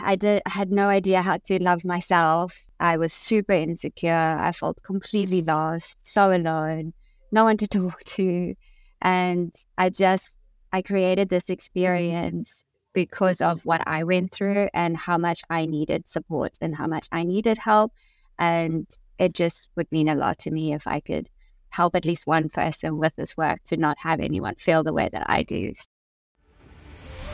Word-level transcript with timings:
I 0.00 0.16
did 0.16 0.42
had 0.46 0.70
no 0.70 0.88
idea 0.88 1.22
how 1.22 1.38
to 1.46 1.62
love 1.62 1.84
myself. 1.84 2.54
I 2.80 2.96
was 2.96 3.12
super 3.12 3.52
insecure. 3.52 4.36
I 4.38 4.52
felt 4.52 4.82
completely 4.82 5.42
lost, 5.42 5.96
so 6.06 6.32
alone, 6.32 6.92
no 7.32 7.44
one 7.44 7.56
to 7.58 7.66
talk 7.78 8.02
to. 8.04 8.54
And 9.02 9.54
I 9.78 9.90
just 9.90 10.52
I 10.72 10.82
created 10.82 11.28
this 11.28 11.50
experience 11.50 12.64
because 12.92 13.40
of 13.40 13.64
what 13.66 13.82
I 13.86 14.04
went 14.04 14.32
through 14.32 14.68
and 14.72 14.96
how 14.96 15.18
much 15.18 15.42
I 15.50 15.66
needed 15.66 16.08
support 16.08 16.56
and 16.60 16.74
how 16.74 16.86
much 16.86 17.08
I 17.12 17.24
needed 17.24 17.58
help. 17.58 17.92
And 18.38 18.86
it 19.18 19.34
just 19.34 19.68
would 19.76 19.90
mean 19.92 20.08
a 20.08 20.14
lot 20.14 20.38
to 20.40 20.50
me 20.50 20.72
if 20.72 20.86
I 20.86 21.00
could 21.00 21.28
help 21.70 21.94
at 21.94 22.06
least 22.06 22.26
one 22.26 22.48
person 22.48 22.98
with 22.98 23.14
this 23.16 23.36
work 23.36 23.62
to 23.64 23.76
not 23.76 23.98
have 23.98 24.20
anyone 24.20 24.54
feel 24.54 24.82
the 24.82 24.94
way 24.94 25.08
that 25.12 25.28
I 25.28 25.42
do. 25.42 25.72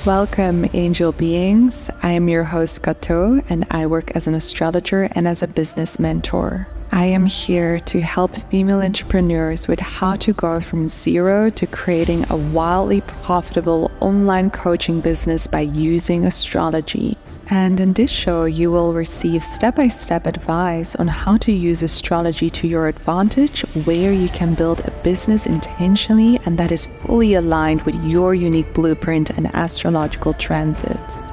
Welcome, 0.05 0.67
angel 0.73 1.13
beings. 1.13 1.89
I 2.03 2.11
am 2.11 2.29
your 2.29 2.43
host, 2.43 2.83
Cato, 2.83 3.41
and 3.49 3.65
I 3.71 3.87
work 3.87 4.17
as 4.17 4.27
an 4.27 4.35
astrologer 4.35 5.05
and 5.13 5.29
as 5.29 5.45
a 5.45 5.47
business 5.47 6.01
mentor. 6.01 6.67
I 6.91 7.05
am 7.05 7.27
here 7.27 7.79
to 7.79 8.01
help 8.01 8.35
female 8.35 8.81
entrepreneurs 8.81 9.69
with 9.69 9.79
how 9.79 10.17
to 10.17 10.33
go 10.33 10.59
from 10.59 10.89
zero 10.89 11.51
to 11.51 11.67
creating 11.69 12.27
a 12.31 12.37
wildly 12.37 13.03
profitable 13.03 13.93
online 14.01 14.51
coaching 14.51 15.01
business 15.01 15.47
by 15.47 15.61
using 15.61 16.27
astrology. 16.27 17.17
And 17.51 17.81
in 17.81 17.93
this 17.93 18.11
show, 18.11 18.45
you 18.45 18.71
will 18.71 18.95
receive 18.95 19.43
step 19.43 19.77
by 19.77 19.89
step 19.89 20.27
advice 20.27 20.95
on 20.97 21.09
how 21.09 21.37
to 21.39 21.53
use 21.53 21.83
astrology 21.83 22.49
to 22.51 22.69
your 22.69 22.89
advantage, 22.89 23.63
where 23.85 24.13
you 24.13 24.29
can 24.29 24.55
build 24.55 24.81
a 24.81 24.91
business 25.03 25.47
intentionally 25.47 26.39
and 26.47 26.57
that 26.59 26.73
is 26.73 26.87
fully 26.87 27.35
aligned 27.35 27.83
with 27.83 27.97
your 28.05 28.35
unique 28.35 28.73
blueprint 28.75 29.31
and 29.31 29.55
astrological 29.55 30.33
transits. 30.35 31.33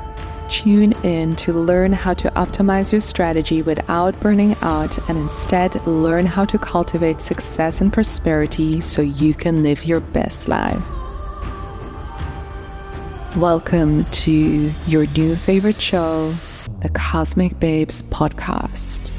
Tune 0.49 0.93
in 1.03 1.35
to 1.35 1.53
learn 1.53 1.93
how 1.93 2.15
to 2.15 2.31
optimize 2.31 2.91
your 2.91 3.01
strategy 3.01 3.61
without 3.61 4.19
burning 4.19 4.55
out 4.63 4.97
and 5.07 5.15
instead 5.15 5.75
learn 5.85 6.25
how 6.25 6.44
to 6.45 6.57
cultivate 6.57 7.21
success 7.21 7.81
and 7.81 7.94
prosperity 7.94 8.81
so 8.81 9.03
you 9.03 9.35
can 9.35 9.61
live 9.61 9.85
your 9.85 9.99
best 9.99 10.49
life. 10.49 10.83
Welcome 13.38 14.05
to 14.05 14.73
your 14.88 15.05
new 15.05 15.35
favorite 15.35 15.80
show, 15.80 16.33
the 16.81 16.89
Cosmic 16.89 17.59
Babes 17.59 18.02
podcast. 18.02 19.11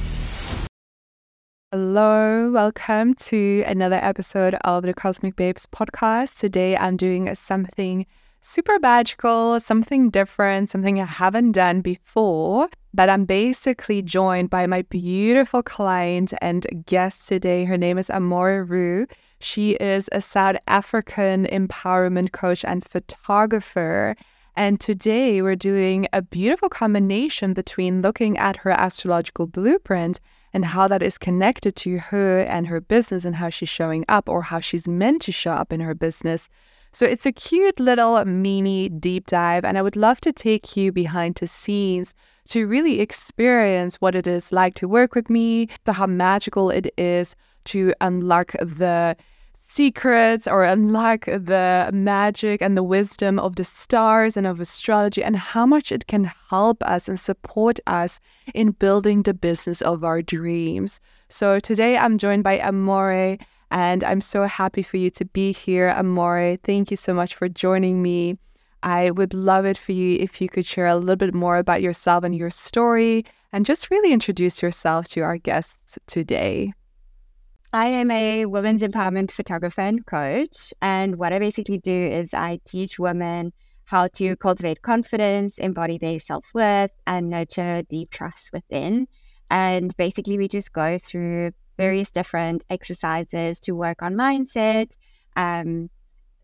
Hello, 1.71 2.51
welcome 2.51 3.15
to 3.15 3.63
another 3.69 4.01
episode 4.03 4.57
of 4.65 4.83
the 4.83 4.95
Cosmic 4.95 5.37
Babes 5.37 5.65
podcast. 5.65 6.41
Today 6.41 6.77
I'm 6.77 6.97
doing 6.97 7.33
something 7.37 8.05
super 8.41 8.81
magical, 8.81 9.61
something 9.61 10.11
different, 10.11 10.71
something 10.71 11.01
I 11.01 11.05
haven't 11.05 11.53
done 11.53 11.81
before. 11.81 12.69
But 12.93 13.09
I'm 13.09 13.25
basically 13.25 14.03
joined 14.03 14.51
by 14.51 14.67
my 14.67 14.83
beautiful 14.83 15.63
client 15.63 16.35
and 16.41 16.67
guest 16.87 17.29
today. 17.29 17.65
Her 17.65 17.79
name 17.79 17.99
is 17.99 18.11
Amore 18.11 18.65
Roux. 18.65 19.07
She 19.39 19.73
is 19.75 20.09
a 20.11 20.21
South 20.21 20.57
African 20.67 21.47
empowerment 21.47 22.33
coach 22.33 22.65
and 22.65 22.85
photographer. 22.85 24.17
And 24.57 24.81
today 24.81 25.41
we're 25.41 25.55
doing 25.55 26.09
a 26.13 26.21
beautiful 26.21 26.69
combination 26.69 27.55
between 27.55 28.03
looking 28.03 28.37
at 28.39 28.57
her 28.59 28.73
astrological 28.73 29.47
blueprint 29.47 30.19
and 30.53 30.65
how 30.65 30.89
that 30.89 31.03
is 31.03 31.17
connected 31.17 31.77
to 31.77 31.99
her 31.99 32.41
and 32.41 32.67
her 32.67 32.81
business 32.81 33.25
and 33.25 33.37
how 33.37 33.51
she's 33.51 33.69
showing 33.69 34.05
up 34.09 34.29
or 34.29 34.43
how 34.43 34.59
she's 34.59 34.89
meant 34.89 35.23
to 35.23 35.33
show 35.33 35.53
up 35.53 35.73
in 35.73 35.79
her 35.79 35.95
business. 35.95 36.51
So 36.93 37.07
it's 37.07 37.25
a 37.25 37.33
cute 37.33 37.79
little 37.79 38.25
mini 38.25 38.89
deep 38.89 39.27
dive, 39.27 39.65
and 39.65 39.79
I 39.79 39.83
would 39.83 39.95
love 39.95 40.21
to 40.23 40.33
take 40.33 40.77
you 40.77 40.91
behind 40.91 41.37
the 41.37 41.47
scenes 41.47 42.15
to 42.49 42.67
really 42.67 43.01
experience 43.01 44.01
what 44.01 44.17
it 44.17 44.27
is 44.27 44.51
like 44.51 44.75
to 44.75 44.89
work 44.89 45.15
with 45.15 45.31
me, 45.31 45.69
to 45.85 45.93
how 45.93 46.07
magical 46.07 46.69
it 46.69 46.93
is 46.99 47.37
to 47.67 47.95
unlock 48.01 48.53
the 48.61 49.17
secrets 49.55 50.49
or 50.49 50.65
unlock 50.65 51.27
the 51.27 51.89
magic 51.93 52.61
and 52.61 52.77
the 52.77 52.83
wisdom 52.83 53.39
of 53.39 53.55
the 53.55 53.63
stars 53.63 54.37
and 54.37 54.45
of 54.45 54.59
astrology 54.59 55.23
and 55.23 55.37
how 55.37 55.65
much 55.65 55.93
it 55.93 56.09
can 56.09 56.25
help 56.25 56.83
us 56.83 57.09
and 57.09 57.21
support 57.21 57.79
us 57.87 58.19
in 58.53 58.73
building 58.73 59.23
the 59.23 59.35
business 59.35 59.81
of 59.81 60.03
our 60.03 60.23
dreams. 60.23 61.01
So 61.29 61.61
today 61.61 61.97
I'm 61.97 62.19
joined 62.19 62.43
by 62.43 62.59
Amore 62.59 63.39
and 63.71 64.03
I'm 64.03 64.21
so 64.21 64.45
happy 64.45 64.83
for 64.83 64.97
you 64.97 65.11
to 65.11 65.25
be 65.25 65.53
here, 65.53 65.89
Amore. 65.89 66.57
Thank 66.63 66.91
you 66.91 66.97
so 66.97 67.15
much 67.15 67.35
for 67.35 67.49
joining 67.49 68.03
me. 68.03 68.37
I 68.83 69.11
would 69.11 69.35
love 69.35 69.67
it 69.67 69.77
for 69.77 69.93
you 69.93 70.19
if 70.19 70.41
you 70.41 70.49
could 70.49 70.67
share 70.67 70.87
a 70.87 70.97
little 70.97 71.17
bit 71.17 71.35
more 71.35 71.59
about 71.59 71.83
yourself 71.83 72.25
and 72.25 72.35
your 72.35 72.51
story 72.51 73.25
and 73.53 73.67
just 73.67 73.91
really 73.91 74.13
introduce 74.13 74.63
yourself 74.63 75.09
to 75.09 75.21
our 75.21 75.37
guests 75.37 75.99
today. 76.07 76.73
I 77.73 77.87
am 77.87 78.11
a 78.11 78.47
women's 78.47 78.83
empowerment 78.83 79.31
photographer 79.31 79.83
and 79.83 80.05
coach. 80.05 80.75
And 80.83 81.17
what 81.17 81.33
I 81.33 81.39
basically 81.39 81.79
do 81.79 81.93
is 81.93 82.35
I 82.35 82.59
teach 82.65 82.99
women 82.99 83.53
how 83.85 84.09
to 84.15 84.37
cultivate 84.37 84.83
confidence, 84.83 85.59
embody 85.59 85.99
their 85.99 86.19
self 86.19 86.51
worth, 86.55 86.91
and 87.07 87.31
nurture 87.31 87.83
deep 87.89 88.11
trust 88.11 88.53
within. 88.53 89.07
And 89.51 89.97
basically, 89.97 90.39
we 90.39 90.49
just 90.49 90.73
go 90.73 90.99
through 90.99 91.53
various 91.81 92.11
different 92.11 92.65
exercises 92.69 93.59
to 93.61 93.73
work 93.73 94.03
on 94.03 94.15
mindset. 94.15 94.89
Um, 95.37 95.89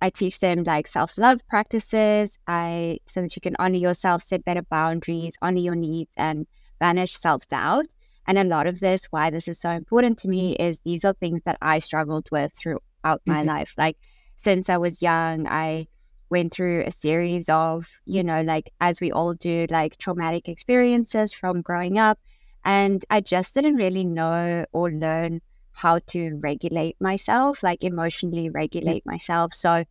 I 0.01 0.11
teach 0.11 0.41
them 0.41 0.65
like 0.65 0.87
self 0.89 1.19
love 1.19 1.41
practices. 1.49 2.39
I 2.47 2.99
so 3.07 3.23
that 3.23 3.37
you 3.37 3.41
can 3.41 3.57
honor 3.59 3.77
yourself, 3.89 4.23
set 4.23 4.45
better 4.45 4.63
boundaries, 4.63 5.37
honor 5.43 5.65
your 5.69 5.75
needs, 5.75 6.13
and 6.17 6.47
banish 6.79 7.15
self 7.17 7.47
doubt. 7.49 7.87
And 8.29 8.39
a 8.39 8.45
lot 8.45 8.67
of 8.67 8.81
this, 8.81 9.07
why 9.11 9.31
this 9.31 9.47
is 9.47 9.61
so 9.61 9.71
important 9.71 10.19
to 10.19 10.29
me, 10.29 10.55
is 10.57 10.81
these 10.81 11.05
are 11.05 11.15
things 11.15 11.43
that 11.45 11.59
I 11.63 11.79
struggled 11.79 12.29
with 12.31 12.53
throughout 12.55 13.21
my 13.27 13.41
mm-hmm. 13.41 13.49
life. 13.49 13.75
Like 13.79 13.97
since 14.37 14.69
I 14.69 14.79
was 14.79 15.03
young, 15.03 15.47
I 15.47 15.87
went 16.29 16.53
through 16.53 16.83
a 16.85 16.91
series 16.91 17.49
of, 17.49 17.89
you 18.05 18.25
know, 18.25 18.43
like 18.43 18.71
as 18.81 19.01
we 19.01 19.13
all 19.13 19.35
do, 19.35 19.67
like 19.71 19.97
traumatic 19.97 20.49
experiences 20.49 21.33
from 21.33 21.63
growing 21.63 21.99
up. 21.99 22.19
And 22.67 23.05
I 23.11 23.21
just 23.21 23.55
didn't 23.55 23.77
really 23.77 24.05
know 24.05 24.67
or 24.73 24.91
learn 24.91 25.41
how 25.71 26.01
to 26.09 26.35
regulate 26.35 27.01
myself, 27.01 27.63
like 27.63 27.85
emotionally 27.85 28.51
regulate 28.51 29.07
myself. 29.07 29.55
So 29.55 29.85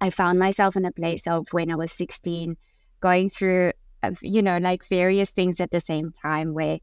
I 0.00 0.10
found 0.10 0.38
myself 0.38 0.74
in 0.74 0.86
a 0.86 0.90
place 0.90 1.26
of 1.26 1.46
when 1.52 1.70
I 1.70 1.76
was 1.76 1.92
16, 1.92 2.56
going 3.00 3.28
through, 3.28 3.72
you 4.22 4.40
know, 4.40 4.56
like 4.56 4.86
various 4.86 5.32
things 5.32 5.60
at 5.60 5.70
the 5.70 5.80
same 5.80 6.12
time 6.12 6.54
where 6.54 6.78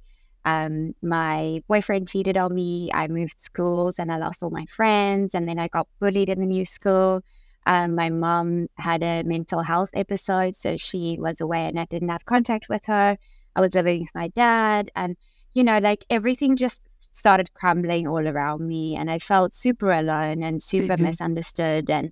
um, 0.45 0.93
my 1.01 1.63
boyfriend 1.67 2.07
cheated 2.07 2.37
on 2.37 2.53
me. 2.53 2.91
I 2.93 3.07
moved 3.07 3.41
schools 3.41 3.97
and 3.97 4.11
I 4.11 4.17
lost 4.17 4.43
all 4.43 4.51
my 4.51 4.65
friends. 4.65 5.33
And 5.33 5.47
then 5.47 5.57
I 5.57 5.69
got 5.69 5.87
bullied 5.99 6.29
in 6.29 6.39
the 6.39 6.45
new 6.45 6.65
school. 6.65 7.23
Um, 7.65 7.95
my 7.95 8.09
mom 8.09 8.67
had 8.75 9.01
a 9.01 9.23
mental 9.23 9.63
health 9.63 9.89
episode, 9.93 10.55
so 10.55 10.77
she 10.77 11.17
was 11.19 11.41
away 11.41 11.65
and 11.65 11.79
I 11.79 11.85
didn't 11.85 12.09
have 12.09 12.25
contact 12.25 12.69
with 12.69 12.85
her. 12.85 13.17
I 13.55 13.61
was 13.61 13.73
living 13.73 14.01
with 14.01 14.15
my 14.15 14.29
dad, 14.29 14.91
and 14.95 15.17
you 15.53 15.63
know, 15.63 15.79
like 15.79 16.05
everything 16.09 16.55
just 16.55 16.81
started 16.99 17.53
crumbling 17.53 18.07
all 18.07 18.27
around 18.27 18.67
me, 18.67 18.95
and 18.95 19.09
I 19.09 19.19
felt 19.19 19.53
super 19.53 19.91
alone 19.91 20.43
and 20.43 20.61
super 20.61 20.93
mm-hmm. 20.93 21.05
misunderstood, 21.05 21.89
and 21.89 22.11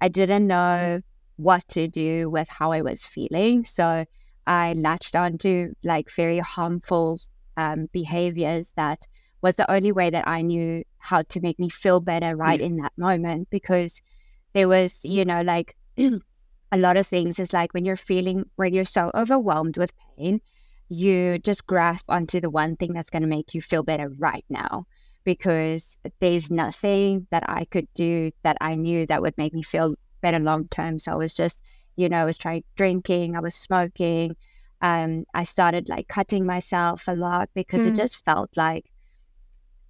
I 0.00 0.08
didn't 0.08 0.46
know 0.46 1.00
what 1.36 1.66
to 1.68 1.88
do 1.88 2.30
with 2.30 2.48
how 2.48 2.72
I 2.72 2.82
was 2.82 3.04
feeling. 3.04 3.64
So 3.64 4.04
I 4.46 4.74
latched 4.74 5.16
onto 5.16 5.72
like 5.82 6.10
very 6.10 6.38
harmful 6.38 7.18
um, 7.56 7.88
behaviors 7.92 8.72
that 8.76 9.00
was 9.42 9.56
the 9.56 9.70
only 9.70 9.92
way 9.92 10.10
that 10.10 10.26
I 10.26 10.42
knew 10.42 10.84
how 10.98 11.22
to 11.22 11.40
make 11.40 11.58
me 11.58 11.68
feel 11.68 12.00
better 12.00 12.34
right 12.34 12.60
in 12.60 12.76
that 12.78 12.92
moment 12.96 13.50
because 13.50 14.00
there 14.54 14.68
was, 14.68 15.04
you 15.04 15.24
know, 15.24 15.42
like 15.42 15.76
a 15.98 16.78
lot 16.78 16.96
of 16.96 17.06
things 17.06 17.38
is 17.38 17.52
like 17.52 17.74
when 17.74 17.84
you're 17.84 17.96
feeling, 17.96 18.44
when 18.56 18.72
you're 18.72 18.84
so 18.84 19.10
overwhelmed 19.14 19.76
with 19.76 19.92
pain, 20.16 20.40
you 20.88 21.38
just 21.38 21.66
grasp 21.66 22.06
onto 22.08 22.40
the 22.40 22.50
one 22.50 22.76
thing 22.76 22.92
that's 22.92 23.10
going 23.10 23.22
to 23.22 23.28
make 23.28 23.54
you 23.54 23.62
feel 23.62 23.82
better 23.82 24.10
right 24.18 24.44
now 24.48 24.86
because 25.24 25.98
there's 26.20 26.50
nothing 26.50 27.26
that 27.30 27.42
I 27.48 27.64
could 27.64 27.88
do 27.94 28.30
that 28.42 28.58
I 28.60 28.74
knew 28.74 29.06
that 29.06 29.22
would 29.22 29.36
make 29.38 29.54
me 29.54 29.62
feel 29.62 29.94
better 30.20 30.38
long 30.38 30.68
term. 30.68 30.98
So 30.98 31.12
I 31.12 31.16
was 31.16 31.34
just, 31.34 31.62
you 31.96 32.08
know, 32.08 32.18
I 32.18 32.24
was 32.24 32.38
trying 32.38 32.64
drinking, 32.76 33.36
I 33.36 33.40
was 33.40 33.54
smoking, 33.54 34.36
um, 34.82 35.24
I 35.32 35.44
started 35.44 35.88
like 35.88 36.08
cutting 36.08 36.44
myself 36.44 37.08
a 37.08 37.14
lot 37.14 37.48
because 37.54 37.86
mm. 37.86 37.88
it 37.88 37.94
just 37.94 38.24
felt 38.24 38.50
like 38.56 38.90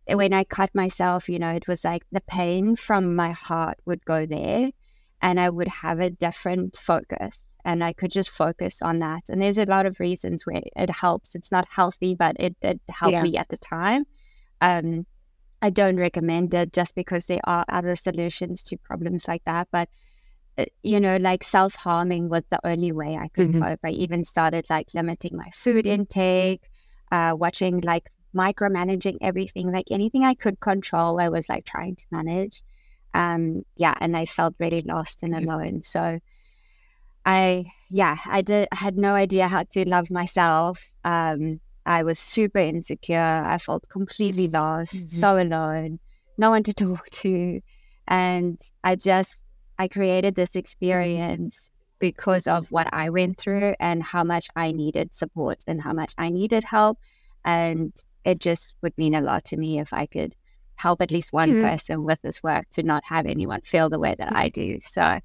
when 0.07 0.33
I 0.33 0.45
cut 0.45 0.75
myself, 0.75 1.29
you 1.29 1.39
know, 1.39 1.51
it 1.51 1.67
was 1.67 1.85
like 1.85 2.05
the 2.13 2.21
pain 2.21 2.77
from 2.77 3.17
my 3.17 3.33
heart 3.33 3.79
would 3.87 4.05
go 4.05 4.27
there 4.27 4.71
and 5.21 5.41
I 5.41 5.51
would 5.51 5.69
have 5.69 5.99
a 5.99 6.11
different 6.11 6.77
focus 6.77 7.44
and 7.65 7.83
I 7.83 7.93
could 7.93 8.11
just 8.11 8.31
focus 8.31 8.83
on 8.83 8.99
that. 8.99 9.25
And 9.29 9.41
there's 9.41 9.59
a 9.59 9.65
lot 9.65 9.87
of 9.87 10.01
reasons 10.01 10.47
where 10.47 10.63
it 10.77 10.91
helps. 10.91 11.35
It's 11.35 11.51
not 11.51 11.67
healthy, 11.69 12.15
but 12.15 12.37
it 12.39 12.59
did 12.61 12.81
help 12.89 13.13
yeah. 13.13 13.23
me 13.23 13.37
at 13.37 13.49
the 13.49 13.57
time. 13.57 14.05
Um, 14.61 15.07
I 15.63 15.71
don't 15.71 15.97
recommend 15.97 16.53
it 16.53 16.73
just 16.73 16.95
because 16.95 17.27
there 17.27 17.41
are 17.45 17.65
other 17.69 17.97
solutions 17.97 18.63
to 18.65 18.77
problems 18.77 19.27
like 19.27 19.43
that. 19.47 19.69
But 19.73 19.89
uh, 20.59 20.67
you 20.83 21.01
know, 21.01 21.17
like 21.17 21.43
self 21.43 21.75
harming 21.75 22.29
was 22.29 22.45
the 22.51 22.61
only 22.65 22.93
way 22.93 23.17
I 23.17 23.29
could 23.29 23.49
Mhm. 23.49 23.63
cope. 23.63 23.81
I 23.83 23.91
even 23.91 24.25
started 24.25 24.67
like 24.69 24.93
limiting 24.95 25.37
my 25.37 25.51
food 25.55 25.87
intake, 25.87 26.69
uh, 27.11 27.35
watching 27.37 27.81
like 27.81 28.11
micromanaging 28.35 29.17
everything, 29.21 29.73
like 29.73 29.87
anything 29.91 30.25
I 30.25 30.35
could 30.35 30.61
control, 30.61 31.21
I 31.21 31.29
was 31.29 31.49
like 31.49 31.65
trying 31.65 31.97
to 31.97 32.05
manage. 32.11 32.63
Um, 33.15 33.63
yeah, 33.77 33.95
and 34.01 34.17
I 34.17 34.27
felt 34.27 34.55
really 34.59 34.83
lost 34.83 35.23
and 35.23 35.35
alone. 35.35 35.83
So 35.83 36.19
I, 37.27 37.67
yeah, 37.91 38.17
I 38.27 38.43
did, 38.43 38.69
I 38.73 38.77
had 38.77 38.97
no 38.97 39.15
idea 39.15 39.49
how 39.49 39.65
to 39.73 39.89
love 39.89 40.11
myself. 40.11 40.83
Um, 41.05 41.61
I 41.87 42.03
was 42.03 42.19
super 42.19 42.59
insecure. 42.59 43.21
I 43.45 43.59
felt 43.59 43.89
completely 43.89 44.49
lost, 44.49 44.95
Mhm. 44.95 45.09
so 45.13 45.43
alone, 45.43 46.01
no 46.39 46.51
one 46.51 46.63
to 46.65 46.73
talk 46.73 47.09
to. 47.11 47.61
And 48.07 48.61
I 48.83 48.97
just, 48.97 49.37
I 49.79 49.89
created 49.89 50.35
this 50.35 50.57
experience 50.57 51.71
because 51.99 52.47
of 52.47 52.71
what 52.71 52.89
I 52.93 53.09
went 53.11 53.39
through 53.39 53.75
and 53.81 54.03
how 54.03 54.25
much 54.25 54.49
I 54.57 54.73
needed 54.73 55.15
support 55.15 55.65
and 55.67 55.81
how 55.81 55.93
much 55.93 56.15
I 56.19 56.29
needed 56.29 56.65
help. 56.65 56.99
And 57.45 57.93
it 58.25 58.41
just 58.41 58.75
would 58.83 58.97
mean 58.99 59.15
a 59.15 59.21
lot 59.21 59.45
to 59.47 59.57
me 59.57 59.79
if 59.79 59.93
I 59.93 60.07
could 60.07 60.35
help 60.77 61.01
at 61.01 61.11
least 61.11 61.33
one 61.33 61.51
Mhm. 61.51 61.61
person 61.63 62.05
with 62.05 62.21
this 62.23 62.43
work 62.43 62.69
to 62.71 62.83
not 62.83 63.05
have 63.05 63.27
anyone 63.27 63.61
feel 63.63 63.89
the 63.89 63.99
way 63.99 64.15
that 64.19 64.35
I 64.35 64.49
do. 64.49 64.81
So 64.81 65.21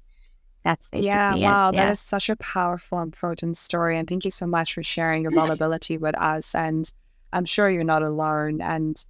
that's 0.64 0.88
basically 0.88 1.06
Yeah, 1.08 1.34
it. 1.34 1.40
wow, 1.42 1.70
that 1.70 1.86
yeah. 1.86 1.90
is 1.90 2.00
such 2.00 2.28
a 2.28 2.36
powerful 2.36 2.98
and 2.98 3.12
potent 3.12 3.56
story. 3.56 3.96
And 3.98 4.06
thank 4.08 4.24
you 4.24 4.30
so 4.30 4.46
much 4.46 4.74
for 4.74 4.82
sharing 4.82 5.22
your 5.22 5.32
vulnerability 5.34 5.96
with 5.98 6.16
us. 6.18 6.54
And 6.54 6.90
I'm 7.32 7.44
sure 7.44 7.70
you're 7.70 7.84
not 7.84 8.02
alone. 8.02 8.60
And 8.60 9.02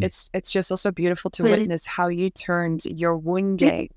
it's 0.00 0.30
it's 0.32 0.52
just 0.52 0.70
also 0.70 0.92
beautiful 0.92 1.28
to 1.32 1.42
witness 1.42 1.86
how 1.86 2.06
you 2.08 2.30
turned 2.30 2.84
your 2.84 3.16
wounding 3.16 3.88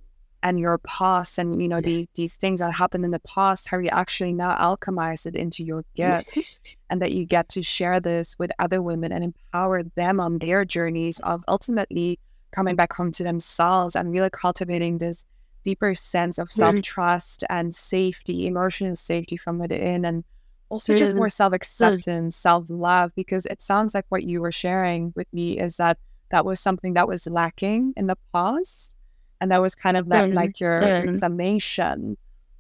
and 0.42 0.60
your 0.60 0.78
past 0.80 1.38
and 1.38 1.62
you 1.62 1.68
know 1.68 1.80
these 1.82 2.08
these 2.16 2.38
things 2.38 2.60
that 2.60 2.72
happened 2.74 3.06
in 3.06 3.12
the 3.12 3.20
past, 3.20 3.68
how 3.70 3.78
you 3.78 3.90
actually 3.90 4.34
now 4.34 4.56
alchemize 4.56 5.28
it 5.28 5.36
into 5.36 5.64
your 5.64 5.84
gift 5.96 6.60
and 6.90 7.02
that 7.02 7.12
you 7.12 7.26
get 7.26 7.50
to 7.50 7.62
share 7.62 8.00
this 8.00 8.38
with 8.40 8.52
other 8.58 8.82
women 8.82 9.12
and 9.12 9.24
empower 9.24 9.84
them 9.84 10.20
on 10.20 10.40
their 10.40 10.66
journeys 10.66 11.20
of 11.20 11.44
ultimately 11.48 12.18
coming 12.52 12.76
back 12.76 12.94
home 12.94 13.12
to 13.12 13.24
themselves 13.24 13.96
and 13.96 14.12
really 14.12 14.30
cultivating 14.32 14.98
this 14.98 15.26
deeper 15.66 15.94
sense 15.94 16.38
of 16.38 16.50
self 16.52 16.76
trust 16.82 17.44
and 17.50 17.74
safety, 17.76 18.48
emotional 18.48 18.96
safety 18.96 19.36
from 19.36 19.60
within, 19.60 20.06
and 20.06 20.24
also 20.70 20.94
just 20.94 21.14
Mm. 21.14 21.18
more 21.18 21.30
self 21.30 21.52
acceptance, 21.54 22.36
self 22.38 22.70
love. 22.70 23.12
Because 23.16 23.46
it 23.48 23.62
sounds 23.62 23.94
like 23.96 24.06
what 24.10 24.24
you 24.24 24.40
were 24.42 24.52
sharing 24.54 25.12
with 25.16 25.28
me 25.34 25.60
is 25.60 25.78
that 25.78 25.98
that 26.32 26.46
was 26.46 26.60
something 26.60 26.94
that 26.94 27.08
was 27.08 27.28
lacking 27.28 27.94
in 27.98 28.08
the 28.08 28.18
past. 28.34 28.94
And 29.42 29.52
that 29.52 29.62
was 29.62 29.76
kind 29.76 29.98
of 29.98 30.08
that, 30.10 30.24
Mm. 30.26 30.34
like 30.34 30.60
your 30.60 30.82
Mm. 30.82 31.20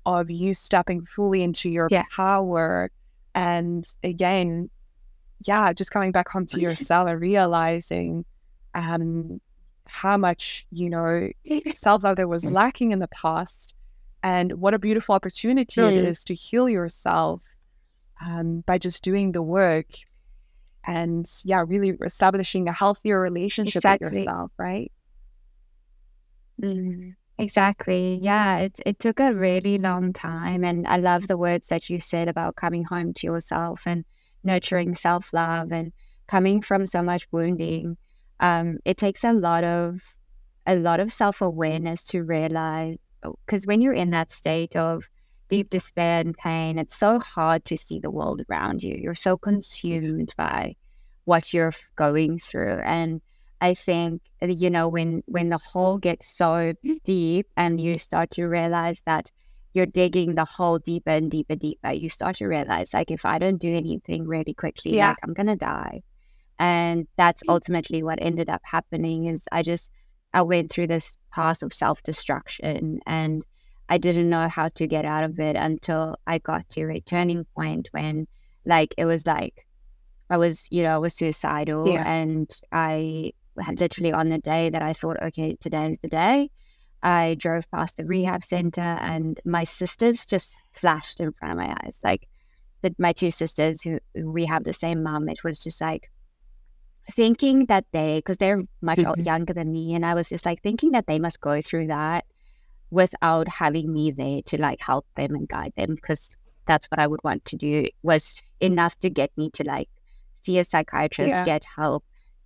of 0.05 0.29
you 0.29 0.53
stepping 0.53 1.05
fully 1.05 1.41
into 1.41 1.69
your 1.69 1.87
Yeah. 1.89 2.03
power. 2.11 2.91
And 3.33 3.87
again, 4.03 4.69
yeah, 5.45 5.73
just 5.73 5.91
coming 5.91 6.11
back 6.11 6.29
home 6.29 6.45
to 6.47 6.59
yourself 6.59 7.07
and 7.09 7.19
realizing 7.21 8.25
um, 8.73 9.39
how 9.87 10.17
much, 10.17 10.65
you 10.71 10.89
know, 10.89 11.29
self 11.73 12.03
love 12.03 12.15
there 12.17 12.27
was 12.27 12.45
lacking 12.51 12.91
in 12.91 12.99
the 12.99 13.07
past. 13.07 13.73
And 14.23 14.53
what 14.53 14.73
a 14.73 14.79
beautiful 14.79 15.13
opportunity 15.15 15.81
it 15.81 15.97
Mm. 15.97 16.05
is 16.05 16.23
to 16.25 16.33
heal 16.33 16.67
yourself 16.67 17.55
um, 18.25 18.61
by 18.65 18.77
just 18.79 19.03
doing 19.03 19.31
the 19.33 19.43
work 19.43 19.87
and, 20.85 21.29
yeah, 21.43 21.63
really 21.67 21.91
establishing 22.03 22.67
a 22.67 22.73
healthier 22.73 23.19
relationship 23.21 23.77
Exactly. 23.77 24.07
with 24.09 24.17
yourself, 24.17 24.51
right? 24.57 24.91
Mm, 26.61 27.15
exactly. 27.37 28.17
Yeah, 28.21 28.59
it 28.59 28.79
it 28.85 28.99
took 28.99 29.19
a 29.19 29.33
really 29.33 29.77
long 29.77 30.13
time, 30.13 30.63
and 30.63 30.87
I 30.87 30.97
love 30.97 31.27
the 31.27 31.37
words 31.37 31.67
that 31.67 31.89
you 31.89 31.99
said 31.99 32.27
about 32.27 32.55
coming 32.55 32.83
home 32.85 33.13
to 33.15 33.27
yourself 33.27 33.83
and 33.85 34.05
nurturing 34.43 34.95
self 34.95 35.33
love 35.33 35.71
and 35.71 35.91
coming 36.27 36.61
from 36.61 36.85
so 36.85 37.01
much 37.01 37.27
wounding. 37.31 37.97
Um, 38.39 38.79
it 38.85 38.97
takes 38.97 39.23
a 39.23 39.33
lot 39.33 39.63
of 39.63 40.01
a 40.67 40.75
lot 40.75 40.99
of 40.99 41.13
self 41.13 41.41
awareness 41.41 42.03
to 42.05 42.23
realize 42.23 42.97
because 43.45 43.65
when 43.65 43.81
you're 43.81 43.93
in 43.93 44.11
that 44.11 44.31
state 44.31 44.75
of 44.75 45.07
deep 45.49 45.69
despair 45.69 46.19
and 46.19 46.35
pain, 46.37 46.79
it's 46.79 46.95
so 46.95 47.19
hard 47.19 47.65
to 47.65 47.77
see 47.77 47.99
the 47.99 48.11
world 48.11 48.41
around 48.49 48.83
you. 48.83 48.95
You're 48.95 49.15
so 49.15 49.37
consumed 49.37 50.33
by 50.37 50.75
what 51.25 51.53
you're 51.53 51.73
going 51.95 52.39
through, 52.39 52.79
and 52.83 53.21
I 53.61 53.73
think 53.73 54.21
uh, 54.41 54.47
you 54.47 54.69
know 54.69 54.89
when 54.89 55.23
when 55.27 55.49
the 55.49 55.57
hole 55.59 55.97
gets 55.97 56.27
so 56.27 56.73
deep 57.03 57.47
and 57.57 57.79
you 57.79 57.97
start 57.97 58.31
to 58.31 58.45
realize 58.45 59.01
that 59.05 59.31
you're 59.73 59.85
digging 59.85 60.35
the 60.35 60.45
hole 60.45 60.79
deeper 60.79 61.09
and 61.09 61.29
deeper, 61.29 61.55
deeper, 61.55 61.91
you 61.91 62.09
start 62.09 62.37
to 62.37 62.47
realize 62.47 62.93
like 62.93 63.11
if 63.11 63.25
I 63.25 63.39
don't 63.39 63.57
do 63.57 63.73
anything 63.75 64.25
really 64.27 64.53
quickly, 64.53 64.95
Yeah. 64.95 65.09
like 65.09 65.17
I'm 65.23 65.33
gonna 65.33 65.55
die. 65.55 66.01
And 66.59 67.07
that's 67.17 67.41
mm-hmm. 67.43 67.51
ultimately 67.51 68.03
what 68.03 68.19
ended 68.21 68.49
up 68.49 68.61
happening 68.63 69.25
is 69.25 69.45
I 69.51 69.61
just 69.63 69.91
I 70.33 70.41
went 70.41 70.71
through 70.71 70.87
this 70.87 71.17
path 71.31 71.63
of 71.63 71.73
self 71.73 72.03
destruction 72.03 72.99
and 73.05 73.45
I 73.87 73.97
didn't 73.97 74.29
know 74.29 74.47
how 74.47 74.69
to 74.69 74.87
get 74.87 75.05
out 75.05 75.23
of 75.23 75.39
it 75.39 75.55
until 75.55 76.17
I 76.25 76.39
got 76.39 76.69
to 76.71 76.89
a 76.91 76.99
turning 76.99 77.45
point 77.55 77.89
when 77.91 78.27
like 78.65 78.93
it 78.97 79.05
was 79.05 79.25
like 79.27 79.65
I 80.29 80.37
was, 80.37 80.67
you 80.71 80.83
know, 80.83 80.95
I 80.95 80.97
was 80.97 81.13
suicidal 81.15 81.87
Yeah. 81.87 82.03
and 82.05 82.49
I 82.71 83.33
had 83.61 83.79
literally 83.79 84.11
on 84.11 84.29
the 84.29 84.39
day 84.39 84.69
that 84.69 84.81
I 84.81 84.93
thought, 84.93 85.21
okay, 85.21 85.55
today 85.55 85.91
is 85.91 85.99
the 86.01 86.09
day. 86.09 86.49
I 87.03 87.35
drove 87.35 87.69
past 87.69 87.97
the 87.97 88.05
rehab 88.05 88.43
center 88.43 88.81
and 88.81 89.39
my 89.45 89.63
sisters 89.63 90.25
just 90.25 90.63
flashed 90.73 91.19
in 91.19 91.31
front 91.31 91.51
of 91.51 91.57
my 91.57 91.75
eyes. 91.83 91.99
Like 92.03 92.27
the, 92.81 92.95
my 92.97 93.13
two 93.13 93.29
sisters 93.29 93.83
who, 93.83 93.99
who 94.15 94.31
we 94.31 94.45
have 94.45 94.63
the 94.63 94.73
same 94.73 95.03
mom, 95.03 95.29
it 95.29 95.43
was 95.43 95.59
just 95.59 95.79
like 95.79 96.09
thinking 97.11 97.65
that 97.67 97.85
they, 97.91 98.17
because 98.19 98.37
they're 98.37 98.63
much 98.81 98.99
Mhm. 98.99 99.25
younger 99.25 99.53
than 99.53 99.71
me, 99.71 99.93
and 99.93 100.05
I 100.05 100.13
was 100.15 100.29
just 100.29 100.45
like 100.45 100.61
thinking 100.61 100.91
that 100.91 101.07
they 101.07 101.19
must 101.19 101.41
go 101.41 101.61
through 101.61 101.87
that 101.87 102.25
without 102.91 103.47
having 103.47 103.91
me 103.91 104.11
there 104.11 104.41
to 104.43 104.61
like 104.61 104.79
help 104.81 105.05
them 105.15 105.35
and 105.35 105.47
guide 105.47 105.73
them 105.75 105.95
because 105.95 106.35
that's 106.65 106.87
what 106.87 106.99
I 106.99 107.07
would 107.07 107.23
want 107.23 107.45
to 107.45 107.55
do 107.55 107.87
was 108.03 108.41
enough 108.59 108.97
to 108.99 109.09
get 109.09 109.31
me 109.37 109.49
to 109.51 109.63
like 109.63 109.89
see 110.41 110.57
a 110.59 110.63
psychiatrist, 110.63 111.29
Yeah. 111.31 111.45
get 111.45 111.63
help, 111.63 112.03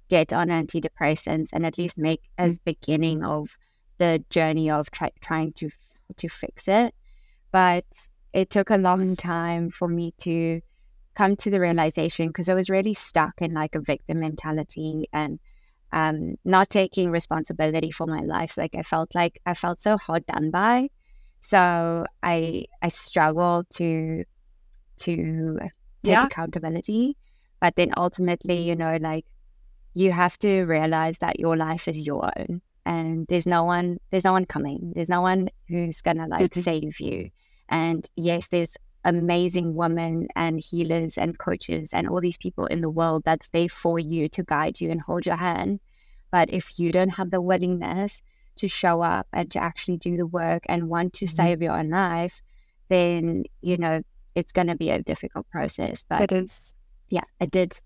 get 0.10 0.34
on 0.34 0.48
antidepressants, 0.50 1.50
and 1.54 1.66
at 1.66 1.78
least 1.78 1.98
make 1.98 2.22
as 2.38 2.58
beginning 2.60 3.24
of 3.24 3.58
the 3.98 4.24
journey 4.30 4.70
of 4.70 4.92
try- 4.92 5.12
trying 5.22 5.54
to 5.54 5.70
to 6.18 6.28
fix 6.28 6.68
it. 6.68 6.96
But 7.52 7.86
it 8.34 8.50
took 8.50 8.70
a 8.70 8.78
long 8.78 9.16
time 9.16 9.70
for 9.70 9.88
me 9.88 10.14
to 10.20 10.62
come 11.20 11.36
to 11.36 11.50
the 11.50 11.60
realization 11.60 12.28
because 12.28 12.48
I 12.48 12.54
was 12.54 12.70
really 12.70 12.94
stuck 12.94 13.42
in 13.42 13.54
like 13.54 13.76
a 13.76 13.82
victim 13.82 14.22
mentality 14.22 15.10
and 15.12 15.38
um, 15.92 16.36
not 16.46 16.70
taking 16.70 17.12
responsibility 17.12 17.92
for 17.92 18.08
my 18.08 18.22
life. 18.22 18.58
Like 18.58 18.74
I 18.82 18.84
felt 18.84 19.14
like 19.14 19.36
I 19.46 19.54
felt 19.54 19.82
so 19.82 19.98
hard 19.98 20.26
done 20.26 20.50
by. 20.50 20.88
So 21.42 22.06
I 22.24 22.66
I 22.82 22.88
struggled 22.88 23.66
to 23.80 24.24
to 25.06 25.14
take 26.04 26.14
Yeah. 26.14 26.26
accountability. 26.28 27.18
But 27.60 27.76
then 27.76 27.92
ultimately, 27.98 28.60
you 28.70 28.76
know, 28.76 28.98
like 29.02 29.26
you 29.94 30.12
have 30.14 30.38
to 30.40 30.64
realize 30.64 31.20
that 31.20 31.40
your 31.40 31.58
life 31.58 31.88
is 31.90 32.08
your 32.08 32.32
own 32.38 32.62
and 32.86 33.28
there's 33.28 33.48
no 33.48 33.66
one 33.66 33.98
there's 34.12 34.24
no 34.24 34.32
one 34.32 34.46
coming. 34.46 34.94
There's 34.96 35.10
no 35.10 35.22
one 35.22 35.50
who's 35.68 36.02
gonna 36.02 36.28
like 36.28 36.56
save 36.56 37.00
you. 37.02 37.30
And 37.68 38.10
yes, 38.16 38.48
there's 38.48 38.78
amazing 39.06 39.76
women 39.76 40.28
and 40.36 40.60
healers 40.60 41.18
and 41.18 41.38
coaches 41.40 41.94
and 41.94 42.08
all 42.08 42.22
these 42.22 42.38
people 42.38 42.66
in 42.68 42.82
the 42.82 42.90
world 42.90 43.24
that's 43.26 43.50
there 43.50 43.70
for 43.70 43.98
you 44.00 44.28
to 44.30 44.44
guide 44.44 44.82
you 44.82 44.92
and 44.92 45.02
hold 45.02 45.26
your 45.26 45.38
hand. 45.38 45.80
But 46.32 46.52
if 46.52 46.78
you 46.78 46.92
don't 46.92 47.10
have 47.12 47.32
the 47.32 47.42
willingness 47.42 48.22
to 48.58 48.68
show 48.68 49.02
up 49.02 49.28
and 49.32 49.50
to 49.52 49.60
actually 49.60 49.98
do 49.98 50.18
the 50.18 50.28
work 50.28 50.64
and 50.68 50.90
want 50.90 51.14
to 51.14 51.26
Mhm. 51.26 51.30
save 51.30 51.62
your 51.62 51.78
own 51.78 51.90
life, 51.90 52.42
then 52.90 53.46
you 53.62 53.78
know 53.78 54.02
it's 54.36 54.52
going 54.52 54.68
to 54.68 54.76
be 54.76 54.90
a 54.90 55.02
difficult 55.02 55.50
process. 55.50 56.04
But 56.08 56.24
It 56.24 56.32
is. 56.32 56.74
yeah, 57.10 57.24
I 57.40 57.46
did 57.46 57.80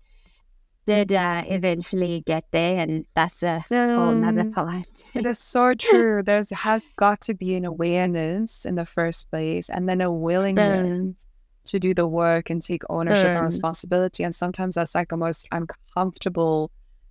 did 0.86 1.12
uh, 1.12 1.42
eventually 1.46 2.22
get 2.26 2.44
there, 2.50 2.78
and 2.80 3.06
that's 3.14 3.42
a 3.42 3.60
whole 3.60 4.12
nother 4.12 4.40
Um, 4.40 4.52
part. 4.52 4.86
It 5.14 5.26
is 5.26 5.38
so 5.38 5.74
true. 5.74 6.22
There 6.22 6.42
has 6.52 6.88
got 6.96 7.20
to 7.22 7.34
be 7.34 7.54
an 7.54 7.64
awareness 7.64 8.64
in 8.64 8.74
the 8.74 8.84
first 8.84 9.30
place, 9.30 9.70
and 9.70 9.88
then 9.88 10.00
a 10.00 10.10
willingness 10.10 11.26
to 11.66 11.78
do 11.78 11.94
the 11.94 12.06
work 12.06 12.50
and 12.50 12.60
take 12.60 12.82
ownership 12.90 13.26
and 13.26 13.44
responsibility. 13.44 14.22
And 14.22 14.34
sometimes 14.34 14.74
that's 14.74 14.94
like 14.94 15.08
the 15.08 15.16
most 15.16 15.48
uncomfortable 15.50 16.70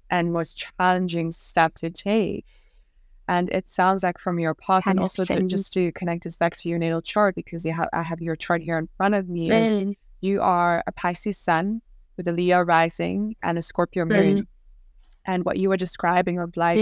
and 0.10 0.32
most 0.32 0.58
challenging 0.58 1.32
step 1.32 1.74
to 1.76 1.90
take. 1.90 2.46
And 3.28 3.50
it 3.52 3.72
sounds 3.72 4.04
like 4.04 4.20
from 4.20 4.38
your 4.38 4.54
past, 4.54 4.86
and 4.86 5.00
also 5.00 5.24
to, 5.24 5.44
just 5.48 5.74
to 5.74 5.92
connect 5.94 6.26
this 6.26 6.38
back 6.38 6.56
to 6.58 6.70
your 6.70 6.78
natal 6.78 7.02
chart, 7.02 7.36
because 7.36 7.66
you 7.66 7.74
have, 7.74 7.90
I 7.94 8.04
have 8.04 8.22
your 8.22 8.36
chart 8.36 8.62
here 8.62 8.78
in 8.78 8.90
front 8.98 9.16
of 9.16 9.28
me. 9.30 9.50
Is 9.52 9.96
you 10.22 10.42
are 10.42 10.84
a 10.86 10.92
Pisces 10.92 11.38
sun 11.38 11.82
with 12.18 12.28
a 12.28 12.32
Leo 12.32 12.62
rising 12.62 13.36
and 13.44 13.58
a 13.58 13.62
Scorpio 13.62 14.06
moon. 14.06 14.48
And 15.26 15.46
what 15.46 15.58
you 15.58 15.70
were 15.70 15.78
describing 15.78 16.40
of 16.40 16.56
like 16.58 16.78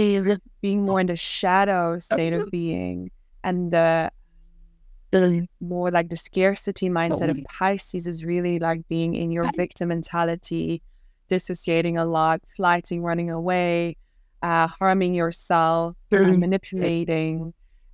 being 0.60 0.82
more 0.82 1.00
in 1.00 1.06
the 1.06 1.16
shadow 1.16 1.98
state 2.00 2.32
of 2.32 2.50
being 2.50 3.10
and 3.44 3.70
the 3.72 4.10
more 5.60 5.90
like 5.90 6.08
the 6.08 6.16
scarcity 6.16 6.88
mindset 6.88 7.28
of 7.30 7.36
Pisces 7.44 8.06
is 8.06 8.24
really 8.24 8.58
like 8.58 8.86
being 8.88 9.14
in 9.14 9.30
your 9.30 9.44
victim 9.56 9.88
mentality, 9.88 10.82
dissociating 11.28 11.98
a 11.98 12.04
lot, 12.04 12.40
flighting, 12.46 13.02
running 13.02 13.30
away, 13.30 13.96
uh, 14.42 14.66
harming 14.66 15.14
yourself, 15.14 15.96
uh, 16.12 16.16
manipulating. 16.38 17.52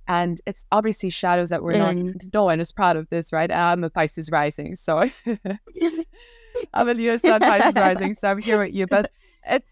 And 0.09 0.41
it's 0.47 0.65
obviously 0.71 1.11
shadows 1.11 1.49
that 1.49 1.61
we're 1.61 1.77
not, 1.77 1.95
no 2.33 2.43
one 2.43 2.59
is 2.59 2.71
proud 2.71 2.97
of 2.97 3.07
this, 3.09 3.31
right? 3.31 3.49
I'm 3.51 3.83
a 3.83 3.91
Pisces 3.91 4.31
rising. 4.31 4.75
So 4.75 4.97
I'm 6.73 6.89
a 6.89 6.93
Leo 6.95 7.15
Sun 7.15 7.39
Pisces 7.41 7.75
rising. 7.77 8.15
So 8.15 8.31
I'm 8.31 8.41
here 8.41 8.57
with 8.57 8.73
you. 8.73 8.87
But 8.87 9.11
it's, 9.47 9.71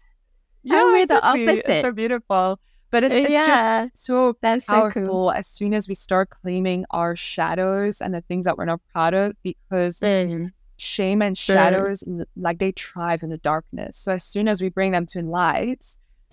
yeah, 0.62 0.84
we're 0.84 1.06
the 1.06 1.20
opposite. 1.26 1.68
It's 1.68 1.82
so 1.82 1.90
beautiful. 1.90 2.60
But 2.90 3.04
it's, 3.04 3.16
it's 3.16 3.30
yeah, 3.30 3.88
just 3.88 4.06
so 4.06 4.36
that's 4.40 4.64
powerful 4.64 5.02
so 5.02 5.08
cool. 5.08 5.30
as 5.32 5.46
soon 5.46 5.74
as 5.74 5.88
we 5.88 5.94
start 5.94 6.30
claiming 6.30 6.86
our 6.90 7.14
shadows 7.16 8.00
and 8.00 8.14
the 8.14 8.22
things 8.22 8.46
that 8.46 8.56
we're 8.56 8.64
not 8.64 8.80
proud 8.92 9.12
of 9.12 9.34
because 9.42 10.00
mm. 10.00 10.50
shame 10.78 11.20
and 11.20 11.36
shadows, 11.36 12.02
mm. 12.06 12.24
like 12.36 12.58
they 12.60 12.70
thrive 12.70 13.22
in 13.22 13.28
the 13.28 13.38
darkness. 13.38 13.96
So 13.98 14.12
as 14.12 14.24
soon 14.24 14.48
as 14.48 14.62
we 14.62 14.70
bring 14.70 14.92
them 14.92 15.04
to 15.06 15.20
light, 15.20 15.84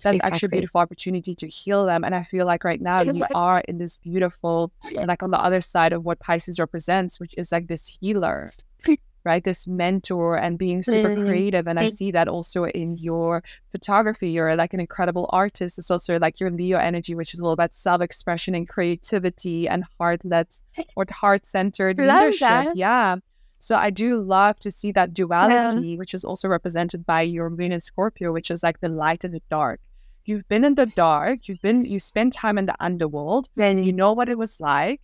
that's 0.02 0.16
exactly. 0.16 0.26
actually 0.26 0.46
a 0.46 0.50
beautiful 0.50 0.80
opportunity 0.80 1.34
to 1.34 1.48
heal 1.48 1.86
them. 1.86 2.04
And 2.04 2.14
I 2.14 2.22
feel 2.22 2.46
like 2.46 2.64
right 2.64 2.80
now 2.80 3.00
you 3.00 3.24
are 3.34 3.60
in 3.66 3.78
this 3.78 3.96
beautiful, 3.98 4.72
like 4.92 5.22
on 5.22 5.30
the 5.30 5.40
other 5.40 5.60
side 5.60 5.92
of 5.92 6.04
what 6.04 6.20
Pisces 6.20 6.58
represents, 6.58 7.18
which 7.18 7.34
is 7.36 7.50
like 7.50 7.68
this 7.68 7.86
healer 7.86 8.50
right? 9.26 9.42
This 9.42 9.66
mentor 9.66 10.36
and 10.36 10.56
being 10.56 10.82
super 10.82 11.14
creative. 11.14 11.66
And 11.66 11.78
I 11.80 11.88
see 11.88 12.12
that 12.12 12.28
also 12.28 12.64
in 12.64 12.96
your 12.96 13.42
photography. 13.70 14.30
You're 14.30 14.54
like 14.54 14.72
an 14.72 14.80
incredible 14.80 15.28
artist. 15.30 15.78
It's 15.78 15.90
also 15.90 16.18
like 16.18 16.38
your 16.38 16.50
Leo 16.50 16.78
energy, 16.78 17.14
which 17.14 17.34
is 17.34 17.40
all 17.40 17.50
about 17.50 17.74
self 17.74 18.00
expression 18.00 18.54
and 18.54 18.68
creativity 18.68 19.68
and 19.68 19.84
heart 19.98 20.24
led 20.24 20.46
or 20.94 21.04
heart 21.10 21.44
centered 21.44 21.98
leadership. 21.98 22.74
Yeah. 22.76 23.16
So 23.58 23.76
I 23.76 23.90
do 23.90 24.18
love 24.18 24.58
to 24.60 24.70
see 24.70 24.92
that 24.92 25.14
duality, 25.14 25.88
yeah. 25.88 25.96
which 25.96 26.14
is 26.14 26.24
also 26.24 26.48
represented 26.48 27.06
by 27.06 27.22
your 27.22 27.50
moon 27.50 27.72
in 27.72 27.80
Scorpio, 27.80 28.32
which 28.32 28.50
is 28.50 28.62
like 28.62 28.80
the 28.80 28.88
light 28.88 29.24
and 29.24 29.34
the 29.34 29.42
dark. 29.50 29.80
You've 30.24 30.48
been 30.48 30.64
in 30.64 30.74
the 30.74 30.86
dark. 30.86 31.48
You've 31.48 31.62
been 31.62 31.84
you 31.84 31.98
spent 31.98 32.32
time 32.32 32.58
in 32.58 32.66
the 32.66 32.76
underworld. 32.80 33.48
Then 33.54 33.78
you 33.78 33.92
know 33.92 34.12
what 34.12 34.28
it 34.28 34.38
was 34.38 34.60
like. 34.60 35.00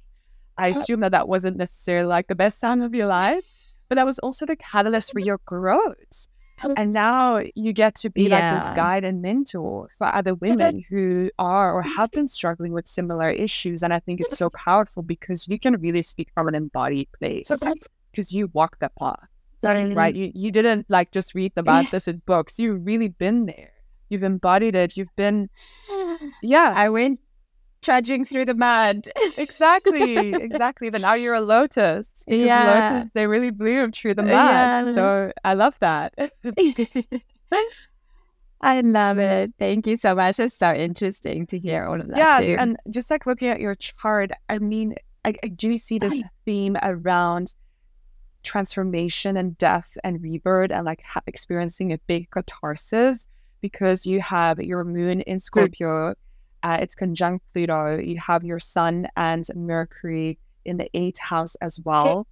I 0.58 0.68
assume 0.68 1.00
that 1.00 1.12
that 1.12 1.28
wasn't 1.28 1.56
necessarily 1.56 2.06
like 2.06 2.26
the 2.26 2.34
best 2.34 2.60
time 2.60 2.82
of 2.82 2.94
your 2.94 3.06
life 3.06 3.44
but 3.92 3.96
that 3.96 4.06
was 4.06 4.18
also 4.20 4.46
the 4.46 4.56
catalyst 4.56 5.12
for 5.12 5.18
your 5.18 5.38
growth. 5.44 6.26
And 6.78 6.94
now 6.94 7.42
you 7.54 7.74
get 7.74 7.94
to 7.96 8.08
be 8.08 8.22
yeah. 8.22 8.54
like 8.54 8.58
this 8.58 8.70
guide 8.70 9.04
and 9.04 9.20
mentor 9.20 9.90
for 9.98 10.06
other 10.06 10.34
women 10.34 10.82
who 10.88 11.30
are 11.38 11.74
or 11.74 11.82
have 11.82 12.10
been 12.10 12.26
struggling 12.26 12.72
with 12.72 12.88
similar 12.88 13.28
issues. 13.28 13.82
And 13.82 13.92
I 13.92 13.98
think 13.98 14.22
it's 14.22 14.38
so 14.38 14.48
powerful 14.48 15.02
because 15.02 15.46
you 15.46 15.58
can 15.58 15.78
really 15.78 16.00
speak 16.00 16.30
from 16.32 16.48
an 16.48 16.54
embodied 16.54 17.08
place 17.18 17.50
because 18.12 18.32
you 18.32 18.48
walked 18.52 18.80
that 18.80 18.94
path, 18.96 19.28
right? 19.96 20.14
You, 20.14 20.30
you 20.34 20.52
didn't 20.52 20.86
like 20.88 21.10
just 21.10 21.34
read 21.34 21.52
about 21.56 21.90
this 21.90 22.06
in 22.06 22.22
books. 22.26 22.58
You've 22.58 22.86
really 22.86 23.08
been 23.08 23.46
there. 23.46 23.72
You've 24.08 24.22
embodied 24.22 24.74
it. 24.74 24.96
You've 24.96 25.14
been, 25.16 25.48
yeah. 26.42 26.72
I 26.76 26.88
went 26.90 27.18
trudging 27.82 28.24
through 28.24 28.44
the 28.46 28.54
mud. 28.54 29.08
exactly, 29.36 30.34
exactly. 30.34 30.90
But 30.90 31.00
now 31.00 31.14
you're 31.14 31.34
a 31.34 31.40
lotus. 31.40 32.24
Yeah, 32.26 32.90
lotus 32.90 33.10
they 33.14 33.26
really 33.26 33.50
bloom 33.50 33.92
through 33.92 34.14
the 34.14 34.22
uh, 34.22 34.26
mud. 34.26 34.86
Yeah. 34.86 34.92
So 34.92 35.32
I 35.44 35.54
love 35.54 35.74
that. 35.80 36.14
I 38.60 38.80
love 38.80 39.18
it. 39.18 39.52
Thank 39.58 39.86
you 39.88 39.96
so 39.96 40.14
much. 40.14 40.38
It's 40.38 40.54
so 40.54 40.72
interesting 40.72 41.46
to 41.48 41.58
hear 41.58 41.84
all 41.86 42.00
of 42.00 42.08
that. 42.08 42.16
Yes, 42.16 42.46
too. 42.46 42.56
and 42.58 42.76
just 42.90 43.10
like 43.10 43.26
looking 43.26 43.48
at 43.48 43.60
your 43.60 43.74
chart, 43.74 44.30
I 44.48 44.58
mean, 44.58 44.94
I, 45.24 45.34
I 45.42 45.48
do 45.48 45.76
see 45.76 45.98
this 45.98 46.22
theme 46.44 46.76
around 46.82 47.54
transformation 48.42 49.36
and 49.36 49.56
death 49.58 49.96
and 50.04 50.22
rebirth 50.22 50.70
and 50.70 50.84
like 50.84 51.02
ha- 51.02 51.22
experiencing 51.26 51.92
a 51.92 51.98
big 52.06 52.30
catharsis 52.30 53.26
because 53.60 54.06
you 54.06 54.20
have 54.20 54.60
your 54.60 54.84
moon 54.84 55.20
in 55.22 55.38
Scorpio 55.38 56.14
uh, 56.62 56.78
it's 56.80 56.94
conjunct 56.94 57.44
Pluto. 57.52 57.98
You 57.98 58.18
have 58.18 58.44
your 58.44 58.58
Sun 58.58 59.08
and 59.16 59.44
Mercury 59.54 60.38
in 60.64 60.76
the 60.76 60.88
eighth 60.94 61.18
house 61.18 61.56
as 61.56 61.80
well 61.80 62.26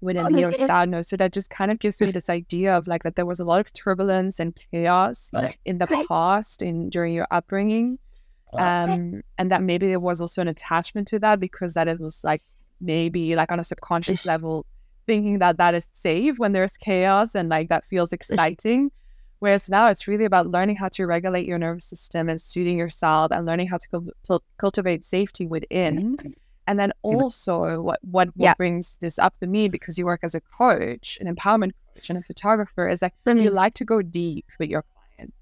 within 0.00 0.26
Leo 0.26 0.52
Saturn. 0.52 1.02
So 1.02 1.16
that 1.16 1.32
just 1.32 1.48
kind 1.48 1.70
of 1.70 1.78
gives 1.78 2.00
me 2.00 2.10
this 2.10 2.28
idea 2.28 2.76
of 2.76 2.86
like 2.86 3.04
that 3.04 3.16
there 3.16 3.24
was 3.24 3.40
a 3.40 3.44
lot 3.44 3.60
of 3.60 3.72
turbulence 3.72 4.38
and 4.38 4.54
chaos 4.70 5.30
in 5.64 5.78
the 5.78 6.04
past 6.08 6.60
in 6.60 6.90
during 6.90 7.14
your 7.14 7.26
upbringing. 7.30 7.98
Um, 8.52 9.22
and 9.36 9.50
that 9.50 9.62
maybe 9.62 9.88
there 9.88 9.98
was 9.98 10.20
also 10.20 10.40
an 10.40 10.46
attachment 10.46 11.08
to 11.08 11.18
that 11.20 11.40
because 11.40 11.74
that 11.74 11.88
it 11.88 11.98
was 11.98 12.22
like 12.22 12.42
maybe 12.80 13.34
like 13.34 13.50
on 13.50 13.58
a 13.58 13.64
subconscious 13.64 14.26
level 14.26 14.64
thinking 15.06 15.38
that 15.38 15.58
that 15.58 15.74
is 15.74 15.88
safe 15.92 16.38
when 16.38 16.52
there's 16.52 16.76
chaos 16.76 17.34
and 17.34 17.48
like 17.48 17.68
that 17.68 17.84
feels 17.84 18.12
exciting 18.12 18.90
Whereas 19.44 19.68
now 19.68 19.88
it's 19.88 20.08
really 20.08 20.24
about 20.24 20.46
learning 20.46 20.76
how 20.76 20.88
to 20.88 21.04
regulate 21.04 21.44
your 21.44 21.58
nervous 21.58 21.84
system 21.84 22.30
and 22.30 22.40
soothing 22.40 22.78
yourself 22.78 23.30
and 23.30 23.44
learning 23.44 23.68
how 23.68 23.76
to, 23.76 24.10
to 24.22 24.40
cultivate 24.56 25.04
safety 25.04 25.46
within. 25.46 26.34
And 26.66 26.80
then 26.80 26.94
also 27.02 27.82
what 27.82 28.00
what, 28.02 28.28
what 28.28 28.32
yeah. 28.36 28.54
brings 28.54 28.96
this 29.02 29.18
up 29.18 29.34
for 29.38 29.46
me 29.46 29.68
because 29.68 29.98
you 29.98 30.06
work 30.06 30.20
as 30.22 30.34
a 30.34 30.40
coach, 30.40 31.18
an 31.20 31.26
empowerment 31.26 31.72
coach 31.94 32.08
and 32.08 32.18
a 32.18 32.22
photographer 32.22 32.88
is 32.88 33.02
like 33.02 33.12
mm-hmm. 33.26 33.42
you 33.42 33.50
like 33.50 33.74
to 33.74 33.84
go 33.84 34.00
deep 34.00 34.46
with 34.58 34.70
your 34.70 34.82
clients. 34.94 35.36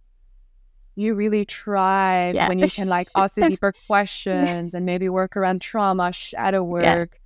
You 0.97 1.14
really 1.14 1.45
try 1.45 2.33
yeah. 2.33 2.49
when 2.49 2.59
you 2.59 2.69
can 2.69 2.88
like 2.88 3.09
ask 3.14 3.37
deeper 3.37 3.73
questions 3.87 4.75
and 4.75 4.85
maybe 4.85 5.09
work 5.11 5.37
around 5.37 5.61
trauma, 5.61 6.12
shadow 6.12 6.64
work, 6.78 7.21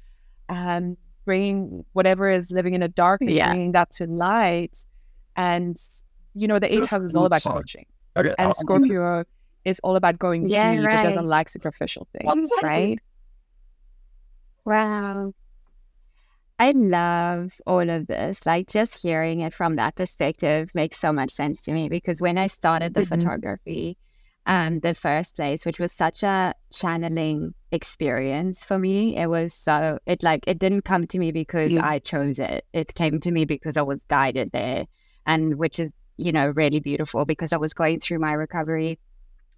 yeah. 0.51 0.75
and 0.75 0.99
bringing 1.27 1.85
whatever 1.93 2.31
is 2.31 2.51
living 2.51 2.73
in 2.73 2.81
the 2.81 2.89
darkness, 2.89 3.35
yeah. 3.35 3.51
bringing 3.51 3.73
that 3.73 3.91
to 3.93 4.07
light. 4.07 4.87
And 5.37 5.77
you 6.35 6.49
know, 6.49 6.59
the 6.59 6.73
eighth 6.73 6.89
house 6.89 7.03
is 7.03 7.15
all 7.15 7.27
about 7.27 7.43
coaching. 7.43 7.85
Okay. 8.17 8.35
And 8.39 8.55
Scorpio 8.55 9.25
is 9.67 9.79
all 9.81 9.97
about 9.97 10.19
going 10.19 10.47
yeah, 10.47 10.75
deep. 10.75 10.87
Right. 10.87 11.01
It 11.01 11.03
doesn't 11.03 11.27
like 11.27 11.51
superficial 11.51 12.09
things, 12.13 12.51
right? 12.63 12.99
Wow. 14.65 15.35
I 16.59 16.71
love 16.71 17.61
all 17.67 17.91
of 17.91 18.07
this. 18.07 18.47
Like 18.47 18.69
just 18.69 19.03
hearing 19.03 19.41
it 19.41 19.53
from 19.53 19.77
that 19.77 19.95
perspective 19.95 20.75
makes 20.75 20.99
so 20.99 21.13
much 21.13 21.31
sense 21.31 21.61
to 21.63 21.73
me 21.73 21.89
because 21.89 22.23
when 22.23 22.39
I 22.39 22.47
started 22.47 22.95
the 22.95 23.03
mm-hmm. 23.03 23.21
photography, 23.21 23.99
um, 24.47 24.81
the 24.81 24.95
first 24.95 25.37
place, 25.37 25.67
which 25.67 25.79
was 25.79 25.93
such 25.93 26.23
a 26.23 26.55
channeling 26.73 27.55
experience 27.73 28.65
for 28.65 28.79
me, 28.79 29.17
it 29.17 29.27
was 29.27 29.53
so 29.53 29.99
it 30.07 30.23
like 30.23 30.45
it 30.47 30.59
didn't 30.59 30.83
come 30.83 31.07
to 31.09 31.19
me 31.19 31.33
because 31.33 31.73
yeah. 31.73 31.87
I 31.87 31.99
chose 31.99 32.39
it. 32.39 32.65
It 32.73 32.95
came 32.95 33.21
to 33.21 33.31
me 33.31 33.45
because 33.45 33.77
I 33.77 33.83
was 33.83 34.03
guided 34.05 34.51
there, 34.53 34.87
and 35.27 35.57
which 35.57 35.79
is 35.79 35.93
you 36.17 36.33
know, 36.33 36.53
really 36.57 36.81
beautiful 36.81 37.25
because 37.25 37.53
I 37.53 37.59
was 37.59 37.75
going 37.75 38.01
through 38.01 38.19
my 38.19 38.33
recovery 38.33 38.99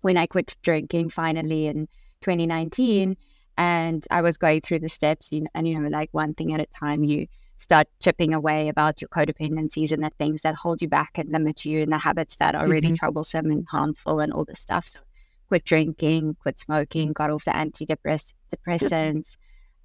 when 0.00 0.16
I 0.16 0.26
quit 0.26 0.56
drinking 0.62 1.10
finally 1.10 1.66
in 1.66 1.86
2019. 2.22 3.16
And 3.56 4.06
I 4.10 4.22
was 4.22 4.36
going 4.36 4.60
through 4.60 4.80
the 4.80 4.88
steps, 4.88 5.32
you 5.32 5.42
know, 5.42 5.48
and, 5.54 5.66
you 5.66 5.78
know, 5.78 5.88
like 5.88 6.10
one 6.12 6.34
thing 6.34 6.52
at 6.52 6.60
a 6.60 6.66
time, 6.66 7.02
you 7.02 7.26
start 7.58 7.88
chipping 8.00 8.32
away 8.32 8.68
about 8.68 9.00
your 9.02 9.08
codependencies 9.08 9.92
and 9.92 10.02
the 10.02 10.10
things 10.18 10.42
that 10.42 10.54
hold 10.54 10.80
you 10.80 10.88
back 10.88 11.18
and 11.18 11.30
limit 11.30 11.64
you 11.64 11.82
and 11.82 11.92
the 11.92 11.98
habits 11.98 12.36
that 12.36 12.54
are 12.54 12.66
really 12.66 12.88
mm-hmm. 12.88 12.94
troublesome 12.94 13.50
and 13.50 13.66
harmful 13.68 14.20
and 14.20 14.32
all 14.32 14.44
this 14.44 14.60
stuff. 14.60 14.86
So 14.86 15.00
quit 15.48 15.64
drinking, 15.64 16.36
quit 16.40 16.58
smoking, 16.58 17.12
got 17.12 17.30
off 17.30 17.44
the 17.44 17.50
antidepressants, 17.50 19.36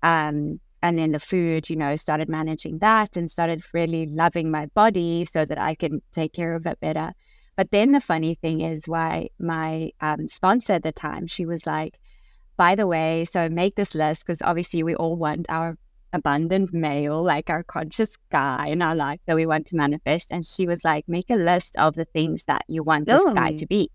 um, 0.04 0.60
and 0.82 0.98
then 0.98 1.12
the 1.14 1.20
food, 1.20 1.70
you 1.70 1.76
know, 1.76 1.96
started 1.96 2.30
managing 2.30 2.80
that 2.80 3.18
and 3.18 3.32
started 3.32 3.64
really 3.74 4.06
loving 4.06 4.52
my 4.52 4.68
body 4.68 5.26
so 5.26 5.46
that 5.46 5.58
I 5.58 5.76
can 5.76 6.02
take 6.12 6.34
care 6.34 6.54
of 6.54 6.68
it 6.68 6.80
better. 6.80 7.14
But 7.56 7.72
then 7.72 7.92
the 7.92 8.02
funny 8.02 8.36
thing 8.36 8.62
is 8.62 8.88
why 8.88 9.30
my 9.40 9.92
um, 10.02 10.28
sponsor 10.28 10.74
at 10.74 10.84
the 10.84 10.92
time, 10.92 11.28
she 11.28 11.46
was 11.46 11.66
like, 11.66 12.00
by 12.58 12.76
the 12.76 12.86
way, 12.86 13.26
so 13.26 13.50
make 13.50 13.76
this 13.76 13.96
list 13.96 14.26
because 14.26 14.42
obviously 14.42 14.84
we 14.84 14.96
all 14.96 15.16
want 15.16 15.46
our 15.50 15.78
abundant 16.14 16.74
male, 16.74 17.22
like 17.22 17.50
our 17.50 17.64
conscious 17.64 18.18
guy 18.30 18.68
in 18.68 18.82
our 18.82 18.96
life 18.96 19.20
that 19.26 19.36
we 19.36 19.46
want 19.46 19.66
to 19.68 19.76
manifest. 19.76 20.32
And 20.32 20.46
she 20.46 20.68
was 20.68 20.86
like, 20.86 21.08
make 21.08 21.30
a 21.30 21.36
list 21.36 21.76
of 21.78 21.96
the 21.96 22.06
things 22.06 22.46
that 22.46 22.64
you 22.68 22.84
want 22.84 23.08
this 23.08 23.24
oh. 23.26 23.34
guy 23.34 23.54
to 23.56 23.66
be. 23.66 23.90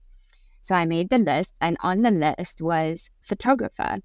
So 0.63 0.75
I 0.75 0.85
made 0.85 1.09
the 1.09 1.19
list, 1.19 1.55
and 1.61 1.79
on 1.81 2.03
the 2.03 2.11
list 2.11 2.61
was 2.61 3.09
photographer. 3.23 3.99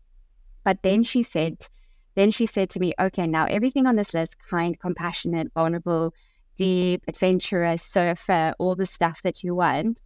But 0.63 0.81
then 0.81 1.03
she 1.03 1.23
said, 1.23 1.67
then 2.15 2.31
she 2.31 2.45
said 2.45 2.69
to 2.69 2.79
me, 2.79 2.93
okay, 2.99 3.27
now 3.27 3.45
everything 3.45 3.87
on 3.87 3.95
this 3.95 4.13
list 4.13 4.37
kind, 4.47 4.79
compassionate, 4.79 5.51
vulnerable, 5.53 6.13
deep, 6.55 7.03
adventurous, 7.07 7.83
surfer, 7.83 8.53
all 8.59 8.75
the 8.75 8.85
stuff 8.85 9.23
that 9.23 9.43
you 9.43 9.55
want, 9.55 9.99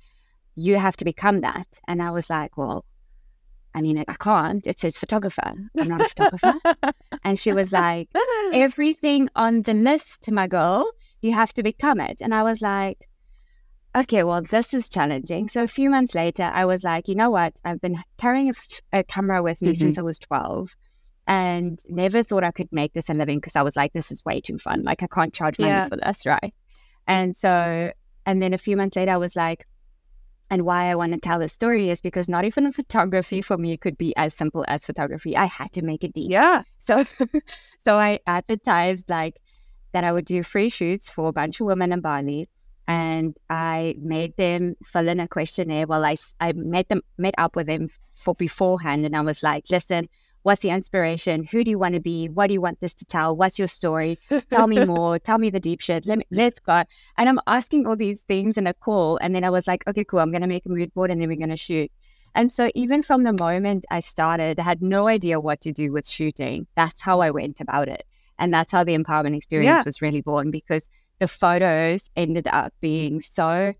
you 0.55 0.77
have 0.77 0.97
to 0.97 1.05
become 1.05 1.41
that. 1.41 1.67
And 1.87 2.01
I 2.01 2.11
was 2.11 2.29
like, 2.29 2.57
well, 2.57 2.85
I 3.77 3.81
mean, 3.81 4.03
I 4.07 4.13
can't. 4.15 4.65
It 4.65 4.79
says 4.79 4.97
photographer. 4.97 5.53
I'm 5.79 5.87
not 5.87 6.01
a 6.01 6.09
photographer. 6.09 6.55
and 7.23 7.37
she 7.37 7.53
was 7.53 7.71
like, 7.71 8.09
everything 8.51 9.29
on 9.35 9.61
the 9.61 9.75
list, 9.75 10.31
my 10.31 10.47
girl, 10.47 10.89
you 11.21 11.31
have 11.33 11.53
to 11.53 11.61
become 11.61 11.99
it. 11.99 12.17
And 12.19 12.33
I 12.33 12.41
was 12.41 12.63
like, 12.63 13.07
okay, 13.95 14.23
well, 14.23 14.41
this 14.41 14.73
is 14.73 14.89
challenging. 14.89 15.47
So 15.47 15.61
a 15.61 15.67
few 15.67 15.91
months 15.91 16.15
later, 16.15 16.41
I 16.41 16.65
was 16.65 16.83
like, 16.83 17.07
you 17.07 17.13
know 17.13 17.29
what? 17.29 17.53
I've 17.63 17.79
been 17.79 17.97
carrying 18.17 18.51
a, 18.91 19.03
camera 19.03 19.43
with 19.43 19.61
me 19.61 19.69
mm-hmm. 19.69 19.75
since 19.75 19.99
I 19.99 20.01
was 20.01 20.17
12. 20.17 20.75
and 21.27 21.79
never 21.87 22.23
thought 22.23 22.43
I 22.43 22.51
could 22.51 22.69
make 22.71 22.93
this 22.93 23.09
a 23.09 23.13
living 23.13 23.37
because 23.37 23.55
I 23.55 23.61
was 23.61 23.75
like, 23.75 23.93
this 23.93 24.11
is 24.11 24.25
way 24.25 24.41
too 24.41 24.57
fun. 24.57 24.81
Like, 24.81 25.03
I 25.03 25.07
can't 25.07 25.33
charge 25.33 25.59
money 25.59 25.71
Yeah. 25.71 25.87
for 25.87 25.97
this, 25.97 26.25
right? 26.25 26.53
And 27.05 27.35
so, 27.37 27.91
and 28.25 28.41
then 28.41 28.53
a 28.55 28.57
few 28.57 28.75
months 28.75 28.95
later, 28.95 29.11
I 29.11 29.17
was 29.17 29.35
like, 29.35 29.67
and 30.49 30.63
why 30.63 30.85
I 30.85 30.95
want 30.95 31.13
to 31.13 31.19
tell 31.19 31.39
this 31.39 31.53
story 31.53 31.89
is 31.89 32.01
because 32.01 32.29
not 32.29 32.45
even 32.45 32.71
photography 32.71 33.41
for 33.41 33.57
me 33.57 33.75
could 33.77 33.97
be 33.97 34.15
as 34.15 34.33
simple 34.33 34.63
as 34.67 34.85
photography. 34.85 35.35
I 35.35 35.45
had 35.45 35.73
to 35.73 35.81
make 35.81 36.03
it 36.03 36.13
deep. 36.13 36.31
Yeah. 36.31 36.63
So, 36.79 37.03
so 37.79 37.97
I 37.97 38.19
advertised 38.27 39.09
like 39.09 39.37
that 39.91 40.03
I 40.03 40.11
would 40.11 40.25
do 40.25 40.43
free 40.43 40.69
shoots 40.69 41.09
for 41.09 41.27
a 41.27 41.33
bunch 41.33 41.59
of 41.59 41.67
women 41.67 41.91
in 41.91 42.01
Bali, 42.01 42.49
and 42.87 43.35
I 43.49 43.95
made 43.99 44.37
them 44.37 44.75
fill 44.83 45.09
in 45.09 45.19
a 45.19 45.27
questionnaire. 45.27 45.87
Well, 45.87 46.05
I 46.05 46.53
met 46.53 46.89
them 46.89 47.01
met 47.17 47.35
up 47.37 47.55
with 47.55 47.67
them 47.67 47.89
for 48.15 48.33
beforehand, 48.35 49.05
and 49.05 49.15
I 49.15 49.21
was 49.21 49.43
like, 49.43 49.65
listen. 49.69 50.07
What's 50.47 50.61
the 50.61 50.69
inspiration? 50.69 51.43
Who 51.43 51.65
do 51.65 51.71
you 51.71 51.77
want 51.77 51.95
to 51.95 51.99
be? 51.99 52.29
What 52.29 52.47
do 52.47 52.53
you 52.53 52.61
want 52.61 52.79
this 52.79 52.93
to 52.95 53.03
tell? 53.03 53.35
What's 53.35 53.59
your 53.59 53.67
story? 53.67 54.17
Tell 54.49 54.67
me 54.67 54.85
more. 54.93 55.19
Tell 55.19 55.39
me 55.39 55.49
the 55.49 55.59
deep 55.59 55.81
shit. 55.81 56.05
Let 56.05 56.19
me, 56.19 56.23
let's 56.31 56.61
go. 56.61 56.85
And 57.17 57.27
I'm 57.27 57.41
asking 57.47 57.85
all 57.85 57.97
these 57.97 58.21
things 58.21 58.57
in 58.57 58.65
a 58.65 58.73
call. 58.73 59.17
And 59.17 59.35
then 59.35 59.43
I 59.43 59.49
was 59.49 59.67
like, 59.67 59.85
okay, 59.89 60.05
cool. 60.05 60.21
I'm 60.21 60.31
going 60.31 60.43
to 60.43 60.47
make 60.47 60.65
a 60.65 60.69
mood 60.69 60.93
board 60.93 61.11
and 61.11 61.19
then 61.19 61.27
we're 61.27 61.35
going 61.35 61.49
to 61.49 61.57
shoot. 61.57 61.91
And 62.33 62.49
so 62.49 62.71
even 62.75 63.03
from 63.03 63.23
the 63.23 63.33
moment 63.33 63.83
I 63.91 63.99
started, 63.99 64.57
I 64.57 64.63
had 64.63 64.81
no 64.81 65.09
idea 65.09 65.37
what 65.37 65.59
to 65.61 65.73
do 65.73 65.91
with 65.91 66.07
shooting. 66.07 66.65
That's 66.77 67.01
how 67.01 67.19
I 67.19 67.29
went 67.29 67.59
about 67.59 67.89
it. 67.89 68.05
And 68.39 68.53
that's 68.53 68.71
how 68.71 68.85
the 68.85 68.97
empowerment 68.97 69.35
experience 69.35 69.79
Yeah. 69.79 69.83
was 69.85 70.01
really 70.01 70.21
born 70.21 70.49
because 70.49 70.89
the 71.19 71.27
photos 71.27 72.09
ended 72.15 72.47
up 72.47 72.73
being 72.79 73.21
so 73.21 73.73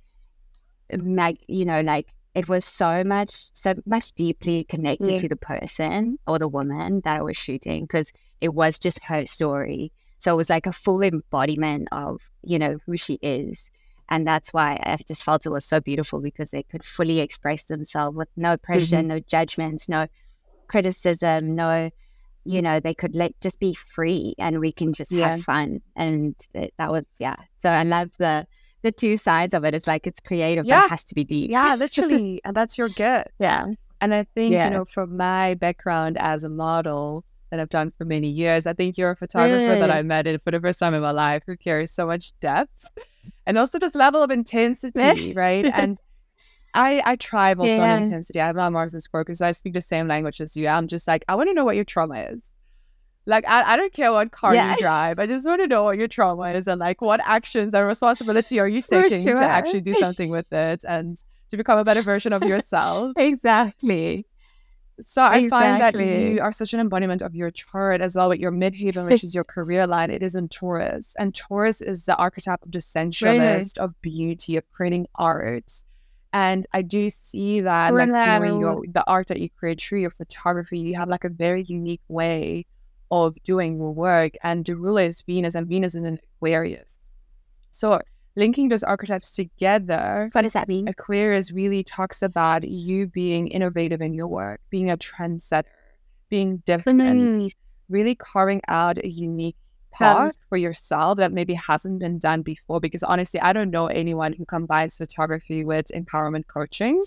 mag 0.91 1.37
you 1.47 1.63
know, 1.63 1.79
like 1.79 2.09
it 2.37 2.47
was 2.47 2.63
so 2.63 3.03
much 3.03 3.49
so 3.53 3.73
much 3.85 4.13
deeply 4.13 4.63
connected 4.63 5.11
Yeah. 5.13 5.19
to 5.23 5.29
the 5.29 5.35
person 5.35 6.19
or 6.27 6.37
the 6.37 6.47
woman 6.47 7.01
that 7.03 7.17
I 7.19 7.23
was 7.23 7.35
shooting 7.35 7.83
because 7.85 8.13
it 8.41 8.53
was 8.53 8.77
just 8.77 9.03
her 9.05 9.25
story. 9.25 9.91
So 10.19 10.33
it 10.33 10.37
was 10.37 10.49
like 10.49 10.67
a 10.67 10.71
full 10.71 11.01
embodiment 11.01 11.87
of, 11.91 12.29
you 12.43 12.59
know, 12.59 12.77
who 12.85 12.95
she 12.97 13.15
is. 13.21 13.71
And 14.09 14.25
that's 14.25 14.53
why 14.53 14.79
I 14.83 14.97
just 15.07 15.23
felt 15.23 15.45
it 15.45 15.49
was 15.51 15.65
so 15.65 15.79
beautiful 15.79 16.19
because 16.21 16.51
they 16.51 16.63
could 16.63 16.83
fully 16.83 17.19
express 17.19 17.65
themselves 17.65 18.15
with 18.15 18.29
no 18.37 18.55
pressure, 18.57 18.97
mm-hmm. 18.97 19.07
no 19.07 19.19
judgments, 19.19 19.89
no 19.89 20.07
criticism, 20.67 21.55
no, 21.55 21.89
you 22.45 22.61
know, 22.61 22.79
they 22.79 22.93
could 22.93 23.15
let 23.15 23.39
just 23.41 23.59
be 23.59 23.73
free 23.73 24.33
and 24.37 24.59
we 24.59 24.71
can 24.71 24.93
just 24.93 25.11
Yeah. 25.11 25.29
have 25.29 25.41
fun. 25.41 25.81
And 25.95 26.35
that 26.53 26.91
was, 26.91 27.03
yeah. 27.19 27.35
So 27.57 27.69
I 27.69 27.83
love 27.83 28.11
the, 28.19 28.45
the 28.87 28.91
two 28.91 29.17
sides 29.17 29.53
of 29.53 29.63
it. 29.65 29.73
It's 29.73 29.87
like 29.87 30.07
it's 30.07 30.19
creative, 30.19 30.63
but 30.65 30.69
Yeah. 30.69 30.85
it 30.85 30.89
has 30.89 31.03
to 31.05 31.15
be 31.15 31.23
deep. 31.23 31.51
Yeah, 31.51 31.75
literally. 31.75 32.41
and 32.45 32.55
that's 32.55 32.77
your 32.77 32.89
gift. 32.89 33.29
Yeah. 33.39 33.67
And 34.01 34.13
I 34.13 34.23
think, 34.35 34.53
Yeah. 34.53 34.65
you 34.65 34.71
know, 34.75 34.85
from 34.85 35.17
my 35.17 35.55
background 35.55 36.17
as 36.17 36.43
a 36.43 36.49
model 36.49 37.23
that 37.49 37.59
I've 37.59 37.69
done 37.69 37.91
for 37.97 38.05
many 38.05 38.29
years, 38.29 38.65
I 38.67 38.73
think 38.73 38.97
you're 38.97 39.11
a 39.11 39.15
photographer 39.15 39.75
that 39.79 39.91
I 39.91 40.01
met 40.03 40.27
in 40.27 40.37
for 40.39 40.51
the 40.51 40.59
first 40.59 40.79
time 40.79 40.93
in 40.93 41.01
my 41.01 41.11
life 41.11 41.43
who 41.47 41.55
carries 41.57 41.91
so 41.91 42.05
much 42.05 42.37
depth 42.39 42.85
and 43.45 43.57
also 43.57 43.79
this 43.79 43.95
level 43.95 44.21
of 44.23 44.31
intensity, 44.41 45.33
right? 45.33 45.65
And 45.65 45.97
I 46.73 47.01
I 47.05 47.15
thrive 47.15 47.59
also 47.59 47.81
on 47.81 48.03
intensity. 48.03 48.39
I 48.41 48.47
have 48.47 48.55
my 48.55 48.69
Mars 48.69 48.93
and 48.93 49.01
Scorpio, 49.01 49.33
so 49.35 49.45
I 49.47 49.53
speak 49.53 49.73
the 49.73 49.81
same 49.81 50.07
language 50.07 50.39
as 50.41 50.55
you. 50.57 50.67
I'm 50.67 50.87
just 50.87 51.07
like, 51.07 51.23
I 51.27 51.35
want 51.35 51.49
to 51.49 51.53
know 51.53 51.65
what 51.65 51.75
your 51.75 51.85
trauma 51.85 52.19
is. 52.33 52.56
Like 53.27 53.45
I, 53.47 53.73
I 53.73 53.75
don't 53.75 53.91
care 53.93 54.11
what 54.13 54.31
car 54.31 54.55
Yeah. 54.55 54.71
you 54.71 54.77
drive. 54.77 55.19
I 55.19 55.27
just 55.27 55.45
want 55.45 55.61
to 55.61 55.67
know 55.67 55.83
what 55.83 55.97
your 55.97 56.07
trauma 56.07 56.49
is 56.51 56.67
and 56.67 56.79
like 56.79 57.01
what 57.01 57.19
actions 57.25 57.73
and 57.73 57.85
responsibility 57.85 58.57
are 58.59 58.67
you 58.67 58.81
taking 58.89 59.21
sure. 59.21 59.35
to 59.35 59.43
actually 59.43 59.81
do 59.81 59.93
something 59.95 60.29
with 60.29 60.51
it 60.53 60.85
and 60.87 61.21
to 61.51 61.57
become 61.57 61.77
a 61.77 61.83
better 61.83 62.01
version 62.01 62.31
of 62.33 62.41
yourself. 62.43 63.13
Exactly. 63.17 64.25
So 65.03 65.21
I 65.21 65.47
find 65.49 65.79
that 65.79 65.93
you 65.93 66.39
are 66.41 66.51
such 66.51 66.73
an 66.73 66.79
embodiment 66.79 67.21
of 67.21 67.35
your 67.35 67.51
chart 67.51 68.01
as 68.01 68.15
well 68.15 68.29
with 68.29 68.39
your 68.39 68.51
midheaven, 68.51 69.05
which 69.05 69.23
is 69.23 69.35
your 69.35 69.43
career 69.55 69.85
line. 69.85 70.09
It 70.09 70.23
is 70.23 70.33
in 70.33 70.47
Taurus. 70.47 71.15
And 71.19 71.35
Taurus 71.35 71.81
is 71.81 72.05
the 72.05 72.15
archetype 72.15 72.63
of 72.63 72.71
the 72.71 72.81
sensualist, 72.81 73.77
of 73.77 73.93
beauty, 74.01 74.57
of 74.57 74.67
creating 74.71 75.05
art. 75.15 75.83
And 76.33 76.65
I 76.73 76.81
do 76.81 77.09
see 77.09 77.61
that 77.61 77.93
like 77.93 78.07
you 78.07 78.13
know, 78.13 78.43
in 78.43 78.59
your 78.59 78.83
the 78.91 79.03
art 79.05 79.27
that 79.27 79.39
you 79.39 79.49
create 79.49 79.79
through 79.81 79.99
your 79.99 80.11
photography, 80.11 80.79
you 80.79 80.95
have 80.95 81.09
like 81.09 81.25
a 81.25 81.29
very 81.29 81.63
unique 81.63 82.01
way 82.07 82.65
of 83.11 83.41
doing 83.43 83.77
your 83.77 83.93
work. 83.93 84.33
And 84.43 84.65
the 84.65 84.75
ruler 84.75 85.03
is 85.03 85.21
Venus, 85.21 85.55
and 85.55 85.67
Venus 85.67 85.95
is 85.95 86.03
in 86.03 86.19
Aquarius. 86.37 87.11
So 87.71 88.01
linking 88.35 88.69
those 88.69 88.83
archetypes 88.83 89.31
together 89.31 90.29
What 90.31 90.43
does 90.43 90.53
that 90.53 90.67
mean? 90.67 90.87
Aquarius 90.87 91.51
really 91.51 91.83
talks 91.83 92.21
about 92.21 92.67
you 92.67 93.07
being 93.07 93.47
innovative 93.47 94.01
in 94.01 94.13
your 94.13 94.27
work, 94.27 94.61
being 94.69 94.89
a 94.91 94.97
trendsetter, 94.97 95.63
being 96.29 96.57
different, 96.65 97.01
Mm. 97.01 97.51
really 97.89 98.15
carving 98.15 98.61
out 98.67 98.97
a 98.97 99.07
unique 99.07 99.55
Um, 99.99 100.27
path 100.27 100.37
for 100.49 100.57
yourself 100.57 101.17
that 101.17 101.31
maybe 101.31 101.55
hasn't 101.55 101.97
been 101.99 102.19
done 102.19 102.41
before. 102.43 102.79
Because 102.79 103.01
honestly, 103.01 103.39
I 103.39 103.53
don't 103.53 103.71
know 103.71 103.87
anyone 103.87 104.33
who 104.33 104.45
combines 104.45 104.97
photography 104.97 105.63
with 105.65 105.87
empowerment 105.95 106.45
coaching. 106.47 107.01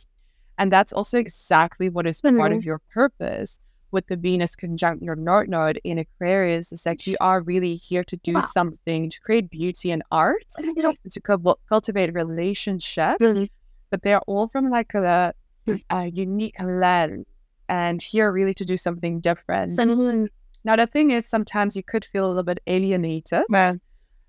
And 0.58 0.72
that's 0.72 0.92
also 0.92 1.18
exactly 1.18 1.88
what 1.88 2.06
is 2.06 2.20
part 2.20 2.52
of 2.52 2.64
your 2.64 2.80
purpose 2.92 3.60
with 3.92 4.06
the 4.06 4.16
Venus 4.16 4.54
conjunct 4.56 5.02
your 5.02 5.16
North 5.16 5.48
Node 5.48 5.80
in 5.84 5.98
Aquarius. 5.98 6.72
Is 6.72 6.82
that 6.84 7.06
you 7.06 7.16
are 7.20 7.40
really 7.40 7.74
here 7.74 8.04
to 8.04 8.16
do 8.18 8.34
Wow. 8.34 8.40
something 8.40 9.10
to 9.10 9.20
create 9.20 9.50
beauty 9.50 9.90
and 9.90 10.02
art, 10.10 10.44
to 11.10 11.20
cul- 11.20 11.58
cultivate 11.68 12.14
relationships 12.14 13.20
Really? 13.20 13.50
but 13.90 14.02
they're 14.02 14.20
all 14.26 14.46
from 14.46 14.70
like 14.70 14.94
a, 14.94 15.34
a 15.90 16.06
unique 16.10 16.56
lens 16.60 17.26
and 17.68 18.00
here 18.02 18.30
really 18.32 18.54
to 18.54 18.64
do 18.64 18.76
something 18.76 19.20
different. 19.20 19.72
now 20.64 20.76
the 20.76 20.86
thing 20.86 21.10
is 21.10 21.26
sometimes 21.26 21.76
you 21.76 21.82
could 21.82 22.04
feel 22.04 22.26
a 22.26 22.28
little 22.28 22.42
bit 22.42 22.60
alienated. 22.66 23.42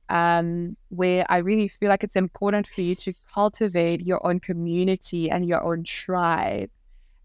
Um, 0.09 0.75
where 0.89 1.25
I 1.29 1.37
really 1.37 1.69
feel 1.69 1.87
like 1.87 2.03
it's 2.03 2.17
important 2.17 2.67
for 2.67 2.81
you 2.81 2.95
to 2.95 3.13
cultivate 3.33 4.01
your 4.05 4.25
own 4.27 4.41
community 4.41 5.31
and 5.31 5.45
your 5.45 5.63
own 5.63 5.85
tribe 5.85 6.69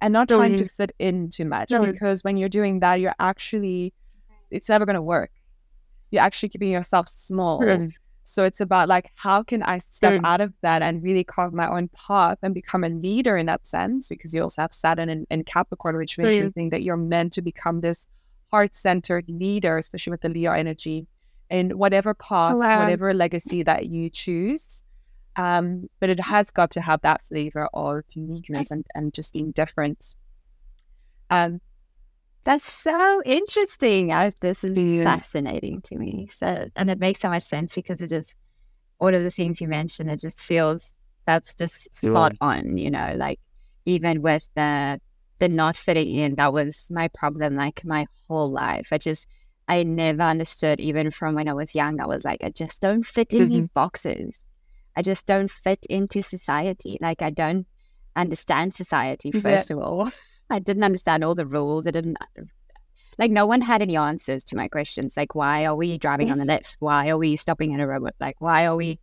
and 0.00 0.12
not 0.12 0.28
trying 0.28 0.56
to 0.56 0.64
fit 0.68 0.92
in 0.98 1.28
too 1.30 1.44
much 1.44 1.70
because 1.92 2.22
when 2.24 2.36
you're 2.36 2.48
doing 2.48 2.80
that, 2.80 3.00
you're 3.00 3.14
actually, 3.18 3.92
it's 4.50 4.68
never 4.68 4.84
going 4.86 4.94
to 4.94 5.02
work. 5.02 5.30
You're 6.10 6.22
actually 6.22 6.50
keeping 6.50 6.70
yourself 6.70 7.08
small. 7.08 7.62
So 8.28 8.42
it's 8.42 8.60
about 8.60 8.88
like, 8.88 9.12
how 9.14 9.44
can 9.44 9.62
I 9.62 9.78
step 9.78 10.14
Mm. 10.20 10.24
out 10.24 10.40
of 10.40 10.52
that 10.62 10.82
and 10.82 11.00
really 11.00 11.22
carve 11.22 11.52
my 11.52 11.68
own 11.68 11.88
path 11.88 12.38
and 12.42 12.52
become 12.52 12.82
a 12.82 12.88
leader 12.88 13.36
in 13.36 13.46
that 13.46 13.64
sense? 13.66 14.08
Because 14.08 14.34
you 14.34 14.42
also 14.42 14.62
have 14.62 14.72
Saturn 14.72 15.08
and, 15.08 15.26
and 15.30 15.46
Capricorn, 15.46 15.96
which 15.96 16.18
makes 16.18 16.36
you 16.36 16.50
think 16.50 16.72
that 16.72 16.82
you're 16.82 16.96
meant 16.96 17.32
to 17.34 17.42
become 17.42 17.82
this 17.82 18.08
heart 18.50 18.74
centered 18.74 19.26
leader, 19.28 19.78
especially 19.78 20.10
with 20.10 20.22
the 20.22 20.28
Leo 20.28 20.50
energy, 20.50 21.06
in 21.50 21.78
whatever 21.78 22.14
path, 22.14 22.56
wow. 22.56 22.80
whatever 22.80 23.14
legacy 23.14 23.62
that 23.62 23.86
you 23.86 24.10
choose. 24.10 24.82
Um, 25.36 25.88
but 26.00 26.08
it 26.10 26.20
has 26.20 26.50
got 26.50 26.70
to 26.72 26.80
have 26.80 27.02
that 27.02 27.22
flavor 27.22 27.68
of 27.74 28.04
uniqueness 28.14 28.70
and, 28.70 28.86
and 28.94 29.12
just 29.12 29.32
being 29.34 29.50
different. 29.52 30.14
Um, 31.30 31.60
That's 32.44 32.64
so 32.64 33.22
interesting. 33.24 34.12
I, 34.12 34.30
this 34.40 34.64
is 34.64 34.78
Yeah. 34.78 35.02
fascinating 35.04 35.82
to 35.82 35.98
me. 35.98 36.28
So, 36.32 36.68
and 36.76 36.90
it 36.90 36.98
makes 37.00 37.20
so 37.20 37.28
much 37.28 37.42
sense 37.42 37.74
because 37.74 38.00
it 38.00 38.08
just 38.08 38.34
all 38.98 39.14
of 39.14 39.22
the 39.22 39.30
things 39.30 39.60
you 39.60 39.68
mentioned. 39.68 40.10
It 40.10 40.20
just 40.20 40.40
feels 40.40 40.94
that's 41.26 41.54
just 41.54 41.88
spot 41.94 42.32
on. 42.40 42.78
You 42.78 42.90
know, 42.90 43.14
like 43.16 43.40
even 43.84 44.22
with 44.22 44.48
the 44.54 45.00
the 45.38 45.48
not 45.48 45.76
fitting 45.76 46.14
in, 46.14 46.34
that 46.36 46.52
was 46.52 46.86
my 46.90 47.08
problem. 47.08 47.56
Like 47.56 47.84
my 47.84 48.06
whole 48.28 48.50
life, 48.50 48.88
I 48.92 48.98
just 48.98 49.28
I 49.68 49.82
never 49.82 50.22
understood. 50.22 50.80
Even 50.80 51.10
from 51.10 51.34
when 51.34 51.48
I 51.48 51.52
was 51.52 51.74
young, 51.74 52.00
I 52.00 52.06
was 52.06 52.24
like, 52.24 52.42
I 52.44 52.50
just 52.50 52.80
don't 52.80 53.04
fit 53.04 53.32
in 53.32 53.48
these 53.48 53.68
boxes. 53.68 54.38
I 54.96 55.02
just 55.02 55.26
don't 55.26 55.50
fit 55.50 55.84
into 55.90 56.22
society. 56.22 56.98
Like 57.00 57.22
I 57.22 57.30
don't 57.30 57.66
understand 58.16 58.74
society. 58.74 59.30
Yeah. 59.32 59.40
First 59.40 59.70
of 59.70 59.78
all. 59.78 60.10
I 60.50 60.58
didn't 60.58 60.84
understand 60.84 61.24
all 61.24 61.34
the 61.34 61.46
rules. 61.46 61.86
I 61.86 61.90
didn't 61.90 62.18
like 63.18 63.30
no 63.30 63.46
one 63.46 63.62
had 63.62 63.82
any 63.82 63.96
answers 63.96 64.44
to 64.44 64.56
my 64.56 64.68
questions. 64.68 65.16
Like 65.16 65.34
why 65.34 65.64
are 65.64 65.74
we 65.74 65.98
driving 65.98 66.30
on 66.30 66.38
the 66.38 66.44
left? 66.44 66.76
Why 66.80 67.08
are 67.08 67.18
we 67.18 67.36
stopping 67.36 67.74
at 67.74 67.80
a 67.80 67.86
robot? 67.86 68.14
Like 68.20 68.40
why 68.40 68.66
are 68.66 68.76
we 68.76 69.00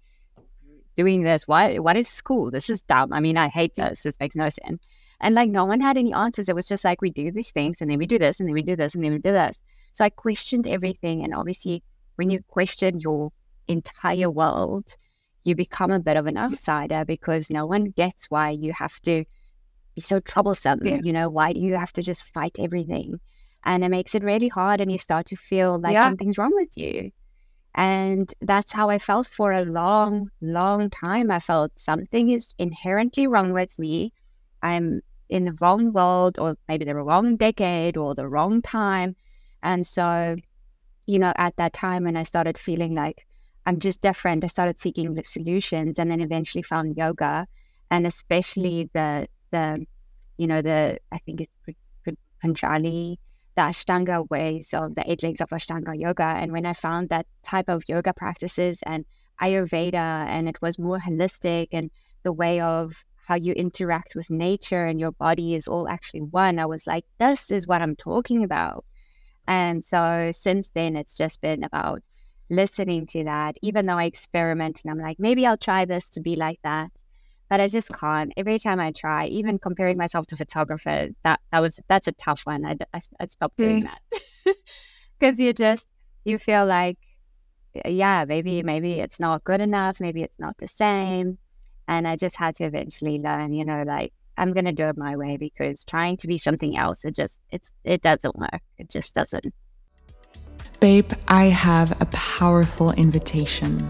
doing 0.95 1.23
this? 1.23 1.47
Why 1.47 1.79
what 1.79 1.97
is 1.97 2.07
school? 2.07 2.51
This 2.51 2.69
is 2.69 2.81
dumb. 2.81 3.11
I 3.11 3.19
mean, 3.19 3.37
I 3.37 3.49
hate 3.49 3.75
this. 3.75 4.03
This 4.03 4.19
makes 4.19 4.35
no 4.35 4.49
sense. 4.49 4.83
And 5.19 5.35
like 5.35 5.49
no 5.49 5.65
one 5.65 5.81
had 5.81 5.97
any 5.97 6.13
answers. 6.13 6.49
It 6.49 6.55
was 6.55 6.67
just 6.67 6.85
like 6.85 7.01
we 7.01 7.09
do 7.09 7.31
these 7.31 7.51
things 7.51 7.81
and 7.81 7.89
then 7.89 7.97
we 7.97 8.05
do 8.05 8.19
this 8.19 8.39
and 8.39 8.47
then 8.47 8.53
we 8.53 8.61
do 8.61 8.75
this 8.75 8.95
and 8.95 9.03
then 9.03 9.11
we 9.11 9.19
do 9.19 9.31
this. 9.31 9.61
So 9.93 10.05
I 10.05 10.09
questioned 10.09 10.67
everything. 10.67 11.23
And 11.23 11.33
obviously 11.33 11.83
when 12.15 12.29
you 12.29 12.41
question 12.47 12.99
your 12.99 13.31
entire 13.67 14.29
world, 14.29 14.95
you 15.43 15.55
become 15.55 15.91
a 15.91 15.99
bit 15.99 16.17
of 16.17 16.25
an 16.25 16.37
outsider 16.37 17.05
because 17.05 17.49
no 17.49 17.65
one 17.65 17.85
gets 17.85 18.31
why 18.31 18.49
you 18.51 18.73
have 18.73 18.99
to 19.01 19.25
be 19.95 20.01
so 20.01 20.19
troublesome. 20.19 20.79
Yeah. 20.83 20.99
You 21.03 21.13
know, 21.13 21.29
why 21.29 21.53
do 21.53 21.59
you 21.59 21.75
have 21.75 21.93
to 21.93 22.01
just 22.01 22.23
fight 22.23 22.55
everything? 22.59 23.19
And 23.65 23.83
it 23.83 23.89
makes 23.89 24.15
it 24.15 24.23
really 24.23 24.49
hard, 24.49 24.81
and 24.81 24.91
you 24.91 24.97
start 24.97 25.25
to 25.27 25.35
feel 25.35 25.79
like 25.79 25.93
Yeah. 25.93 26.03
something's 26.03 26.37
wrong 26.37 26.51
with 26.53 26.77
you. 26.77 27.11
And 27.75 28.31
that's 28.41 28.71
how 28.71 28.89
I 28.89 28.99
felt 28.99 29.27
for 29.27 29.51
a 29.51 29.65
long, 29.65 30.29
long 30.41 30.89
time. 30.89 31.31
I 31.31 31.39
felt 31.39 31.71
something 31.79 32.29
is 32.29 32.53
inherently 32.59 33.25
wrong 33.25 33.51
with 33.53 33.79
me. 33.79 34.13
I'm 34.61 35.01
in 35.29 35.45
the 35.45 35.57
wrong 35.59 35.91
world, 35.91 36.37
or 36.39 36.55
maybe 36.67 36.85
the 36.85 36.95
wrong 36.95 37.35
decade, 37.37 37.97
or 37.97 38.13
the 38.13 38.27
wrong 38.27 38.61
time. 38.61 39.15
And 39.63 39.87
so, 39.87 40.35
you 41.07 41.19
know, 41.19 41.33
at 41.35 41.55
that 41.55 41.73
time 41.73 42.03
when 42.03 42.17
I 42.17 42.23
started 42.23 42.57
feeling 42.57 42.93
like 42.93 43.25
I'm 43.65 43.79
just 43.79 44.01
different, 44.01 44.43
I 44.43 44.47
started 44.47 44.79
seeking 44.79 45.13
the 45.13 45.23
solutions 45.23 45.99
and 45.99 46.11
then 46.11 46.21
eventually 46.21 46.63
found 46.63 46.97
yoga 46.97 47.47
and 47.89 48.05
especially 48.05 48.89
the, 48.93 49.27
the, 49.51 49.85
you 50.37 50.47
know, 50.47 50.61
the, 50.61 50.99
I 51.11 51.17
think 51.19 51.41
it's 51.41 51.55
Patanjali, 52.41 53.19
the 53.55 53.61
Ashtanga 53.61 54.29
ways 54.29 54.73
of 54.73 54.95
the 54.95 55.09
eight 55.09 55.23
legs 55.23 55.39
of 55.39 55.49
Ashtanga 55.49 55.97
yoga. 55.97 56.25
And 56.25 56.51
when 56.51 56.65
I 56.65 56.73
found 56.73 57.09
that 57.09 57.27
type 57.43 57.69
of 57.69 57.83
yoga 57.87 58.13
practices 58.13 58.81
and 58.85 59.05
Ayurveda, 59.41 59.93
and 59.93 60.49
it 60.49 60.61
was 60.61 60.77
more 60.77 60.99
holistic 60.99 61.69
and 61.71 61.89
the 62.23 62.33
way 62.33 62.59
of 62.59 63.05
how 63.25 63.35
you 63.35 63.53
interact 63.53 64.15
with 64.15 64.29
nature 64.29 64.85
and 64.85 64.99
your 64.99 65.11
body 65.11 65.55
is 65.55 65.67
all 65.67 65.87
actually 65.87 66.21
one, 66.21 66.59
I 66.59 66.65
was 66.65 66.85
like, 66.87 67.05
this 67.19 67.51
is 67.51 67.67
what 67.67 67.81
I'm 67.81 67.95
talking 67.95 68.43
about. 68.43 68.83
And 69.47 69.83
so 69.83 70.31
since 70.33 70.69
then, 70.71 70.95
it's 70.95 71.15
just 71.15 71.41
been 71.41 71.63
about 71.63 72.01
listening 72.49 73.05
to 73.07 73.23
that, 73.25 73.57
even 73.61 73.85
though 73.85 73.97
I 73.97 74.05
experiment 74.05 74.81
and 74.83 74.91
I'm 74.91 74.99
like, 74.99 75.19
maybe 75.19 75.45
I'll 75.45 75.57
try 75.57 75.85
this 75.85 76.09
to 76.11 76.19
be 76.19 76.35
like 76.35 76.59
that. 76.63 76.91
But 77.49 77.59
I 77.59 77.67
just 77.67 77.93
can't. 77.93 78.33
Every 78.35 78.57
time 78.57 78.79
I 78.79 78.91
try, 78.91 79.27
even 79.27 79.59
comparing 79.59 79.97
myself 79.97 80.25
to 80.27 80.35
photographers, 80.35 81.11
that, 81.23 81.39
that 81.51 81.59
was 81.59 81.79
that's 81.87 82.07
a 82.07 82.13
tough 82.13 82.41
one. 82.45 82.65
I, 82.65 82.77
I, 82.93 83.01
I 83.19 83.25
stopped 83.27 83.57
doing 83.57 83.83
mm. 83.83 83.89
that 84.45 84.55
because 85.19 85.39
you 85.39 85.53
just 85.53 85.87
you 86.23 86.39
feel 86.39 86.65
like, 86.65 86.97
yeah, 87.85 88.25
maybe 88.27 88.63
maybe 88.63 88.93
it's 88.93 89.19
not 89.19 89.43
good 89.43 89.61
enough, 89.61 89.99
maybe 89.99 90.23
it's 90.23 90.39
not 90.39 90.57
the 90.57 90.67
same, 90.67 91.37
and 91.87 92.07
I 92.07 92.15
just 92.15 92.37
had 92.37 92.55
to 92.55 92.63
eventually 92.63 93.19
learn, 93.19 93.53
you 93.53 93.65
know, 93.65 93.83
like 93.83 94.13
I'm 94.37 94.51
gonna 94.51 94.73
do 94.73 94.87
it 94.87 94.97
my 94.97 95.15
way 95.15 95.37
because 95.37 95.85
trying 95.85 96.17
to 96.17 96.27
be 96.27 96.37
something 96.37 96.75
else, 96.77 97.05
it 97.05 97.13
just 97.13 97.39
it's 97.51 97.71
it 97.83 98.01
doesn't 98.01 98.35
work. 98.35 98.61
It 98.77 98.89
just 98.89 99.13
doesn't. 99.13 99.53
Babe, 100.83 101.13
I 101.29 101.45
have 101.45 102.01
a 102.01 102.05
powerful 102.07 102.91
invitation. 102.91 103.87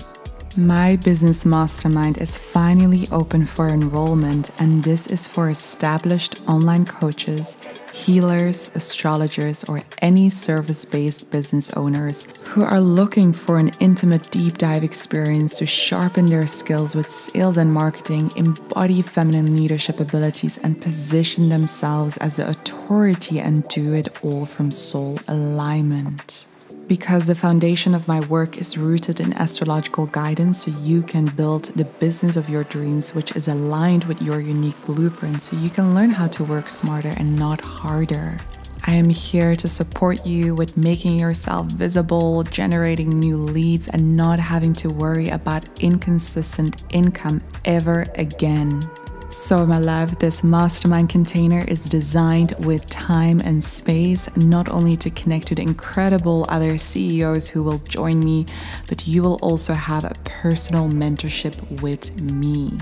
My 0.56 0.96
business 0.98 1.44
mastermind 1.44 2.20
is 2.20 2.38
finally 2.38 3.08
open 3.12 3.48
for 3.48 3.68
enrollment, 3.68 4.52
and 4.60 4.84
this 4.84 5.08
is 5.08 5.28
for 5.28 5.50
established 5.50 6.48
online 6.48 6.86
coaches, 6.86 7.58
healers, 7.92 8.70
astrologers, 8.76 9.64
or 9.64 9.82
any 10.04 10.30
service 10.30 10.86
based 10.86 11.32
business 11.32 11.72
owners 11.72 12.28
who 12.44 12.62
are 12.62 12.80
looking 12.80 13.34
for 13.34 13.58
an 13.58 13.72
intimate 13.80 14.30
deep 14.30 14.60
dive 14.60 14.84
experience 14.84 15.58
to 15.58 15.66
sharpen 15.66 16.28
their 16.28 16.46
skills 16.46 16.96
with 16.96 17.10
sales 17.10 17.58
and 17.58 17.74
marketing, 17.74 18.32
embody 18.36 19.02
feminine 19.02 19.58
leadership 19.58 20.00
abilities, 20.00 20.60
and 20.60 20.80
position 20.80 21.50
themselves 21.50 22.18
as 22.18 22.36
the 22.36 22.48
authority 22.48 23.40
and 23.40 23.68
do 23.68 23.94
it 23.94 24.24
all 24.24 24.46
from 24.46 24.72
soul 24.72 25.18
alignment 25.28 26.46
because 26.94 27.26
the 27.26 27.34
foundation 27.34 27.96
of 27.96 28.08
my 28.08 28.20
work 28.20 28.56
is 28.56 28.78
rooted 28.78 29.20
in 29.20 29.34
astrological 29.34 30.06
guidance 30.06 30.64
so 30.64 30.72
you 30.82 31.02
can 31.02 31.26
build 31.26 31.64
the 31.76 31.86
business 32.00 32.38
of 32.38 32.48
your 32.48 32.64
dreams, 32.66 33.16
which 33.16 33.36
is 33.36 33.48
aligned 33.48 34.04
with 34.04 34.22
your 34.22 34.40
unique 34.40 34.80
blueprint, 34.86 35.42
so 35.42 35.58
you 35.58 35.72
can 35.72 35.96
learn 35.96 36.12
how 36.12 36.28
to 36.28 36.44
work 36.44 36.70
smarter 36.70 37.12
and 37.18 37.36
not 37.36 37.60
harder. 37.62 38.38
I 38.86 38.92
am 38.94 39.10
here 39.10 39.56
to 39.56 39.68
support 39.68 40.24
you 40.24 40.54
with 40.54 40.78
making 40.78 41.18
yourself 41.18 41.66
visible, 41.66 42.44
generating 42.44 43.10
new 43.10 43.38
leads, 43.38 43.88
and 43.88 44.16
not 44.16 44.38
having 44.38 44.74
to 44.74 44.92
worry 44.92 45.30
about 45.30 45.68
inconsistent 45.82 46.84
income 46.92 47.42
ever 47.66 48.06
again. 48.14 48.88
So, 49.34 49.66
my 49.66 49.80
love, 49.80 50.20
this 50.20 50.44
mastermind 50.44 51.10
container 51.10 51.66
is 51.68 51.90
designed 51.90 52.54
with 52.60 52.88
time 52.88 53.40
and 53.40 53.64
space, 53.64 54.30
not 54.38 54.70
only 54.70 54.96
to 54.98 55.10
connect 55.10 55.56
the 55.56 55.60
incredible 55.60 56.46
other 56.50 56.78
CEOs 56.78 57.50
who 57.50 57.64
will 57.64 57.80
join 57.80 58.20
me, 58.20 58.46
but 58.88 59.08
you 59.08 59.24
will 59.24 59.40
also 59.42 59.74
have 59.74 60.04
a 60.04 60.14
personal 60.24 60.88
mentorship 60.88 61.82
with 61.82 62.16
me. 62.22 62.78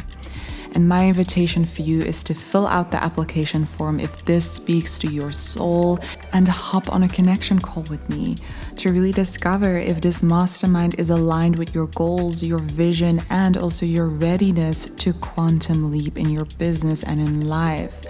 And 0.73 0.87
my 0.87 1.07
invitation 1.07 1.65
for 1.65 1.81
you 1.81 2.01
is 2.01 2.23
to 2.23 2.33
fill 2.33 2.65
out 2.65 2.91
the 2.91 3.03
application 3.03 3.65
form 3.65 3.99
if 3.99 4.23
this 4.25 4.49
speaks 4.49 4.99
to 4.99 5.07
your 5.07 5.31
soul 5.33 5.99
and 6.31 6.47
hop 6.47 6.91
on 6.91 7.03
a 7.03 7.09
connection 7.09 7.59
call 7.59 7.83
with 7.83 8.09
me 8.09 8.37
to 8.77 8.91
really 8.91 9.11
discover 9.11 9.77
if 9.77 9.99
this 9.99 10.23
mastermind 10.23 10.95
is 10.97 11.09
aligned 11.09 11.57
with 11.57 11.75
your 11.75 11.87
goals, 11.87 12.41
your 12.41 12.59
vision, 12.59 13.21
and 13.29 13.57
also 13.57 13.85
your 13.85 14.07
readiness 14.07 14.85
to 14.85 15.11
quantum 15.13 15.91
leap 15.91 16.17
in 16.17 16.29
your 16.29 16.45
business 16.45 17.03
and 17.03 17.19
in 17.19 17.49
life. 17.49 18.05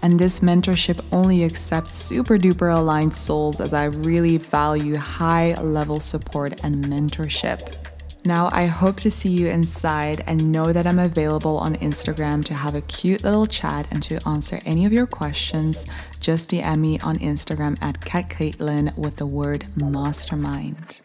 And 0.00 0.18
this 0.18 0.40
mentorship 0.40 1.04
only 1.10 1.44
accepts 1.44 1.92
super 1.94 2.38
duper 2.38 2.72
aligned 2.72 3.14
souls 3.14 3.58
as 3.58 3.72
I 3.72 3.84
really 3.86 4.36
value 4.36 4.96
high 4.96 5.54
level 5.54 5.98
support 5.98 6.62
and 6.62 6.84
mentorship. 6.84 7.93
Now, 8.26 8.48
I 8.52 8.64
hope 8.64 9.00
to 9.00 9.10
see 9.10 9.28
you 9.28 9.48
inside 9.48 10.24
and 10.26 10.50
know 10.50 10.72
that 10.72 10.86
I'm 10.86 10.98
available 10.98 11.58
on 11.58 11.76
Instagram 11.76 12.42
to 12.46 12.54
have 12.54 12.74
a 12.74 12.80
cute 12.80 13.22
little 13.22 13.44
chat 13.44 13.86
and 13.90 14.02
to 14.04 14.18
answer 14.26 14.60
any 14.64 14.86
of 14.86 14.94
your 14.94 15.06
questions. 15.06 15.86
Just 16.20 16.50
DM 16.50 16.78
me 16.78 16.98
on 17.00 17.18
Instagram 17.18 17.76
at 17.82 18.02
Cat 18.02 18.30
Caitlin 18.30 18.96
with 18.96 19.16
the 19.16 19.26
word 19.26 19.66
mastermind. 19.76 21.02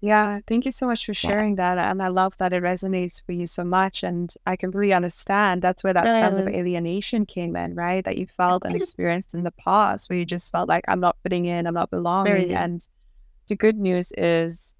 Yeah, 0.00 0.38
thank 0.46 0.66
you 0.66 0.70
so 0.70 0.86
much 0.86 1.04
for 1.04 1.14
sharing 1.14 1.56
yeah. 1.56 1.74
that. 1.74 1.90
And 1.90 2.00
I 2.00 2.08
love 2.08 2.36
that 2.36 2.52
it 2.52 2.62
resonates 2.62 3.20
for 3.20 3.32
you 3.32 3.48
so 3.48 3.64
much. 3.64 4.04
And 4.04 4.32
I 4.46 4.54
completely 4.54 4.94
understand. 4.94 5.62
That's 5.62 5.82
where 5.82 5.94
that 5.94 6.04
sense 6.04 6.38
of 6.38 6.46
alienation 6.46 7.26
came 7.26 7.56
in, 7.56 7.74
right? 7.74 8.04
That 8.04 8.18
you 8.18 8.28
felt 8.28 8.64
and 8.64 8.76
experienced 8.80 9.34
in 9.34 9.42
the 9.42 9.50
past, 9.50 10.08
where 10.08 10.16
you 10.16 10.24
just 10.24 10.52
felt 10.52 10.68
like, 10.68 10.84
I'm 10.86 11.00
not 11.00 11.16
fitting 11.24 11.46
in, 11.46 11.66
I'm 11.66 11.74
not 11.74 11.90
belonging. 11.90 12.54
And 12.54 12.86
the 13.48 13.56
good 13.56 13.78
news 13.78 14.12
is, 14.16 14.75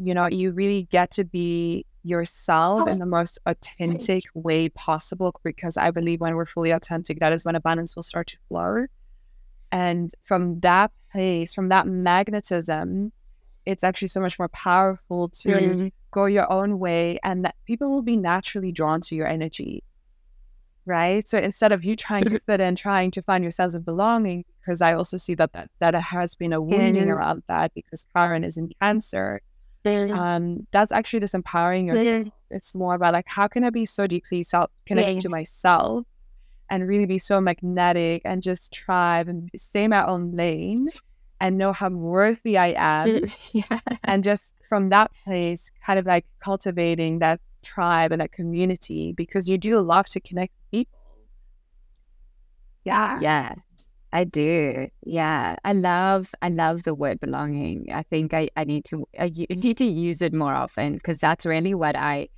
you 0.00 0.14
know, 0.14 0.26
you 0.26 0.52
really 0.52 0.84
get 0.84 1.10
to 1.12 1.24
be 1.24 1.84
yourself 2.02 2.88
in 2.88 2.98
the 2.98 3.06
most 3.06 3.38
authentic 3.46 4.24
way 4.34 4.68
possible 4.70 5.38
because 5.44 5.76
I 5.76 5.90
believe 5.90 6.20
when 6.20 6.34
we're 6.36 6.46
fully 6.46 6.70
authentic, 6.70 7.20
that 7.20 7.32
is 7.32 7.44
when 7.44 7.54
abundance 7.54 7.96
will 7.96 8.02
start 8.02 8.28
to 8.28 8.36
flow. 8.48 8.86
And 9.70 10.10
from 10.22 10.60
that 10.60 10.92
place, 11.12 11.54
from 11.54 11.68
that 11.68 11.86
magnetism, 11.86 13.12
it's 13.66 13.84
actually 13.84 14.08
so 14.08 14.20
much 14.20 14.38
more 14.38 14.48
powerful 14.48 15.28
to 15.28 15.48
mm-hmm. 15.48 15.88
go 16.10 16.24
your 16.24 16.50
own 16.50 16.78
way 16.78 17.18
and 17.22 17.44
that 17.44 17.56
people 17.66 17.90
will 17.90 18.02
be 18.02 18.16
naturally 18.16 18.72
drawn 18.72 19.00
to 19.02 19.14
your 19.14 19.26
energy. 19.26 19.82
Right. 20.86 21.28
So 21.28 21.36
instead 21.36 21.72
of 21.72 21.84
you 21.84 21.96
trying 21.96 22.24
to 22.24 22.38
fit 22.38 22.60
in, 22.60 22.74
trying 22.74 23.10
to 23.10 23.20
find 23.20 23.44
your 23.44 23.50
sense 23.50 23.74
of 23.74 23.84
belonging, 23.84 24.46
because 24.60 24.80
I 24.80 24.94
also 24.94 25.18
see 25.18 25.34
that 25.34 25.52
that, 25.52 25.70
that 25.80 25.94
has 25.94 26.34
been 26.34 26.54
a 26.54 26.62
wounding 26.62 27.02
mm-hmm. 27.02 27.10
around 27.10 27.42
that 27.48 27.74
because 27.74 28.06
Chiron 28.16 28.42
is 28.42 28.56
in 28.56 28.70
Cancer 28.80 29.42
um, 30.12 30.66
that's 30.70 30.92
actually 30.92 31.20
just 31.20 31.34
empowering 31.34 31.88
yourself. 31.88 32.28
It's 32.50 32.74
more 32.74 32.94
about 32.94 33.12
like 33.12 33.28
how 33.28 33.46
can 33.48 33.64
I 33.64 33.70
be 33.70 33.84
so 33.84 34.06
deeply 34.06 34.42
self 34.42 34.70
connected 34.86 35.20
to 35.20 35.28
myself 35.28 36.04
and 36.70 36.86
really 36.86 37.06
be 37.06 37.18
so 37.18 37.40
magnetic 37.40 38.22
and 38.24 38.42
just 38.42 38.74
thrive 38.74 39.28
and 39.28 39.50
stay 39.56 39.84
in 39.84 39.90
my 39.90 40.04
own 40.06 40.32
lane 40.32 40.88
and 41.40 41.56
know 41.56 41.72
how 41.72 41.88
worthy 41.88 42.58
I 42.58 42.74
am. 42.76 43.24
yeah. 43.52 43.80
And 44.04 44.24
just 44.24 44.54
from 44.68 44.90
that 44.90 45.10
place, 45.24 45.70
kind 45.84 45.98
of 45.98 46.06
like 46.06 46.26
cultivating 46.40 47.20
that 47.20 47.40
tribe 47.62 48.12
and 48.12 48.20
that 48.20 48.32
community 48.32 49.12
because 49.12 49.48
you 49.48 49.58
do 49.58 49.80
love 49.80 50.06
to 50.06 50.20
connect 50.20 50.52
with 50.52 50.70
people. 50.70 50.98
Yeah. 52.84 53.20
Yeah. 53.20 53.54
I 54.12 54.24
do. 54.24 54.88
Yeah. 55.02 55.56
I 55.64 55.72
love 55.72 56.34
I 56.40 56.48
love 56.48 56.84
the 56.84 56.94
word 56.94 57.20
belonging. 57.20 57.88
I 57.92 58.02
think 58.02 58.32
I, 58.32 58.48
I 58.56 58.64
need 58.64 58.84
to 58.86 59.06
I 59.18 59.28
need 59.50 59.78
to 59.78 59.84
use 59.84 60.22
it 60.22 60.32
more 60.32 60.54
often 60.54 60.94
because 60.94 61.20
that's 61.20 61.44
really 61.44 61.74
what 61.74 61.96
I 61.96 62.28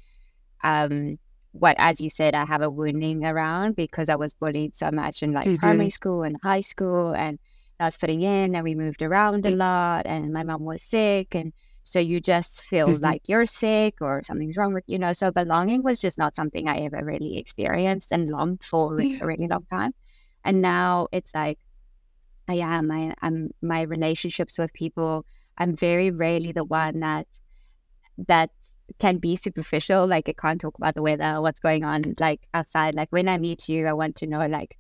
um 0.65 1.19
what 1.53 1.77
as 1.79 2.01
you 2.01 2.11
said 2.11 2.35
I 2.35 2.45
have 2.45 2.63
a 2.63 2.71
wounding 2.71 3.25
around 3.25 3.77
because 3.77 4.09
I 4.09 4.17
was 4.17 4.35
bullied 4.35 4.75
so 4.75 4.91
much 4.91 5.23
in 5.23 5.33
like 5.33 5.47
mm-hmm. 5.47 5.57
primary 5.57 5.91
school 5.91 6.23
and 6.23 6.37
high 6.43 6.61
school 6.61 7.13
and 7.13 7.39
not 7.79 7.95
fitting 7.95 8.23
in 8.23 8.55
and 8.55 8.65
we 8.65 8.75
moved 8.75 9.03
around 9.03 9.47
a 9.47 9.51
lot 9.51 10.07
and 10.07 10.33
my 10.33 10.43
mom 10.43 10.65
was 10.65 10.83
sick 10.83 11.35
and 11.35 11.53
so 11.83 11.99
you 11.99 12.21
just 12.21 12.61
feel 12.63 12.89
mm-hmm. 12.89 13.03
like 13.03 13.23
you're 13.27 13.47
sick 13.47 13.95
or 14.01 14.23
something's 14.23 14.57
wrong 14.57 14.75
with 14.75 14.85
you 14.87 14.99
know 14.99 15.13
so 15.13 15.31
belonging 15.33 15.83
was 15.83 16.01
just 16.01 16.19
not 16.19 16.37
something 16.37 16.69
I 16.69 16.81
ever 16.81 17.03
really 17.05 17.39
experienced 17.39 18.13
and 18.13 18.31
longed 18.31 18.63
for 18.63 18.97
for 18.97 19.25
a 19.25 19.27
really 19.27 19.49
long 19.49 19.67
time. 19.73 19.93
And 20.45 20.63
now 20.63 21.09
it's 21.13 21.35
like, 21.35 21.59
I 22.51 22.55
am. 22.55 22.89
my 22.89 23.15
I'm 23.23 23.51
my 23.63 23.83
relationships 23.83 24.59
with 24.59 24.73
people. 24.73 25.25
I'm 25.59 25.77
very 25.77 26.11
rarely 26.11 26.53
the 26.53 26.65
one 26.65 27.01
that 27.01 27.29
that 28.27 28.51
can 28.99 29.19
be 29.19 29.37
superficial. 29.37 30.07
Like 30.07 30.29
I 30.29 30.33
can't 30.33 30.61
talk 30.61 30.77
about 30.77 30.95
the 30.95 31.03
weather, 31.03 31.41
what's 31.41 31.61
going 31.61 31.85
on 31.85 32.15
like 32.19 32.41
outside. 32.53 32.95
Like 32.95 33.11
when 33.11 33.29
I 33.29 33.39
meet 33.39 33.69
you, 33.69 33.87
I 33.87 33.93
want 33.93 34.17
to 34.17 34.27
know 34.27 34.47
like 34.47 34.77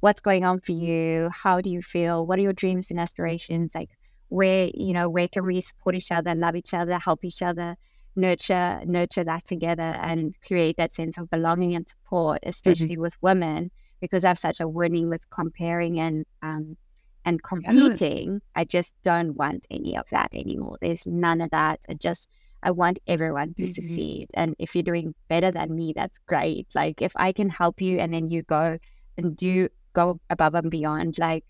what's 0.00 0.20
going 0.20 0.44
on 0.44 0.60
for 0.60 0.72
you. 0.72 1.28
How 1.30 1.60
do 1.60 1.68
you 1.68 1.82
feel? 1.82 2.26
What 2.26 2.38
are 2.38 2.42
your 2.42 2.54
dreams 2.54 2.90
and 2.90 2.98
aspirations? 2.98 3.74
Like 3.74 3.90
where 4.28 4.70
you 4.72 4.94
know 4.94 5.08
where 5.08 5.28
can 5.28 5.44
we 5.44 5.60
support 5.60 5.94
each 5.94 6.12
other, 6.12 6.34
love 6.34 6.56
each 6.56 6.72
other, 6.72 6.98
help 6.98 7.24
each 7.24 7.42
other, 7.42 7.76
nurture 8.16 8.80
nurture 8.86 9.24
that 9.24 9.44
together, 9.44 9.92
and 10.00 10.34
create 10.46 10.78
that 10.78 10.94
sense 10.94 11.18
of 11.18 11.28
belonging 11.28 11.74
and 11.74 11.86
support, 11.86 12.40
mm-hmm. 12.40 12.48
especially 12.48 12.94
mm-hmm. 12.94 13.02
with 13.02 13.22
women 13.22 13.70
because 14.00 14.24
I 14.24 14.28
have 14.28 14.38
such 14.38 14.60
a 14.60 14.68
warning 14.68 15.08
with 15.08 15.28
comparing 15.30 15.98
and 15.98 16.26
um, 16.42 16.76
and 17.24 17.42
competing. 17.42 18.40
I 18.54 18.64
just 18.64 18.94
don't 19.02 19.34
want 19.36 19.66
any 19.70 19.96
of 19.96 20.08
that 20.10 20.30
anymore. 20.32 20.78
There's 20.80 21.06
none 21.06 21.40
of 21.40 21.50
that. 21.50 21.80
I 21.88 21.94
just 21.94 22.30
I 22.62 22.70
want 22.70 22.98
everyone 23.06 23.54
to 23.54 23.62
mm-hmm. 23.62 23.72
succeed. 23.72 24.28
And 24.34 24.54
if 24.58 24.74
you're 24.74 24.82
doing 24.82 25.14
better 25.28 25.50
than 25.50 25.74
me, 25.74 25.92
that's 25.94 26.18
great. 26.26 26.68
Like 26.74 27.02
if 27.02 27.12
I 27.16 27.32
can 27.32 27.48
help 27.48 27.80
you 27.80 27.98
and 27.98 28.12
then 28.12 28.28
you 28.28 28.42
go 28.42 28.78
and 29.16 29.36
do 29.36 29.68
go 29.92 30.20
above 30.30 30.54
and 30.54 30.70
beyond, 30.70 31.18
like 31.18 31.44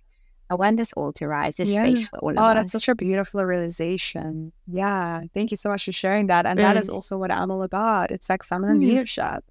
I 0.50 0.54
want 0.54 0.80
us 0.80 0.92
all 0.94 1.12
to 1.14 1.28
rise. 1.28 1.56
There's 1.56 1.72
yeah. 1.72 1.84
space 1.84 2.08
for 2.08 2.18
all 2.18 2.30
of 2.30 2.38
oh, 2.38 2.42
us. 2.42 2.50
Oh, 2.50 2.54
that's 2.54 2.72
such 2.72 2.88
a 2.88 2.94
beautiful 2.94 3.44
realization. 3.44 4.52
Yeah. 4.66 5.22
Thank 5.32 5.52
you 5.52 5.56
so 5.56 5.68
much 5.68 5.84
for 5.84 5.92
sharing 5.92 6.26
that. 6.26 6.44
And 6.44 6.58
mm. 6.58 6.62
that 6.62 6.76
is 6.76 6.90
mm. 6.90 6.94
also 6.94 7.18
what 7.18 7.30
I'm 7.30 7.50
all 7.50 7.62
about. 7.62 8.10
It's 8.10 8.28
like 8.28 8.42
feminine 8.42 8.80
mm. 8.80 8.88
leadership. 8.88 9.44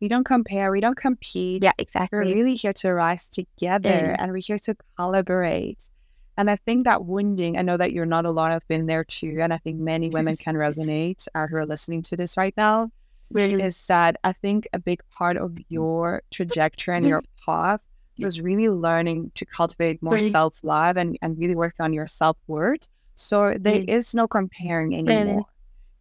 We 0.00 0.08
don't 0.08 0.24
compare, 0.24 0.70
we 0.70 0.80
don't 0.80 0.96
compete. 0.96 1.62
Yeah, 1.62 1.72
exactly. 1.78 2.18
We're 2.18 2.24
really 2.24 2.54
here 2.54 2.72
to 2.72 2.92
rise 2.94 3.28
together 3.28 3.90
mm. 3.90 4.16
and 4.18 4.32
we're 4.32 4.40
here 4.40 4.58
to 4.58 4.74
collaborate. 4.96 5.90
And 6.38 6.50
I 6.50 6.56
think 6.56 6.84
that 6.84 7.04
wounding, 7.04 7.58
I 7.58 7.62
know 7.62 7.76
that 7.76 7.92
you're 7.92 8.06
not 8.06 8.24
alone, 8.24 8.50
I've 8.50 8.66
been 8.66 8.86
there 8.86 9.04
too. 9.04 9.38
And 9.40 9.52
I 9.52 9.58
think 9.58 9.78
many 9.78 10.08
women 10.16 10.36
can 10.36 10.54
resonate 10.54 11.28
uh, 11.34 11.46
who 11.46 11.56
are 11.56 11.66
listening 11.66 12.02
to 12.02 12.16
this 12.16 12.36
right 12.36 12.54
now. 12.56 12.90
Really? 13.30 13.62
Is 13.62 13.86
that 13.86 14.16
I 14.24 14.32
think 14.32 14.66
a 14.72 14.78
big 14.78 15.00
part 15.10 15.36
of 15.36 15.56
your 15.68 16.22
trajectory 16.30 16.96
and 16.96 17.06
your 17.06 17.22
path 17.44 17.82
was 18.18 18.40
really 18.40 18.68
learning 18.68 19.32
to 19.34 19.44
cultivate 19.44 20.02
more 20.02 20.18
self 20.18 20.64
love 20.64 20.96
and, 20.96 21.18
and 21.22 21.38
really 21.38 21.54
work 21.54 21.74
on 21.78 21.92
your 21.92 22.06
self 22.06 22.36
worth. 22.46 22.88
So 23.14 23.54
there 23.60 23.84
is 23.86 24.14
no 24.14 24.26
comparing 24.26 24.96
anymore 24.96 25.46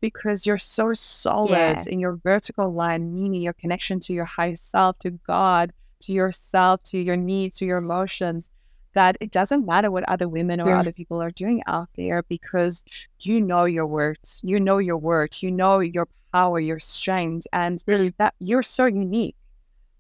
because 0.02 0.46
you're 0.46 0.58
so 0.58 0.94
solid 0.94 1.52
yeah. 1.52 1.84
in 1.88 2.00
your 2.00 2.16
vertical 2.16 2.74
line, 2.74 3.14
meaning 3.14 3.42
your 3.42 3.54
connection 3.54 4.00
to 4.02 4.14
your 4.14 4.26
high 4.26 4.54
self, 4.54 4.98
to 5.00 5.12
God, 5.12 5.74
to 6.02 6.14
yourself, 6.14 6.84
to 6.84 7.00
your 7.00 7.18
needs, 7.18 7.58
to 7.58 7.66
your 7.66 7.78
emotions, 7.78 8.50
that 8.94 9.18
it 9.20 9.32
doesn't 9.32 9.66
matter 9.66 9.92
what 9.92 10.08
other 10.10 10.28
women 10.28 10.60
or 10.62 10.70
yeah. 10.70 10.80
other 10.80 10.92
people 10.92 11.22
are 11.22 11.32
doing 11.32 11.62
out 11.68 11.90
there 11.96 12.24
because 12.24 12.84
you 13.20 13.42
know 13.42 13.66
your 13.66 13.86
worth, 13.86 14.40
you 14.44 14.60
know 14.60 14.78
your 14.78 14.98
worth, 14.98 15.44
you 15.44 15.52
know 15.52 15.80
your 15.80 16.08
power, 16.34 16.60
your 16.60 16.80
strength, 16.80 17.48
and 17.54 17.84
really 17.88 18.14
that 18.18 18.34
you're 18.40 18.64
so 18.64 18.86
unique. 18.86 19.36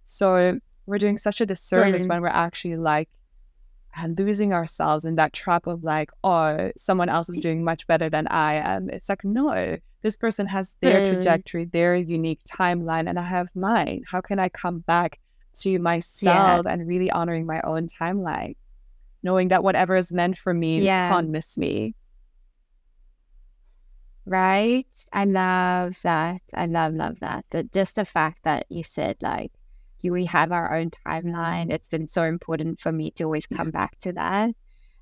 So 0.05 0.59
we're 0.85 0.97
doing 0.97 1.17
such 1.17 1.39
a 1.41 1.45
disservice 1.45 2.07
when 2.07 2.21
we're 2.21 2.27
actually 2.29 2.77
like 2.77 3.09
losing 4.17 4.53
ourselves 4.53 5.05
in 5.05 5.15
that 5.15 5.33
trap 5.33 5.67
of 5.67 5.83
like, 5.83 6.11
oh, 6.23 6.71
someone 6.77 7.09
else 7.09 7.29
is 7.29 7.39
doing 7.39 7.63
much 7.63 7.87
better 7.87 8.09
than 8.09 8.27
I 8.27 8.55
am. 8.55 8.89
It's 8.89 9.09
like, 9.09 9.23
no, 9.23 9.77
this 10.01 10.15
person 10.15 10.45
has 10.47 10.75
their 10.79 11.05
hmm. 11.05 11.13
trajectory, 11.13 11.65
their 11.65 11.95
unique 11.95 12.39
timeline, 12.43 13.09
and 13.09 13.19
I 13.19 13.23
have 13.23 13.49
mine. 13.55 14.03
How 14.07 14.21
can 14.21 14.39
I 14.39 14.49
come 14.49 14.79
back 14.79 15.19
to 15.59 15.79
myself 15.79 16.65
yeah. 16.65 16.71
and 16.71 16.87
really 16.87 17.11
honoring 17.11 17.45
my 17.45 17.61
own 17.63 17.87
timeline, 17.87 18.55
knowing 19.23 19.49
that 19.49 19.63
whatever 19.63 19.95
is 19.95 20.13
meant 20.13 20.37
for 20.37 20.53
me 20.53 20.81
yeah. 20.81 21.09
can't 21.09 21.29
miss 21.29 21.57
me? 21.57 21.95
Right. 24.25 24.85
I 25.11 25.25
love 25.25 25.99
that. 26.03 26.41
I 26.53 26.67
love, 26.67 26.93
love 26.93 27.19
that. 27.19 27.45
That 27.49 27.71
just 27.73 27.95
the 27.95 28.05
fact 28.05 28.43
that 28.43 28.67
you 28.69 28.83
said 28.83 29.17
like 29.21 29.51
we 30.03 30.25
have 30.25 30.51
our 30.51 30.75
own 30.75 30.91
timeline. 31.05 31.71
It's 31.71 31.89
been 31.89 32.07
so 32.07 32.23
important 32.23 32.79
for 32.79 32.91
me 32.91 33.11
to 33.11 33.25
always 33.25 33.47
come 33.47 33.71
back 33.71 33.99
to 34.01 34.13
that. 34.13 34.51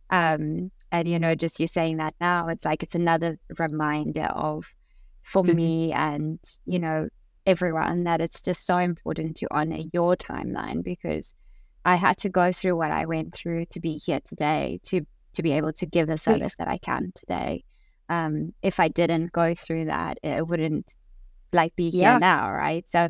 Um, 0.10 0.72
and 0.92 1.08
you 1.08 1.20
know, 1.20 1.36
just 1.36 1.60
you 1.60 1.68
saying 1.68 1.98
that 1.98 2.16
now, 2.20 2.48
it's 2.48 2.66
like 2.66 2.84
it's 2.84 2.96
another 2.96 3.38
reminder 3.58 4.26
of 4.26 4.74
for 5.22 5.44
me 5.44 5.92
and 5.92 6.40
you 6.66 6.80
know 6.80 7.10
everyone 7.46 8.06
that 8.06 8.22
it's 8.22 8.42
just 8.42 8.66
so 8.66 8.78
important 8.78 9.36
to 9.36 9.48
honor 9.52 9.80
your 9.92 10.16
timeline 10.16 10.84
because 10.84 11.34
I 11.84 11.96
had 11.96 12.18
to 12.20 12.30
go 12.30 12.52
through 12.52 12.78
what 12.78 12.92
I 12.92 13.06
went 13.06 13.34
through 13.34 13.66
to 13.68 13.80
be 13.80 13.98
here 13.98 14.20
today 14.24 14.80
to 14.86 15.06
to 15.34 15.44
be 15.44 15.52
able 15.54 15.74
to 15.74 15.86
give 15.86 16.08
the 16.08 16.18
service 16.18 16.56
that 16.56 16.68
I 16.68 16.78
can 16.78 17.12
today. 17.14 17.64
Um, 18.10 18.54
if 18.62 18.80
I 18.80 18.88
didn't 18.88 19.32
go 19.34 19.54
through 19.54 19.86
that, 19.86 20.18
it 20.24 20.48
wouldn't 20.48 20.96
like 21.54 21.76
be 21.76 21.90
here 21.90 22.04
yeah. 22.04 22.18
now, 22.18 22.52
right? 22.52 22.88
So 22.88 23.10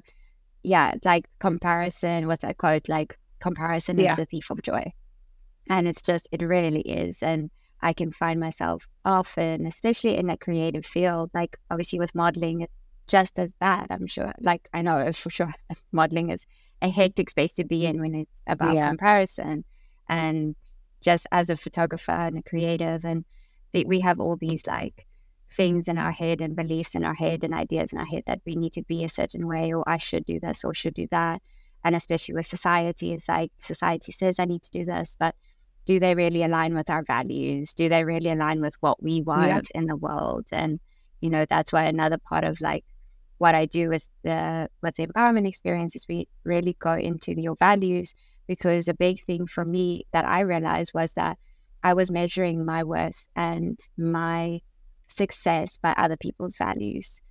yeah, 0.68 0.96
like 1.06 1.26
comparison, 1.40 2.28
what's 2.28 2.42
that 2.42 2.58
quote? 2.58 2.90
Like 2.90 3.18
comparison 3.40 3.98
yeah. 3.98 4.12
is 4.12 4.18
the 4.18 4.26
thief 4.26 4.50
of 4.50 4.62
joy. 4.62 4.92
And 5.70 5.88
it's 5.88 6.02
just, 6.02 6.28
it 6.32 6.42
really 6.42 6.82
is. 6.82 7.24
And 7.24 7.50
I 7.82 7.94
can 7.94 8.12
find 8.12 8.40
myself 8.40 8.88
often, 9.06 9.66
especially 9.66 10.18
in 10.18 10.30
a 10.30 10.38
creative 10.38 10.86
field, 10.86 11.30
like 11.34 11.58
obviously 11.72 12.00
with 12.00 12.14
modeling, 12.14 12.62
it's 12.62 12.74
just 13.08 13.40
as 13.40 13.54
bad, 13.56 13.88
I'm 13.90 14.08
sure. 14.08 14.34
Like 14.42 14.68
I 14.74 14.82
know 14.82 15.10
for 15.14 15.30
sure 15.30 15.54
modeling 15.94 16.32
is 16.32 16.46
a 16.82 16.90
hectic 16.90 17.30
space 17.30 17.54
to 17.54 17.64
be 17.64 17.84
mm. 17.84 17.90
in 17.90 18.02
when 18.02 18.16
it's 18.16 18.42
about 18.46 18.76
yeah. 18.76 18.90
comparison. 18.90 19.64
And 20.10 20.56
just 21.02 21.28
as 21.32 21.50
a 21.50 21.56
photographer 21.56 22.12
and 22.12 22.38
a 22.40 22.44
creative, 22.44 23.06
and 23.06 23.24
we 23.74 24.02
have 24.02 24.20
all 24.20 24.36
these 24.36 24.68
like 24.68 25.06
things 25.50 25.88
in 25.88 25.98
our 25.98 26.12
head 26.12 26.42
and 26.42 26.56
beliefs 26.56 26.96
in 26.96 27.04
our 27.04 27.14
head 27.14 27.44
and 27.44 27.54
ideas 27.54 27.94
in 27.94 28.00
our 28.00 28.06
head 28.06 28.24
that 28.28 28.42
we 28.46 28.56
need 28.56 28.74
to 28.74 28.84
be 28.84 29.04
a 29.04 29.10
certain 29.10 29.48
way 29.48 29.74
or 29.74 29.84
I 29.88 29.98
should 29.98 30.26
do 30.26 30.40
this 30.40 30.64
or 30.64 30.74
should 30.74 30.94
do 30.94 31.08
that. 31.12 31.42
And 31.84 31.96
especially 31.96 32.36
with 32.36 32.46
society, 32.46 33.14
it's 33.14 33.30
like 33.30 33.52
society 33.58 34.12
says 34.12 34.40
I 34.40 34.46
need 34.46 34.64
to 34.64 34.72
do 34.72 34.84
this, 34.84 35.16
but 35.18 35.36
do 35.86 36.00
they 36.00 36.16
really 36.16 36.44
align 36.44 36.76
with 36.76 36.90
our 36.90 37.04
values? 37.04 37.74
Do 37.74 37.88
they 37.88 38.04
really 38.04 38.30
align 38.30 38.60
with 38.60 38.76
what 38.82 39.02
we 39.02 39.22
want 39.22 39.48
yeah. 39.48 39.80
in 39.80 39.86
the 39.86 39.96
world? 39.96 40.48
And 40.52 40.80
you 41.22 41.30
know, 41.30 41.46
that's 41.46 41.72
why 41.72 41.86
another 41.86 42.18
part 42.18 42.44
of 42.44 42.60
like 42.62 42.84
what 43.38 43.56
I 43.56 43.66
do 43.66 43.90
with 43.90 44.08
the 44.24 44.70
with 44.82 44.96
the 44.96 45.08
empowerment 45.08 45.48
experience 45.48 45.96
is 45.96 46.06
we 46.08 46.28
really 46.44 46.76
go 46.80 46.94
into 46.94 47.40
your 47.40 47.56
values 47.56 48.14
because 48.48 48.88
a 48.88 48.94
big 48.94 49.20
thing 49.22 49.48
for 49.48 49.64
me 49.64 50.06
that 50.12 50.26
I 50.26 50.42
realized 50.42 50.92
was 50.94 51.14
that 51.14 51.38
I 51.84 51.94
was 51.94 52.12
measuring 52.12 52.66
my 52.66 52.84
worth 52.84 53.30
and 53.36 53.80
my 53.98 54.62
success 55.08 55.78
by 55.78 55.94
other 55.98 56.18
people's 56.18 56.58
values. 56.58 57.22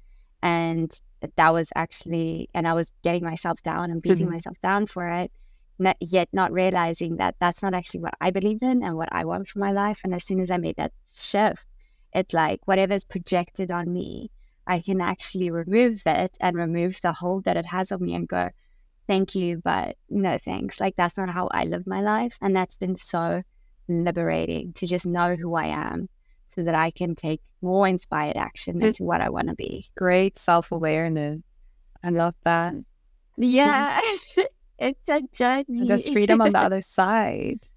And 0.42 0.92
that 1.36 1.52
was 1.52 1.72
actually, 1.74 2.48
and 2.54 2.68
I 2.68 2.74
was 2.74 2.92
getting 3.02 3.24
myself 3.24 3.62
down 3.62 3.90
and 3.90 4.02
beating 4.02 4.26
mm-hmm. 4.26 4.34
myself 4.34 4.56
down 4.62 4.86
for 4.86 5.08
it, 5.08 5.32
not, 5.78 5.96
yet 6.00 6.28
not 6.32 6.52
realizing 6.52 7.16
that 7.16 7.36
that's 7.40 7.62
not 7.62 7.74
actually 7.74 8.00
what 8.00 8.14
I 8.20 8.30
believe 8.30 8.62
in 8.62 8.82
and 8.82 8.96
what 8.96 9.08
I 9.12 9.24
want 9.24 9.48
for 9.48 9.58
my 9.58 9.72
life. 9.72 10.00
And 10.04 10.14
as 10.14 10.24
soon 10.24 10.40
as 10.40 10.50
I 10.50 10.56
made 10.56 10.76
that 10.76 10.92
shift, 11.16 11.66
it's 12.12 12.34
like 12.34 12.60
whatever's 12.64 13.04
projected 13.04 13.70
on 13.70 13.92
me, 13.92 14.30
I 14.66 14.80
can 14.80 15.00
actually 15.00 15.50
remove 15.50 16.02
it 16.06 16.36
and 16.40 16.56
remove 16.56 17.00
the 17.00 17.12
hold 17.12 17.44
that 17.44 17.56
it 17.56 17.66
has 17.66 17.92
on 17.92 18.02
me 18.02 18.14
and 18.14 18.28
go, 18.28 18.50
thank 19.06 19.34
you, 19.34 19.60
but 19.62 19.96
no 20.10 20.38
thanks. 20.38 20.80
Like 20.80 20.96
that's 20.96 21.16
not 21.16 21.30
how 21.30 21.48
I 21.52 21.64
live 21.64 21.86
my 21.86 22.00
life. 22.00 22.36
And 22.40 22.54
that's 22.54 22.76
been 22.76 22.96
so 22.96 23.42
liberating 23.88 24.72
to 24.74 24.86
just 24.86 25.06
know 25.06 25.36
who 25.36 25.54
I 25.54 25.66
am 25.66 26.08
so 26.56 26.62
that 26.62 26.74
I 26.74 26.90
can 26.90 27.14
take 27.14 27.40
more 27.60 27.86
inspired 27.86 28.36
action 28.36 28.82
into 28.82 29.04
what 29.04 29.20
I 29.20 29.28
want 29.28 29.48
to 29.48 29.54
be. 29.54 29.84
Great 29.94 30.38
self 30.38 30.72
awareness. 30.72 31.42
I 32.02 32.10
love 32.10 32.34
that. 32.44 32.74
Yeah, 33.36 34.00
it's 34.78 35.08
a 35.08 35.20
journey. 35.32 35.64
And 35.68 35.88
there's 35.88 36.08
freedom 36.08 36.40
on 36.40 36.52
the 36.52 36.58
other 36.66 36.80
side. 36.80 37.68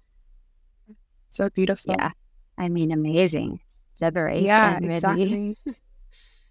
So 1.28 1.50
beautiful. 1.50 1.94
Yeah, 1.98 2.10
I 2.56 2.68
mean, 2.68 2.90
amazing 2.90 3.60
liberation. 4.00 4.46
Yeah, 4.46 4.78
exactly. 4.78 5.58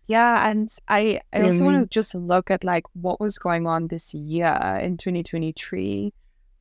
yeah, 0.05 0.49
and 0.49 0.69
I 0.87 1.21
I 1.33 1.41
also 1.41 1.65
want 1.65 1.81
to 1.81 1.87
just 1.87 2.13
look 2.13 2.51
at 2.51 2.63
like 2.63 2.85
what 2.93 3.19
was 3.19 3.39
going 3.39 3.65
on 3.65 3.87
this 3.87 4.13
year 4.13 4.79
in 4.81 4.97
2023 4.97 6.13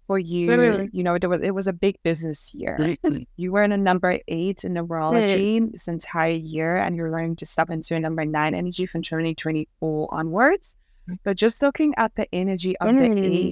for 0.08 0.18
you. 0.18 0.46
You 0.92 1.02
know, 1.04 1.14
it 1.14 1.24
was, 1.28 1.40
it 1.40 1.54
was 1.54 1.68
a 1.68 1.72
big 1.72 2.02
business 2.02 2.52
year. 2.54 2.96
you 3.36 3.52
were 3.52 3.62
in 3.62 3.70
a 3.70 3.76
number 3.76 4.18
eight 4.26 4.64
in 4.64 4.74
numerology 4.74 5.70
this 5.70 5.86
entire 5.86 6.32
year, 6.32 6.76
and 6.76 6.96
you're 6.96 7.10
learning 7.12 7.36
to 7.36 7.46
step 7.46 7.70
into 7.70 7.94
a 7.94 8.00
number 8.00 8.24
nine 8.24 8.54
energy 8.54 8.86
from 8.86 9.02
2024 9.02 10.08
onwards. 10.10 10.76
But 11.24 11.36
just 11.38 11.62
looking 11.62 11.94
at 11.96 12.14
the 12.16 12.26
energy 12.34 12.76
of 12.78 12.88
the 12.94 13.06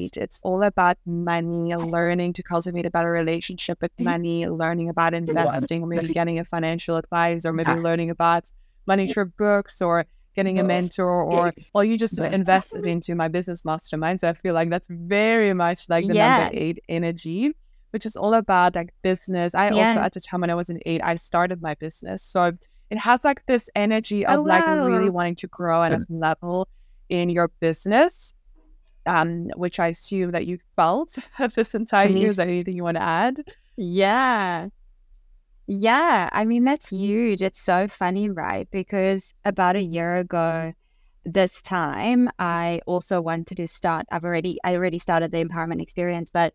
eight, 0.05 0.17
it's 0.19 0.41
all 0.43 0.63
about 0.63 0.97
money, 1.07 1.75
learning 1.77 2.33
to 2.35 2.43
cultivate 2.43 2.85
a 2.85 2.91
better 2.91 3.11
relationship 3.11 3.81
with 3.81 3.93
money, 3.99 4.47
learning 4.47 4.89
about 4.91 5.15
investing, 5.15 5.83
or 5.83 5.87
maybe 5.87 6.09
getting 6.13 6.39
a 6.39 6.45
financial 6.45 6.97
advisor, 6.97 7.49
or 7.49 7.53
maybe 7.55 7.71
learning 7.73 8.11
about 8.11 8.51
money 8.87 9.09
through 9.09 9.27
books 9.39 9.81
or 9.81 10.05
getting 10.37 10.59
a 10.59 10.63
mentor 10.63 11.23
or 11.23 11.53
well 11.75 11.83
you 11.83 11.99
just 11.99 12.19
invested 12.19 12.87
into 12.87 13.15
my 13.15 13.27
business 13.27 13.65
mastermind 13.65 14.21
so 14.21 14.29
i 14.29 14.33
feel 14.35 14.55
like 14.55 14.71
that's 14.71 14.87
very 14.91 15.53
much 15.53 15.89
like 15.89 16.07
the 16.07 16.15
yeah. 16.15 16.39
number 16.39 16.51
eight 16.53 16.79
energy 16.89 17.57
which 17.91 18.05
is 18.05 18.17
all 18.17 18.35
about 18.35 18.75
like 18.75 18.93
business. 19.01 19.55
I 19.55 19.71
yeah. 19.71 19.87
also 19.89 20.01
at 20.01 20.13
the 20.13 20.21
time 20.21 20.43
when 20.43 20.51
i 20.51 20.55
was 20.55 20.69
in 20.69 20.81
eight 20.87 21.01
i 21.03 21.15
started 21.15 21.63
my 21.63 21.75
business 21.75 22.23
so 22.23 22.53
it 22.91 22.99
has 22.99 23.25
like 23.25 23.45
this 23.47 23.69
energy 23.75 24.25
of 24.27 24.41
oh, 24.41 24.43
like 24.43 24.67
really 24.67 25.11
wanting 25.11 25.37
to 25.37 25.47
grow 25.49 25.83
at 25.83 25.93
a 25.93 26.07
level 26.09 26.69
in 27.09 27.31
your 27.31 27.49
business 27.61 28.35
um 29.07 29.49
which 29.57 29.81
i 29.81 29.89
assume 29.89 30.33
that 30.33 30.47
you 30.47 30.59
felt 30.77 31.17
this 31.55 31.75
entire 31.75 32.09
year. 32.09 32.29
Is 32.29 32.37
there 32.37 32.47
anything 32.47 32.77
you 32.77 32.85
want 32.85 32.99
to 32.99 33.03
add? 33.03 33.43
Yeah 33.77 34.69
yeah, 35.67 36.29
I 36.33 36.45
mean, 36.45 36.65
that's 36.65 36.91
mm. 36.91 36.99
huge. 36.99 37.43
It's 37.43 37.61
so 37.61 37.89
funny, 37.89 38.31
right? 38.31 38.69
Because 38.71 39.35
about 39.45 39.77
a 39.77 39.83
year 39.83 40.17
ago, 40.17 40.73
this 41.25 41.61
time, 41.61 42.31
I 42.39 42.81
also 42.87 43.21
wanted 43.21 43.57
to 43.57 43.67
start. 43.67 44.07
I've 44.13 44.25
already, 44.25 44.59
I 44.63 44.77
already 44.77 44.99
started 44.99 45.33
the 45.33 45.45
empowerment 45.45 45.83
experience, 45.83 46.31
but 46.31 46.55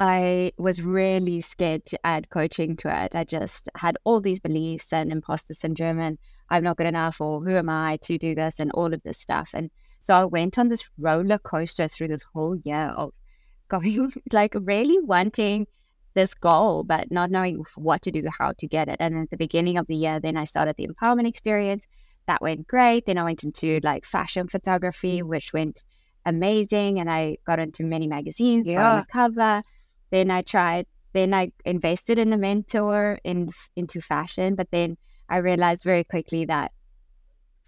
I 0.00 0.52
was 0.58 0.82
really 0.82 1.40
scared 1.40 1.84
to 1.86 2.06
add 2.06 2.30
coaching 2.30 2.76
to 2.78 3.04
it. 3.04 3.14
I 3.14 3.24
just 3.24 3.68
had 3.76 3.96
all 4.04 4.20
these 4.20 4.40
beliefs 4.40 4.92
and 4.92 5.12
imposter 5.12 5.54
syndrome 5.54 6.00
and 6.00 6.18
I'm 6.50 6.64
not 6.64 6.78
good 6.78 6.86
enough 6.86 7.20
or 7.20 7.42
who 7.42 7.56
am 7.56 7.68
I 7.68 7.98
to 8.02 8.18
do 8.18 8.34
this 8.34 8.58
and 8.58 8.72
all 8.72 8.92
of 8.92 9.02
this 9.02 9.18
stuff. 9.18 9.50
And 9.54 9.70
so 10.00 10.14
I 10.14 10.24
went 10.24 10.58
on 10.58 10.68
this 10.68 10.82
roller 10.98 11.38
coaster 11.38 11.86
through 11.86 12.08
this 12.08 12.24
whole 12.34 12.56
year 12.56 12.92
of 12.96 13.12
going 13.68 14.12
like 14.32 14.54
really 14.60 14.98
wanting 15.00 15.66
this 16.14 16.34
goal, 16.34 16.84
but 16.84 17.10
not 17.10 17.30
knowing 17.30 17.64
what 17.76 18.02
to 18.02 18.10
do, 18.10 18.24
how 18.38 18.52
to 18.58 18.66
get 18.66 18.88
it. 18.88 18.96
And 19.00 19.16
at 19.16 19.30
the 19.30 19.36
beginning 19.36 19.78
of 19.78 19.86
the 19.86 19.96
year, 19.96 20.20
then 20.20 20.36
I 20.36 20.44
started 20.44 20.76
the 20.76 20.88
empowerment 20.88 21.26
experience. 21.26 21.86
That 22.26 22.40
went 22.40 22.66
great. 22.66 23.06
Then 23.06 23.18
I 23.18 23.24
went 23.24 23.44
into 23.44 23.80
like 23.82 24.04
fashion 24.04 24.48
photography, 24.48 25.22
which 25.22 25.52
went 25.52 25.84
amazing. 26.24 27.00
And 27.00 27.10
I 27.10 27.36
got 27.44 27.58
into 27.58 27.84
many 27.84 28.06
magazines 28.06 28.66
yeah. 28.66 28.92
on 28.92 29.00
the 29.00 29.06
cover. 29.06 29.62
Then 30.10 30.30
I 30.30 30.42
tried, 30.42 30.86
then 31.12 31.34
I 31.34 31.52
invested 31.64 32.18
in 32.18 32.32
a 32.32 32.38
mentor 32.38 33.18
in 33.24 33.50
into 33.76 34.00
fashion, 34.00 34.54
but 34.54 34.70
then 34.70 34.96
I 35.28 35.38
realized 35.38 35.82
very 35.84 36.04
quickly 36.04 36.44
that 36.46 36.72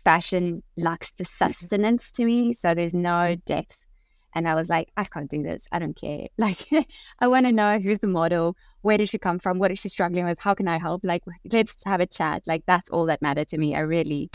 fashion 0.05 0.63
lacks 0.77 1.11
the 1.13 1.25
mm-hmm. 1.25 1.53
sustenance 1.53 2.13
to 2.13 2.25
me. 2.25 2.55
So 2.55 2.75
there's 2.75 2.95
no 2.95 3.37
depth 3.47 3.86
and 4.37 4.47
I 4.47 4.55
was 4.55 4.69
like, 4.69 4.91
I 4.99 5.05
can't 5.05 5.31
do 5.31 5.43
this. 5.43 5.67
I 5.73 5.79
don't 5.79 5.97
care. 5.97 6.29
Like, 6.39 6.69
I 7.21 7.27
want 7.27 7.47
to 7.47 7.53
know 7.53 7.79
who's 7.79 8.01
the 8.01 8.07
model, 8.07 8.55
where 8.83 8.99
did 8.99 9.09
she 9.09 9.19
come 9.19 9.39
from, 9.39 9.59
what 9.59 9.71
is 9.71 9.79
she 9.79 9.89
struggling 9.89 10.27
with, 10.27 10.39
how 10.39 10.53
can 10.53 10.69
I 10.69 10.79
help? 10.79 11.03
Like, 11.05 11.23
let's 11.51 11.79
have 11.87 12.01
a 12.01 12.07
chat. 12.07 12.43
Like, 12.47 12.63
that's 12.67 12.91
all 12.91 13.07
that 13.07 13.23
mattered 13.23 13.49
to 13.49 13.59
me. 13.59 13.75
I 13.75 13.81
really 13.81 14.31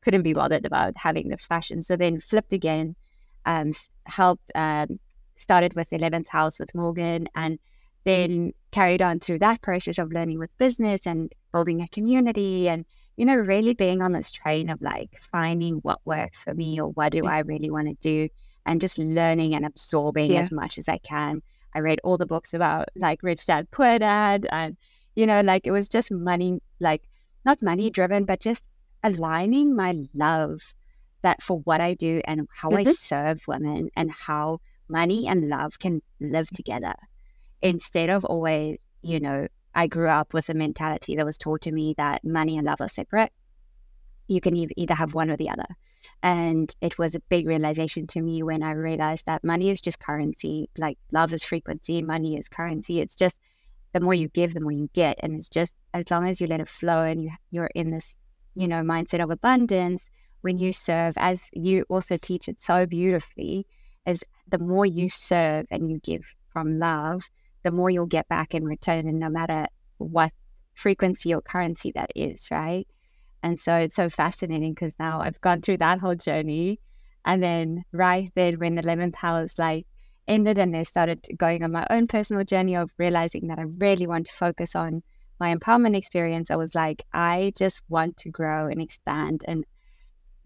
couldn't 0.00 0.22
be 0.22 0.32
bothered 0.32 0.64
about 0.64 0.96
having 0.96 1.28
this 1.28 1.44
fashion. 1.44 1.82
So 1.82 1.96
then 1.96 2.18
flipped 2.18 2.54
again, 2.54 2.96
um, 3.44 3.72
helped, 4.06 4.50
um, 4.54 4.98
started 5.36 5.74
with 5.74 5.90
11th 5.90 6.28
House 6.28 6.58
with 6.58 6.74
Morgan, 6.74 7.28
and 7.34 7.58
then 8.04 8.52
carried 8.70 9.02
on 9.02 9.20
through 9.20 9.40
that 9.40 9.60
process 9.60 9.98
of 9.98 10.12
learning 10.12 10.38
with 10.38 10.56
business 10.56 11.06
and 11.06 11.30
building 11.52 11.82
a 11.82 11.88
community 11.88 12.68
and 12.68 12.86
you 13.16 13.26
know 13.26 13.36
really 13.36 13.74
being 13.74 14.00
on 14.02 14.12
this 14.12 14.32
train 14.32 14.70
of 14.70 14.80
like 14.82 15.10
finding 15.30 15.74
what 15.82 16.00
works 16.04 16.42
for 16.42 16.54
me 16.54 16.80
or 16.80 16.88
what 16.88 17.12
do 17.12 17.26
i 17.26 17.40
really 17.40 17.70
want 17.70 17.86
to 17.86 17.94
do 18.00 18.28
and 18.66 18.80
just 18.80 18.98
learning 18.98 19.54
and 19.54 19.64
absorbing 19.64 20.32
yeah. 20.32 20.40
as 20.40 20.52
much 20.52 20.78
as 20.78 20.88
I 20.88 20.98
can. 20.98 21.42
I 21.74 21.80
read 21.80 22.00
all 22.04 22.18
the 22.18 22.26
books 22.26 22.54
about 22.54 22.88
like 22.94 23.22
Rich 23.22 23.46
Dad 23.46 23.70
Poor 23.70 23.98
Dad, 23.98 24.46
and 24.50 24.76
you 25.14 25.26
know, 25.26 25.40
like 25.40 25.66
it 25.66 25.70
was 25.70 25.88
just 25.88 26.10
money, 26.10 26.60
like 26.80 27.02
not 27.44 27.62
money 27.62 27.90
driven, 27.90 28.24
but 28.24 28.40
just 28.40 28.66
aligning 29.02 29.74
my 29.74 30.06
love 30.14 30.74
that 31.22 31.42
for 31.42 31.58
what 31.60 31.80
I 31.80 31.94
do 31.94 32.20
and 32.24 32.48
how 32.54 32.70
mm-hmm. 32.70 32.88
I 32.88 32.92
serve 32.92 33.44
women 33.48 33.90
and 33.96 34.10
how 34.10 34.60
money 34.88 35.26
and 35.26 35.48
love 35.48 35.78
can 35.78 36.02
live 36.20 36.48
together 36.50 36.94
instead 37.62 38.10
of 38.10 38.24
always, 38.24 38.78
you 39.02 39.20
know, 39.20 39.46
I 39.74 39.86
grew 39.86 40.08
up 40.08 40.34
with 40.34 40.48
a 40.48 40.54
mentality 40.54 41.16
that 41.16 41.24
was 41.24 41.38
taught 41.38 41.62
to 41.62 41.72
me 41.72 41.94
that 41.96 42.24
money 42.24 42.58
and 42.58 42.66
love 42.66 42.80
are 42.80 42.88
separate. 42.88 43.32
You 44.28 44.40
can 44.40 44.56
either 44.76 44.94
have 44.94 45.14
one 45.14 45.30
or 45.30 45.36
the 45.36 45.48
other. 45.48 45.66
And 46.22 46.74
it 46.80 46.98
was 46.98 47.14
a 47.14 47.20
big 47.20 47.46
realization 47.46 48.06
to 48.08 48.20
me 48.20 48.42
when 48.42 48.62
I 48.62 48.72
realized 48.72 49.26
that 49.26 49.44
money 49.44 49.70
is 49.70 49.80
just 49.80 50.00
currency. 50.00 50.68
Like 50.76 50.98
love 51.12 51.32
is 51.32 51.44
frequency, 51.44 52.02
money 52.02 52.36
is 52.36 52.48
currency. 52.48 53.00
It's 53.00 53.14
just 53.16 53.38
the 53.92 54.00
more 54.00 54.14
you 54.14 54.28
give, 54.28 54.54
the 54.54 54.60
more 54.60 54.72
you 54.72 54.88
get. 54.92 55.18
And 55.20 55.34
it's 55.34 55.48
just 55.48 55.74
as 55.94 56.10
long 56.10 56.26
as 56.26 56.40
you 56.40 56.46
let 56.46 56.60
it 56.60 56.68
flow 56.68 57.02
and 57.02 57.22
you 57.22 57.30
you're 57.50 57.70
in 57.74 57.90
this, 57.90 58.16
you 58.54 58.68
know, 58.68 58.82
mindset 58.82 59.22
of 59.22 59.30
abundance, 59.30 60.08
when 60.42 60.58
you 60.58 60.72
serve, 60.72 61.14
as 61.16 61.48
you 61.52 61.84
also 61.88 62.16
teach 62.16 62.48
it 62.48 62.60
so 62.60 62.86
beautifully, 62.86 63.66
is 64.06 64.24
the 64.48 64.58
more 64.58 64.84
you 64.84 65.08
serve 65.08 65.66
and 65.70 65.88
you 65.88 65.98
give 66.00 66.34
from 66.48 66.78
love, 66.78 67.28
the 67.62 67.70
more 67.70 67.90
you'll 67.90 68.06
get 68.06 68.28
back 68.28 68.54
in 68.54 68.64
return. 68.64 69.06
And 69.06 69.20
no 69.20 69.28
matter 69.28 69.66
what 69.98 70.32
frequency 70.74 71.32
or 71.32 71.40
currency 71.40 71.92
that 71.92 72.10
is, 72.16 72.48
right? 72.50 72.86
And 73.42 73.58
so 73.58 73.74
it's 73.74 73.96
so 73.96 74.08
fascinating 74.08 74.72
because 74.72 74.94
now 74.98 75.20
I've 75.20 75.40
gone 75.40 75.62
through 75.62 75.78
that 75.78 75.98
whole 75.98 76.14
journey. 76.14 76.80
And 77.24 77.42
then 77.42 77.84
right 77.92 78.30
then 78.34 78.58
when 78.58 78.74
the 78.74 78.82
11th 78.82 79.16
house 79.16 79.58
like 79.58 79.86
ended 80.28 80.58
and 80.58 80.76
I 80.76 80.84
started 80.84 81.26
going 81.36 81.62
on 81.64 81.72
my 81.72 81.86
own 81.90 82.06
personal 82.06 82.44
journey 82.44 82.76
of 82.76 82.90
realizing 82.98 83.48
that 83.48 83.58
I 83.58 83.64
really 83.78 84.06
want 84.06 84.26
to 84.26 84.32
focus 84.32 84.74
on 84.76 85.02
my 85.40 85.54
empowerment 85.54 85.96
experience, 85.96 86.50
I 86.50 86.56
was 86.56 86.74
like, 86.74 87.02
I 87.12 87.52
just 87.56 87.82
want 87.88 88.16
to 88.18 88.30
grow 88.30 88.68
and 88.68 88.80
expand 88.80 89.44
and 89.46 89.64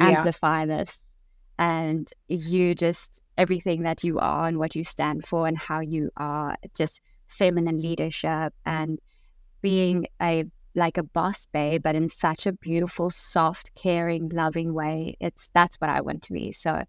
amplify 0.00 0.61
yeah. 0.61 0.78
this. 0.78 1.00
And 1.59 2.11
you 2.28 2.74
just, 2.74 3.22
everything 3.37 3.82
that 3.82 4.04
you 4.04 4.18
are 4.18 4.46
and 4.46 4.59
what 4.59 4.74
you 4.74 4.85
stand 4.85 5.26
for 5.26 5.46
and 5.46 5.56
how 5.56 5.80
you 5.80 6.11
are, 6.16 6.56
just 6.74 7.00
feminine 7.26 7.80
leadership 7.80 8.54
and 8.64 8.98
being 9.62 10.06
a 10.20 10.44
like 10.76 10.98
a 10.98 11.02
boss 11.02 11.46
babe, 11.46 11.82
but 11.82 11.96
in 11.96 12.08
such 12.08 12.46
a 12.46 12.52
beautiful, 12.52 13.10
soft, 13.10 13.74
caring, 13.74 14.28
loving 14.28 14.74
way. 14.74 15.16
It's 15.20 15.50
that's 15.54 15.76
what 15.76 15.90
I 15.90 16.02
want 16.02 16.22
to 16.24 16.32
be. 16.32 16.52
So 16.52 16.84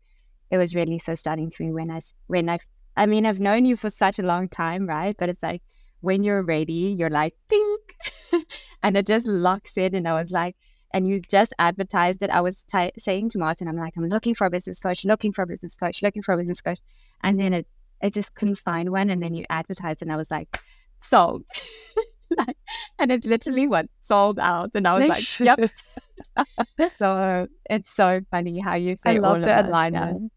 it 0.52 0.58
was 0.58 0.76
really 0.76 1.00
so 1.00 1.16
stunning 1.16 1.50
to 1.50 1.64
me 1.64 1.72
when 1.72 1.90
I 1.90 2.00
when 2.28 2.50
I 2.50 2.60
I 2.96 3.06
mean 3.06 3.26
I've 3.26 3.40
known 3.40 3.66
you 3.66 3.76
for 3.76 3.90
such 3.90 4.20
a 4.20 4.24
long 4.24 4.50
time, 4.50 4.86
right? 4.86 5.16
But 5.18 5.30
it's 5.30 5.42
like 5.42 5.64
when 6.02 6.24
you're 6.24 6.44
ready, 6.44 6.96
you're 6.98 7.10
like 7.10 7.34
think, 7.50 7.96
and 8.84 8.98
it 8.98 9.08
just 9.08 9.28
locks 9.28 9.78
in. 9.78 9.96
And 9.96 10.08
I 10.08 10.14
was 10.20 10.32
like, 10.32 10.56
and 10.94 11.08
you 11.08 11.20
just 11.20 11.54
advertised 11.58 12.22
it. 12.22 12.30
I 12.30 12.42
was 12.42 12.64
t- 12.64 12.92
saying 12.98 13.30
to 13.30 13.40
Martin, 13.40 13.68
I'm 13.68 13.78
like, 13.78 13.94
I'm 13.98 14.06
looking 14.06 14.36
for 14.36 14.46
a 14.46 14.50
business 14.50 14.80
coach, 14.80 15.06
looking 15.06 15.34
for 15.34 15.42
a 15.42 15.48
business 15.48 15.76
coach, 15.76 16.02
looking 16.02 16.24
for 16.24 16.34
a 16.34 16.38
business 16.38 16.62
coach, 16.62 16.80
and 17.24 17.40
then 17.40 17.54
it 17.54 17.68
I 18.04 18.10
just 18.10 18.36
couldn't 18.36 18.60
find 18.60 18.92
one. 18.92 19.10
And 19.10 19.24
then 19.24 19.34
you 19.34 19.46
advertised, 19.50 20.02
and 20.02 20.12
I 20.12 20.18
was 20.18 20.30
like, 20.30 20.60
sold. 21.00 21.46
and 23.00 23.12
it 23.12 23.26
literally 23.26 23.68
went 23.68 23.92
sold 24.02 24.40
out. 24.40 24.72
And 24.74 24.88
I 24.88 24.96
was 24.96 25.08
like, 25.08 25.40
yep. 25.40 25.60
so 26.98 27.48
it's 27.70 27.92
so 27.92 28.22
funny 28.32 28.60
how 28.60 28.76
you 28.76 28.96
say 28.96 29.16
I 29.16 29.20
love 29.20 29.44
the 29.44 29.68
alignment. 29.68 30.22
Yeah. 30.22 30.28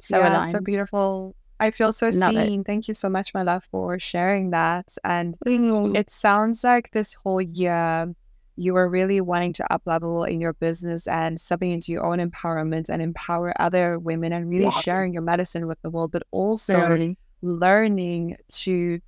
So 0.00 0.18
yeah, 0.18 0.32
aligned. 0.34 0.50
so 0.50 0.60
beautiful. 0.60 1.34
I 1.58 1.70
feel 1.70 1.92
so 1.92 2.06
love 2.06 2.34
seen. 2.34 2.60
It. 2.60 2.66
Thank 2.66 2.88
you 2.88 2.94
so 2.94 3.10
much, 3.10 3.34
my 3.34 3.42
love, 3.42 3.64
for 3.70 3.98
sharing 3.98 4.50
that. 4.50 4.96
And 5.04 5.36
mm. 5.46 5.96
it 5.96 6.08
sounds 6.08 6.64
like 6.64 6.90
this 6.92 7.14
whole 7.14 7.42
year 7.42 8.14
you 8.60 8.74
were 8.74 8.88
really 8.88 9.22
wanting 9.22 9.54
to 9.54 9.72
up 9.72 9.82
level 9.86 10.24
in 10.24 10.38
your 10.38 10.52
business 10.52 11.06
and 11.06 11.40
stepping 11.40 11.70
into 11.70 11.92
your 11.92 12.04
own 12.04 12.18
empowerment 12.18 12.90
and 12.90 13.00
empower 13.00 13.54
other 13.58 13.98
women 13.98 14.34
and 14.34 14.50
really 14.50 14.64
yeah. 14.64 14.70
sharing 14.70 15.14
your 15.14 15.22
medicine 15.22 15.66
with 15.66 15.80
the 15.80 15.88
world, 15.88 16.12
but 16.12 16.22
also 16.30 17.14
learning 17.40 18.36
to 18.48 19.00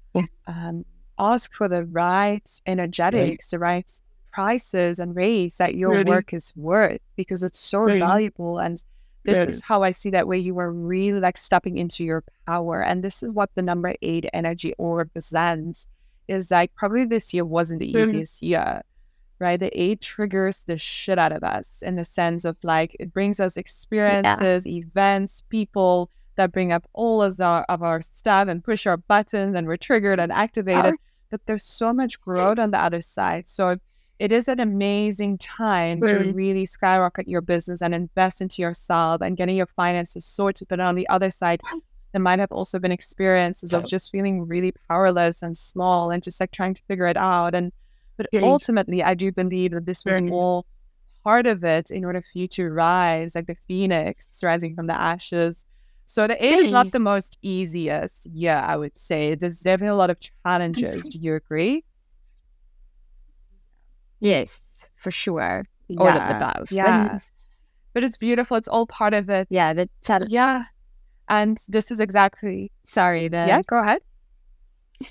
um, 0.47 0.87
ask 1.23 1.55
for 1.55 1.69
the 1.69 1.85
right 1.87 2.61
energetics, 2.67 3.51
the 3.51 3.59
right 3.59 3.91
prices 4.33 4.99
and 4.99 5.15
rates 5.15 5.59
that 5.59 5.75
your 5.77 5.91
really? 5.91 6.05
work 6.05 6.33
is 6.33 6.53
worth 6.57 7.01
because 7.17 7.43
it's 7.43 7.59
so 7.59 7.81
really? 7.81 8.01
valuable. 8.01 8.59
And 8.59 8.83
this 9.25 9.39
really? 9.39 9.51
is 9.51 9.63
how 9.63 9.83
I 9.83 9.93
see 9.93 10.11
that 10.11 10.27
where 10.27 10.39
you 10.39 10.59
are 10.59 10.73
really 10.73 11.21
like 11.21 11.37
stepping 11.37 11.79
into 11.79 12.05
your 12.05 12.25
power. 12.47 12.83
And 12.83 13.05
this 13.05 13.23
is 13.23 13.33
what 13.33 13.51
the 13.55 13.63
number 13.63 13.95
eight 14.03 14.27
energy 14.33 14.75
or 14.79 14.97
represents 14.97 15.87
is 16.27 16.51
like 16.51 16.75
probably 16.75 17.05
this 17.05 17.33
year 17.33 17.45
wasn't 17.45 17.81
the 17.81 17.97
easiest 17.97 18.43
year. 18.43 18.83
Right. 19.39 19.59
The 19.59 19.71
eight 19.81 20.01
triggers 20.01 20.65
the 20.65 20.79
shit 20.79 21.19
out 21.19 21.33
of 21.33 21.43
us 21.43 21.83
in 21.83 21.97
the 21.97 22.05
sense 22.05 22.45
of 22.45 22.57
like 22.63 22.97
it 23.01 23.13
brings 23.13 23.41
us 23.41 23.57
experiences, 23.57 24.67
yeah. 24.67 24.79
events, 24.79 25.43
people 25.49 26.11
that 26.37 26.53
bring 26.53 26.73
up 26.73 26.87
all 26.93 27.23
of 27.23 27.41
our, 27.41 27.65
of 27.69 27.83
our 27.83 28.01
stuff 28.01 28.49
and 28.49 28.65
push 28.65 28.87
our 28.87 28.97
buttons 28.97 29.55
and 29.57 29.67
we're 29.67 29.77
triggered 29.77 30.21
and 30.21 30.33
activated 30.33 30.95
but 31.33 31.47
there's 31.47 31.65
so 31.65 31.95
much 31.95 32.21
growth 32.21 32.59
on 32.59 32.71
the 32.71 32.81
other 32.81 33.01
side. 33.01 33.49
So 33.49 33.79
it 34.19 34.31
is 34.31 34.49
an 34.49 34.61
amazing 34.61 35.39
time 35.39 36.01
to 36.03 36.07
mm-hmm. 36.07 36.33
really 36.33 36.67
skyrocket 36.67 37.27
your 37.27 37.41
business 37.41 37.81
and 37.81 37.95
invest 37.95 38.43
into 38.43 38.61
yourself 38.61 39.23
and 39.23 39.37
getting 39.37 39.57
your 39.57 39.67
finances 39.67 40.27
sorted. 40.27 40.69
But 40.69 40.79
on 40.79 40.95
the 40.95 41.09
other 41.09 41.31
side, 41.31 41.63
there 42.13 42.21
might 42.21 42.39
have 42.39 42.53
also 42.53 42.79
been 42.79 42.93
experiences 42.93 43.73
of 43.73 43.89
just 43.89 44.13
feeling 44.13 44.47
really 44.47 44.75
powerless 44.89 45.43
and 45.43 45.57
small 45.57 46.11
and 46.11 46.23
just 46.23 46.39
like 46.39 46.51
trying 46.53 46.75
to 46.75 46.83
figure 46.83 47.07
it 47.07 47.17
out. 47.17 47.55
And 47.55 47.73
but 48.19 48.27
ultimately, 48.43 49.03
I 49.03 49.15
do 49.15 49.33
believe 49.33 49.71
that 49.71 49.87
this 49.87 50.05
was 50.05 50.21
mm-hmm. 50.21 50.35
all 50.35 50.67
part 51.25 51.47
of 51.47 51.65
it 51.65 51.91
in 51.91 52.05
order 52.05 52.21
for 52.21 52.39
you 52.39 52.47
to 52.49 52.69
rise 52.69 53.35
like 53.35 53.47
the 53.47 53.55
phoenix 53.55 54.29
rising 54.43 54.75
from 54.75 54.87
the 54.87 55.01
ashes 55.01 55.65
so 56.13 56.27
the 56.27 56.37
eight 56.45 56.59
is 56.59 56.71
not 56.73 56.93
the 56.93 56.99
most 56.99 57.39
easiest. 57.41 58.27
Yeah, 58.31 58.63
I 58.67 58.77
would 58.77 58.99
say 58.99 59.35
there's 59.35 59.61
definitely 59.61 59.93
a 59.93 59.95
lot 59.95 60.11
of 60.11 60.19
challenges. 60.21 61.09
Do 61.09 61.19
you 61.19 61.35
agree? 61.35 61.85
Yes, 64.21 64.61
for 64.97 65.11
sure. 65.11 65.65
Yeah. 65.89 66.01
All 66.01 66.09
of 66.09 66.15
the 66.29 66.37
above. 66.37 66.71
Yeah. 66.71 67.19
but 67.95 68.05
it's 68.05 68.19
beautiful. 68.19 68.59
It's 68.59 68.69
all 68.69 68.87
part 68.87 69.15
of 69.15 69.31
it. 69.31 69.47
Yeah, 69.49 69.73
the 69.73 69.89
challenge. 70.05 70.31
Yeah. 70.31 70.65
And 71.31 71.57
this 71.67 71.91
is 71.91 71.99
exactly 71.99 72.73
sorry, 72.85 73.29
the 73.29 73.47
Yeah, 73.49 73.63
go 73.67 73.79
ahead. 73.81 74.03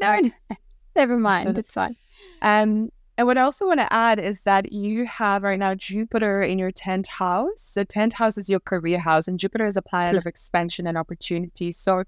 no, 0.00 0.20
never 0.96 1.16
mind. 1.16 1.56
It's 1.56 1.72
fine. 1.72 1.96
Um 2.42 2.90
and 3.16 3.26
what 3.26 3.38
I 3.38 3.42
also 3.42 3.66
want 3.66 3.80
to 3.80 3.92
add 3.92 4.18
is 4.18 4.42
that 4.42 4.72
you 4.72 5.06
have 5.06 5.42
right 5.42 5.58
now 5.58 5.74
Jupiter 5.74 6.42
in 6.42 6.58
your 6.58 6.72
10th 6.72 7.06
house. 7.06 7.74
The 7.74 7.86
10th 7.86 8.14
house 8.14 8.36
is 8.36 8.48
your 8.48 8.60
career 8.60 8.98
house, 8.98 9.28
and 9.28 9.38
Jupiter 9.38 9.66
is 9.66 9.76
a 9.76 9.82
planet 9.82 10.16
of 10.16 10.26
expansion 10.26 10.86
and 10.86 10.98
opportunity. 10.98 11.70
So 11.70 12.04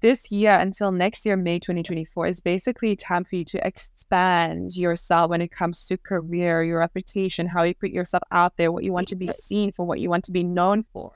this 0.00 0.30
year 0.32 0.56
until 0.58 0.92
next 0.92 1.26
year, 1.26 1.36
May 1.36 1.58
2024, 1.58 2.26
is 2.26 2.40
basically 2.40 2.96
time 2.96 3.24
for 3.24 3.36
you 3.36 3.44
to 3.44 3.66
expand 3.66 4.76
yourself 4.76 5.28
when 5.28 5.42
it 5.42 5.52
comes 5.52 5.86
to 5.86 5.98
career, 5.98 6.64
your 6.64 6.78
reputation, 6.78 7.46
how 7.46 7.62
you 7.62 7.74
put 7.74 7.90
yourself 7.90 8.22
out 8.30 8.56
there, 8.56 8.72
what 8.72 8.84
you 8.84 8.92
want 8.92 9.08
to 9.08 9.16
be 9.16 9.26
seen 9.26 9.72
for, 9.72 9.84
what 9.84 10.00
you 10.00 10.08
want 10.08 10.24
to 10.24 10.32
be 10.32 10.42
known 10.42 10.84
for. 10.92 11.12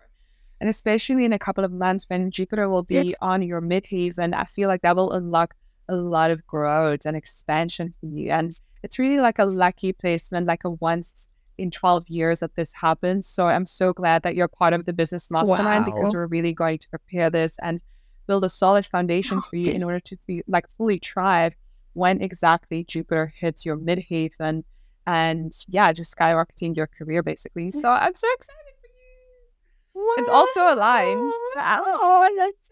And 0.60 0.68
especially 0.68 1.24
in 1.24 1.32
a 1.32 1.38
couple 1.38 1.64
of 1.64 1.72
months 1.72 2.04
when 2.08 2.30
Jupiter 2.30 2.68
will 2.68 2.82
be 2.82 3.14
on 3.20 3.42
your 3.42 3.60
midheaven, 3.60 4.34
I 4.34 4.44
feel 4.44 4.68
like 4.68 4.82
that 4.82 4.96
will 4.96 5.12
unlock 5.12 5.54
a 5.88 5.96
lot 5.96 6.30
of 6.30 6.46
growth 6.46 7.06
and 7.06 7.16
expansion 7.16 7.92
for 8.00 8.06
you. 8.06 8.30
And 8.30 8.58
it's 8.82 8.98
really 8.98 9.20
like 9.20 9.38
a 9.38 9.44
lucky 9.44 9.92
placement, 9.92 10.46
like 10.46 10.64
a 10.64 10.70
once 10.70 11.28
in 11.56 11.70
12 11.70 12.08
years 12.08 12.40
that 12.40 12.56
this 12.56 12.72
happens. 12.72 13.26
So 13.26 13.46
I'm 13.46 13.66
so 13.66 13.92
glad 13.92 14.22
that 14.22 14.34
you're 14.34 14.48
part 14.48 14.72
of 14.72 14.84
the 14.84 14.92
business 14.92 15.30
mastermind 15.30 15.86
wow. 15.86 15.92
because 15.92 16.14
we're 16.14 16.26
really 16.26 16.52
going 16.52 16.78
to 16.78 16.88
prepare 16.88 17.30
this 17.30 17.58
and 17.62 17.82
build 18.26 18.44
a 18.44 18.48
solid 18.48 18.86
foundation 18.86 19.42
for 19.42 19.56
you 19.56 19.72
in 19.72 19.82
order 19.82 20.00
to 20.00 20.16
be 20.26 20.42
like 20.48 20.66
fully 20.76 20.98
thrive 20.98 21.54
when 21.92 22.20
exactly 22.20 22.84
Jupiter 22.84 23.32
hits 23.36 23.64
your 23.64 23.76
midheaven 23.76 24.64
and 25.06 25.52
yeah, 25.68 25.92
just 25.92 26.16
skyrocketing 26.16 26.76
your 26.76 26.86
career 26.86 27.22
basically. 27.22 27.70
So 27.70 27.88
I'm 27.90 28.14
so 28.14 28.26
excited 28.34 28.74
for 28.80 28.88
you. 28.88 30.02
Wow. 30.02 30.14
It's 30.18 30.28
also 30.28 30.74
aligned. 30.74 31.32
Oh, 31.56 32.34
that's 32.36 32.63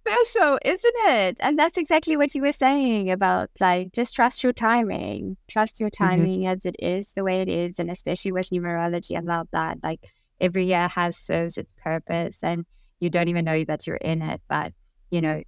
special, 0.00 0.58
isn't 0.64 0.94
it? 0.96 1.36
And 1.40 1.58
that's 1.58 1.78
exactly 1.78 2.16
what 2.16 2.34
you 2.34 2.42
were 2.42 2.52
saying 2.52 3.10
about 3.10 3.50
like 3.60 3.92
just 3.92 4.14
trust 4.14 4.42
your 4.42 4.52
timing, 4.52 5.36
trust 5.48 5.80
your 5.80 5.90
mm-hmm. 5.90 6.04
timing 6.04 6.40
mm-hmm. 6.40 6.52
as 6.52 6.66
it 6.66 6.76
is 6.78 7.12
the 7.12 7.24
way 7.24 7.40
it 7.40 7.48
is, 7.48 7.78
and 7.78 7.90
especially 7.90 8.32
with 8.32 8.50
numerology, 8.50 9.16
I 9.16 9.20
love 9.20 9.48
that. 9.52 9.78
Like 9.82 10.06
every 10.40 10.66
year 10.66 10.88
has 10.88 11.16
serves 11.16 11.58
its 11.58 11.72
purpose, 11.82 12.42
and 12.42 12.66
you 13.00 13.10
don't 13.10 13.28
even 13.28 13.44
know 13.44 13.64
that 13.64 13.86
you're 13.86 13.96
in 13.96 14.22
it, 14.22 14.40
but 14.48 14.72
you 15.10 15.20
know, 15.20 15.42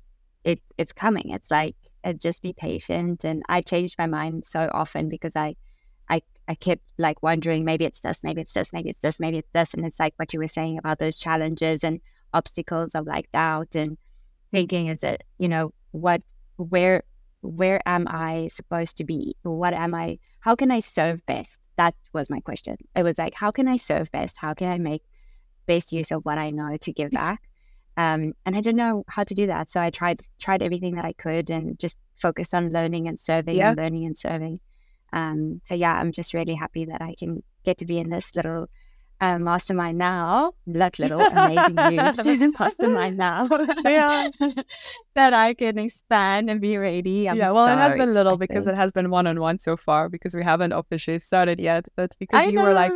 it 0.45 0.61
it's 0.79 0.93
coming. 0.93 1.31
It's 1.31 1.51
like 1.51 1.77
uh, 2.05 2.13
just 2.13 2.43
be 2.43 2.53
patient. 2.53 3.25
And 3.25 3.43
I 3.49 3.61
changed 3.61 3.97
my 3.99 4.07
mind 4.07 4.45
so 4.47 4.69
often 4.73 5.09
because 5.09 5.37
I, 5.37 5.57
I, 6.09 6.23
I 6.49 6.55
kept 6.55 6.83
like 6.99 7.23
wondering 7.23 7.65
maybe 7.65 7.85
it's 7.85 8.01
this, 8.01 8.25
maybe 8.25 8.41
it's 8.41 8.53
this, 8.53 8.73
maybe 8.73 8.91
it's 8.91 9.01
this, 9.01 9.21
maybe 9.21 9.39
it's 9.39 9.51
this, 9.53 9.75
and 9.75 9.85
it's 9.87 10.01
like 10.01 10.15
what 10.17 10.33
you 10.33 10.41
were 10.41 10.49
saying 10.49 10.79
about 10.79 10.99
those 10.99 11.17
challenges 11.17 11.85
and 11.85 12.01
obstacles 12.35 12.95
of 12.95 13.07
like 13.07 13.31
doubt 13.33 13.75
and 13.75 13.99
thinking 14.53 14.87
is 14.87 15.03
it 15.03 15.25
you 15.39 15.49
know 15.49 15.73
what 15.91 16.23
where 16.57 17.03
where 17.43 17.81
am 17.87 18.07
I 18.09 18.49
supposed 18.49 18.97
to 18.99 19.05
be? 19.05 19.37
What 19.43 19.75
am 19.75 19.95
I? 19.95 20.19
How 20.41 20.55
can 20.55 20.71
I 20.71 20.79
serve 20.79 21.25
best? 21.27 21.61
That 21.77 21.95
was 22.13 22.31
my 22.31 22.41
question. 22.41 22.77
It 22.95 23.03
was 23.03 23.19
like, 23.19 23.35
how 23.35 23.51
can 23.51 23.69
I 23.69 23.77
serve 23.77 24.11
best? 24.13 24.39
How 24.39 24.55
can 24.55 24.71
I 24.71 24.79
make 24.79 25.03
best 25.67 25.93
use 25.93 26.13
of 26.13 26.25
what 26.25 26.39
I 26.39 26.51
know 26.51 26.77
to 26.77 26.93
give 26.93 27.11
back? 27.23 27.43
Um, 27.97 28.33
and 28.47 28.57
I 28.57 28.61
didn't 28.61 28.77
know 28.77 29.05
how 29.09 29.25
to 29.25 29.35
do 29.35 29.49
that, 29.49 29.69
so 29.69 29.81
I 29.81 29.91
tried 29.91 30.21
tried 30.39 30.63
everything 30.63 30.95
that 30.95 31.05
I 31.05 31.13
could 31.13 31.51
and 31.51 31.79
just 31.79 31.99
focused 32.15 32.55
on 32.55 32.73
learning 32.73 33.07
and 33.09 33.21
serving 33.21 33.57
yeah. 33.57 33.71
and 33.71 33.77
learning 33.77 34.07
and 34.07 34.17
serving. 34.17 34.61
Um, 35.13 35.61
so 35.65 35.75
yeah, 35.75 35.93
I'm 35.93 36.13
just 36.13 36.33
really 36.33 36.55
happy 36.55 36.87
that 36.87 37.03
I 37.03 37.15
can 37.19 37.43
get 37.65 37.79
to 37.79 37.85
be 37.85 37.99
in 37.99 38.09
this 38.09 38.35
little 38.35 38.69
uh, 39.23 39.39
mastermind 39.39 39.97
now, 39.99 40.53
that 40.67 40.99
little, 40.99 41.21
amazing 41.21 41.79
huge 41.79 42.55
mastermind 42.59 43.17
now. 43.17 43.49
yeah. 43.85 44.29
that 45.15 45.33
I 45.33 45.55
can 45.55 45.79
expand 45.79 46.51
and 46.51 46.61
be 46.61 46.77
ready. 46.77 47.29
I'm 47.29 47.37
yeah, 47.37 47.53
well, 47.53 47.67
so 47.67 47.73
it 47.73 47.79
has 47.79 47.95
been 47.95 48.13
little 48.13 48.37
because 48.37 48.67
it 48.67 48.75
has 48.75 48.91
been 48.91 49.11
one 49.11 49.29
on 49.29 49.39
one 49.39 49.61
so 49.61 49.77
far 49.77 50.09
because 50.09 50.35
we 50.35 50.43
haven't 50.43 50.73
officially 50.73 51.21
started 51.21 51.61
yet. 51.61 51.87
But 51.95 52.17
because 52.19 52.47
I 52.47 52.51
you 52.51 52.55
know. 52.55 52.65
were 52.65 52.73
like, 52.73 52.93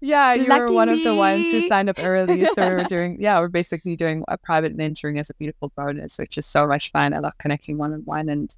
yeah, 0.00 0.34
you 0.34 0.46
Lucky 0.46 0.60
were 0.60 0.72
one 0.72 0.88
me. 0.88 0.98
of 0.98 1.04
the 1.04 1.16
ones 1.16 1.50
who 1.50 1.60
signed 1.66 1.90
up 1.90 1.98
early. 1.98 2.46
So 2.54 2.62
we're 2.68 2.84
doing, 2.88 3.16
yeah, 3.18 3.40
we're 3.40 3.48
basically 3.48 3.96
doing 3.96 4.22
a 4.28 4.38
private 4.38 4.76
mentoring 4.76 5.18
as 5.18 5.30
a 5.30 5.34
beautiful 5.34 5.72
bonus, 5.76 6.16
which 6.16 6.38
is 6.38 6.46
so 6.46 6.68
much 6.68 6.92
fun. 6.92 7.12
I 7.12 7.18
love 7.18 7.36
connecting 7.38 7.76
one 7.76 7.92
on 7.92 8.02
one 8.04 8.28
and 8.28 8.54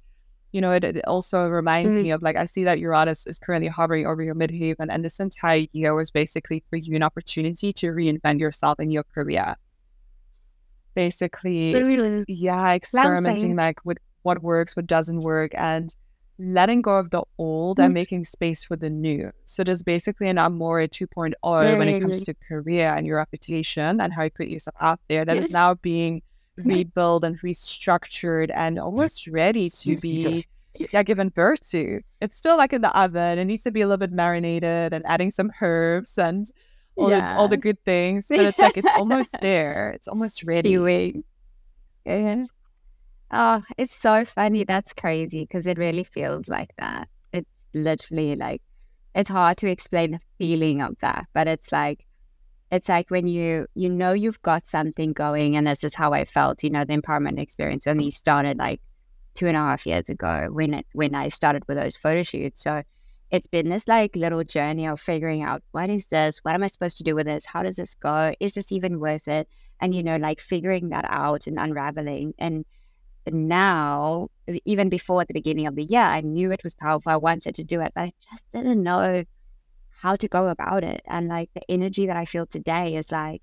you 0.51 0.61
know, 0.61 0.71
it, 0.71 0.83
it 0.83 1.05
also 1.07 1.47
reminds 1.47 1.95
mm-hmm. 1.95 2.03
me 2.03 2.11
of 2.11 2.21
like, 2.21 2.35
I 2.35 2.45
see 2.45 2.63
that 2.63 2.79
Uranus 2.79 3.27
is 3.27 3.37
currently 3.39 3.67
hovering 3.67 4.07
over 4.07 4.23
your 4.23 4.35
midheaven, 4.35 4.87
and 4.89 5.05
this 5.05 5.19
entire 5.19 5.65
year 5.71 5.93
was 5.93 6.11
basically 6.11 6.63
for 6.69 6.77
you 6.77 6.95
an 6.95 7.03
opportunity 7.03 7.71
to 7.73 7.87
reinvent 7.87 8.39
yourself 8.39 8.79
in 8.79 8.89
your 8.91 9.03
career. 9.03 9.55
Basically, 10.95 11.73
really? 11.75 12.25
yeah, 12.27 12.73
experimenting 12.73 13.55
like 13.55 13.85
with 13.85 13.99
what 14.23 14.41
works, 14.41 14.75
what 14.75 14.87
doesn't 14.87 15.21
work, 15.21 15.51
and 15.53 15.95
letting 16.39 16.81
go 16.81 16.97
of 16.97 17.09
the 17.11 17.21
old 17.37 17.77
mm-hmm. 17.77 17.85
and 17.85 17.93
making 17.93 18.23
space 18.23 18.63
for 18.63 18.75
the 18.75 18.89
new. 18.89 19.31
So 19.45 19.63
there's 19.63 19.83
basically 19.83 20.29
an 20.29 20.37
Amore 20.37 20.87
2.0 20.87 21.33
yeah, 21.43 21.77
when 21.77 21.87
it 21.87 22.01
comes 22.01 22.23
to 22.25 22.33
career 22.33 22.93
and 22.95 23.05
your 23.05 23.17
reputation 23.17 24.01
and 24.01 24.11
how 24.11 24.23
you 24.23 24.29
put 24.31 24.47
yourself 24.47 24.75
out 24.79 24.99
there 25.09 25.25
that 25.25 25.35
yes. 25.35 25.45
is 25.45 25.51
now 25.51 25.75
being 25.75 26.21
rebuilt 26.65 27.23
and 27.23 27.39
restructured 27.41 28.51
and 28.53 28.79
almost 28.79 29.27
ready 29.27 29.69
to 29.69 29.97
be 29.97 30.45
yeah, 30.91 31.03
given 31.03 31.29
birth 31.29 31.69
to. 31.71 32.01
It's 32.21 32.37
still 32.37 32.57
like 32.57 32.73
in 32.73 32.81
the 32.81 32.97
oven. 32.97 33.39
It 33.39 33.45
needs 33.45 33.63
to 33.63 33.71
be 33.71 33.81
a 33.81 33.87
little 33.87 33.97
bit 33.97 34.11
marinated 34.11 34.93
and 34.93 35.05
adding 35.05 35.31
some 35.31 35.51
herbs 35.61 36.17
and 36.17 36.49
all, 36.95 37.09
yeah. 37.09 37.33
the, 37.33 37.39
all 37.39 37.47
the 37.47 37.57
good 37.57 37.83
things. 37.85 38.27
But 38.29 38.39
it's 38.39 38.59
like 38.59 38.77
it's 38.77 38.91
almost 38.95 39.35
there. 39.41 39.91
It's 39.91 40.07
almost 40.07 40.43
ready. 40.43 40.69
Feeling. 40.69 41.23
Yeah. 42.05 42.43
Oh, 43.31 43.61
it's 43.77 43.95
so 43.95 44.25
funny. 44.25 44.63
That's 44.63 44.93
crazy 44.93 45.43
because 45.43 45.67
it 45.67 45.77
really 45.77 46.03
feels 46.03 46.47
like 46.47 46.73
that. 46.77 47.09
It's 47.31 47.49
literally 47.73 48.35
like 48.35 48.61
it's 49.15 49.29
hard 49.29 49.57
to 49.57 49.69
explain 49.69 50.11
the 50.11 50.19
feeling 50.37 50.81
of 50.81 50.97
that, 50.99 51.27
but 51.33 51.47
it's 51.47 51.71
like 51.71 52.05
it's 52.71 52.89
like 52.89 53.09
when 53.09 53.27
you 53.27 53.67
you 53.73 53.89
know 53.89 54.13
you've 54.13 54.41
got 54.41 54.65
something 54.65 55.13
going 55.13 55.55
and 55.55 55.67
this 55.67 55.83
is 55.83 55.95
how 55.95 56.13
i 56.13 56.23
felt 56.23 56.63
you 56.63 56.69
know 56.69 56.85
the 56.85 56.97
empowerment 56.97 57.39
experience 57.39 57.87
only 57.87 58.11
started 58.11 58.57
like 58.57 58.81
two 59.35 59.47
and 59.47 59.55
a 59.55 59.59
half 59.59 59.85
years 59.85 60.09
ago 60.09 60.49
when 60.51 60.73
it 60.73 60.85
when 60.93 61.15
i 61.15 61.27
started 61.27 61.63
with 61.67 61.77
those 61.77 61.95
photo 61.95 62.23
shoots. 62.23 62.61
So 62.61 62.83
it's 63.31 63.47
been 63.47 63.69
this 63.69 63.87
like 63.87 64.15
little 64.15 64.43
journey 64.43 64.87
of 64.87 64.99
figuring 64.99 65.43
out 65.43 65.63
what 65.71 65.89
is 65.89 66.07
this? 66.07 66.39
What 66.39 66.55
am 66.55 66.63
i 66.63 66.67
supposed 66.67 66.97
to 66.97 67.03
do 67.03 67.15
with 67.15 67.27
this? 67.27 67.45
How 67.45 67.63
does 67.63 67.75
this 67.75 67.95
go? 67.95 68.33
Is 68.39 68.53
this 68.53 68.71
even 68.71 68.99
worth 68.99 69.27
it? 69.27 69.47
And 69.79 69.93
you 69.93 70.03
know 70.03 70.17
like 70.17 70.39
figuring 70.39 70.89
that 70.89 71.05
out 71.07 71.47
and 71.47 71.59
unraveling. 71.59 72.33
And 72.37 72.65
now 73.31 74.29
even 74.65 74.89
before 74.89 75.21
at 75.21 75.27
the 75.27 75.33
beginning 75.33 75.67
of 75.67 75.75
the 75.75 75.83
year 75.83 76.01
i 76.01 76.21
knew 76.21 76.51
it 76.51 76.63
was 76.63 76.73
powerful. 76.73 77.11
I 77.11 77.17
wanted 77.17 77.55
to 77.55 77.63
do 77.63 77.79
it 77.81 77.91
but 77.95 78.01
i 78.01 78.13
just 78.31 78.51
didn't 78.51 78.81
know 78.81 79.23
how 80.01 80.15
to 80.15 80.27
go 80.27 80.47
about 80.47 80.83
it. 80.83 81.01
And 81.07 81.27
like 81.27 81.49
the 81.53 81.69
energy 81.69 82.07
that 82.07 82.15
I 82.15 82.25
feel 82.25 82.45
today 82.45 82.95
is 82.95 83.11
like, 83.11 83.41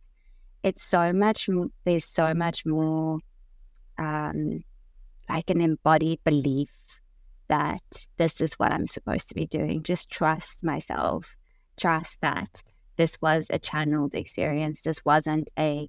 it's 0.63 0.83
so 0.83 1.13
much, 1.13 1.49
there's 1.85 2.05
so 2.05 2.33
much 2.33 2.65
more 2.65 3.19
um, 3.99 4.65
like 5.29 5.51
an 5.51 5.61
embodied 5.61 6.21
belief 6.25 6.71
that 7.49 8.07
this 8.17 8.41
is 8.41 8.55
what 8.55 8.73
I'm 8.73 8.87
supposed 8.87 9.29
to 9.29 9.35
be 9.35 9.47
doing. 9.47 9.83
Just 9.83 10.11
trust 10.11 10.65
myself, 10.65 11.37
trust 11.77 12.23
that 12.23 12.63
this 12.97 13.21
was 13.21 13.49
a 13.51 13.59
channeled 13.59 14.15
experience. 14.15 14.81
This 14.81 15.05
wasn't 15.05 15.51
a 15.59 15.89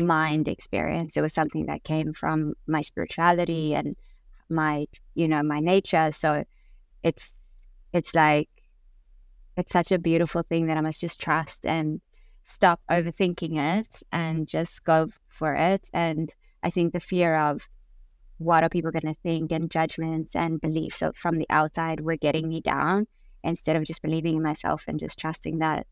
mind 0.00 0.48
experience. 0.48 1.16
It 1.16 1.20
was 1.20 1.34
something 1.34 1.66
that 1.66 1.84
came 1.84 2.14
from 2.14 2.54
my 2.66 2.80
spirituality 2.80 3.74
and 3.74 3.96
my, 4.48 4.86
you 5.14 5.28
know, 5.28 5.42
my 5.42 5.60
nature. 5.60 6.10
So 6.10 6.44
it's, 7.02 7.34
it's 7.92 8.14
like 8.14 8.48
it's 9.56 9.72
such 9.72 9.92
a 9.92 9.98
beautiful 9.98 10.42
thing 10.42 10.66
that 10.66 10.76
I 10.76 10.80
must 10.80 11.00
just 11.00 11.20
trust 11.20 11.66
and 11.66 12.00
stop 12.44 12.80
overthinking 12.90 13.56
it 13.56 14.02
and 14.12 14.46
just 14.46 14.84
go 14.84 15.08
for 15.28 15.54
it. 15.54 15.90
And 15.92 16.34
I 16.62 16.70
think 16.70 16.92
the 16.92 17.00
fear 17.00 17.36
of 17.36 17.68
what 18.38 18.62
are 18.62 18.68
people 18.68 18.90
going 18.90 19.12
to 19.14 19.20
think 19.22 19.50
and 19.50 19.70
judgments 19.70 20.36
and 20.36 20.60
beliefs 20.60 21.02
from 21.14 21.38
the 21.38 21.46
outside 21.48 22.00
were 22.00 22.16
getting 22.16 22.48
me 22.48 22.60
down 22.60 23.06
instead 23.42 23.76
of 23.76 23.84
just 23.84 24.02
believing 24.02 24.36
in 24.36 24.42
myself 24.42 24.84
and 24.86 25.00
just 25.00 25.18
trusting 25.18 25.58
that 25.58 25.86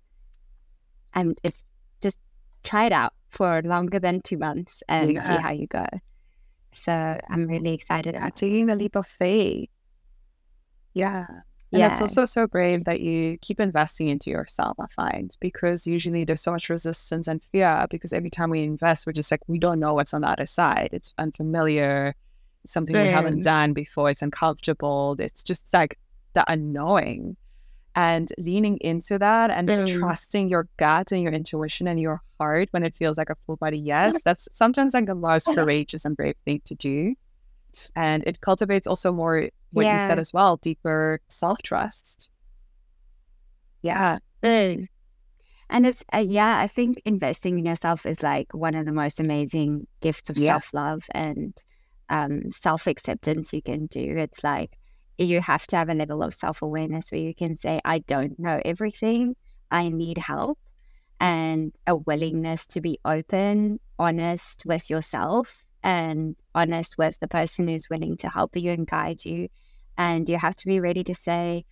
I'm 1.14 1.34
it's 1.42 1.64
just 2.02 2.18
try 2.64 2.86
it 2.86 2.92
out 2.92 3.14
for 3.28 3.62
longer 3.62 3.98
than 3.98 4.20
two 4.20 4.38
months 4.38 4.82
and 4.88 5.12
yeah. 5.12 5.36
see 5.36 5.40
how 5.42 5.52
you 5.52 5.66
go. 5.66 5.86
So 6.72 7.18
I'm 7.30 7.46
really 7.46 7.72
excited 7.72 8.14
about 8.14 8.36
taking 8.36 8.66
the 8.66 8.74
leap 8.74 8.96
of 8.96 9.06
faith. 9.06 9.70
Yeah. 10.92 11.26
And 11.74 11.80
yeah. 11.80 11.90
it's 11.90 12.00
also 12.00 12.24
so 12.24 12.46
brave 12.46 12.84
that 12.84 13.00
you 13.00 13.36
keep 13.38 13.58
investing 13.58 14.08
into 14.08 14.30
yourself, 14.30 14.76
I 14.78 14.86
find, 14.94 15.36
because 15.40 15.88
usually 15.88 16.22
there's 16.22 16.40
so 16.40 16.52
much 16.52 16.70
resistance 16.70 17.26
and 17.26 17.42
fear 17.42 17.86
because 17.90 18.12
every 18.12 18.30
time 18.30 18.50
we 18.50 18.62
invest, 18.62 19.08
we're 19.08 19.12
just 19.12 19.28
like, 19.32 19.40
we 19.48 19.58
don't 19.58 19.80
know 19.80 19.92
what's 19.92 20.14
on 20.14 20.20
the 20.20 20.28
other 20.28 20.46
side. 20.46 20.90
It's 20.92 21.12
unfamiliar, 21.18 22.14
it's 22.62 22.72
something 22.72 22.94
we 22.94 23.08
haven't 23.08 23.42
done 23.42 23.72
before, 23.72 24.08
it's 24.08 24.22
uncomfortable. 24.22 25.16
It's 25.18 25.42
just 25.42 25.74
like 25.74 25.98
the 26.34 26.44
unknowing. 26.46 27.36
And 27.96 28.30
leaning 28.38 28.78
into 28.80 29.18
that 29.18 29.50
and 29.50 29.88
trusting 29.88 30.48
your 30.48 30.68
gut 30.76 31.10
and 31.10 31.24
your 31.24 31.32
intuition 31.32 31.88
and 31.88 31.98
your 32.00 32.20
heart 32.38 32.68
when 32.70 32.84
it 32.84 32.94
feels 32.94 33.18
like 33.18 33.30
a 33.30 33.36
full 33.46 33.56
body 33.56 33.78
yes, 33.78 34.22
that's 34.22 34.48
sometimes 34.52 34.94
like 34.94 35.06
the 35.06 35.16
most 35.16 35.46
courageous 35.56 36.04
and 36.04 36.16
brave 36.16 36.36
thing 36.44 36.60
to 36.66 36.76
do 36.76 37.16
and 37.96 38.22
it 38.24 38.40
cultivates 38.40 38.86
also 38.86 39.12
more 39.12 39.48
what 39.72 39.84
yeah. 39.84 40.00
you 40.00 40.06
said 40.06 40.18
as 40.18 40.32
well 40.32 40.56
deeper 40.56 41.20
self-trust 41.28 42.30
yeah 43.82 44.18
mm. 44.42 44.86
and 45.70 45.86
it's 45.86 46.04
uh, 46.14 46.18
yeah 46.18 46.58
i 46.58 46.66
think 46.66 47.00
investing 47.04 47.58
in 47.58 47.66
yourself 47.66 48.06
is 48.06 48.22
like 48.22 48.52
one 48.52 48.74
of 48.74 48.86
the 48.86 48.92
most 48.92 49.20
amazing 49.20 49.86
gifts 50.00 50.30
of 50.30 50.36
yeah. 50.36 50.52
self-love 50.52 51.04
and 51.12 51.62
um, 52.08 52.52
self 52.52 52.86
acceptance 52.86 53.52
you 53.52 53.62
can 53.62 53.86
do. 53.86 54.16
It's 54.16 54.44
like 54.44 54.78
you 55.18 55.40
have 55.40 55.66
to 55.68 55.76
have 55.76 55.88
a 55.88 55.94
level 55.94 56.22
of 56.22 56.34
self 56.34 56.62
awareness 56.62 57.10
where 57.10 57.20
you 57.20 57.34
can 57.34 57.56
say, 57.56 57.80
I 57.84 58.00
don't 58.00 58.38
know 58.38 58.60
everything, 58.64 59.36
I 59.70 59.88
need 59.88 60.18
help, 60.18 60.58
and 61.20 61.72
a 61.86 61.96
willingness 61.96 62.66
to 62.68 62.80
be 62.80 62.98
open, 63.04 63.80
honest 63.98 64.64
with 64.66 64.90
yourself, 64.90 65.62
and 65.84 66.34
honest 66.54 66.98
with 66.98 67.20
the 67.20 67.28
person 67.28 67.68
who's 67.68 67.90
willing 67.90 68.16
to 68.16 68.28
help 68.28 68.56
you 68.56 68.72
and 68.72 68.86
guide 68.88 69.24
you. 69.24 69.48
And 69.96 70.28
you 70.28 70.38
have 70.38 70.56
to 70.56 70.66
be 70.66 70.80
ready 70.80 71.04
to 71.04 71.14
say, 71.14 71.66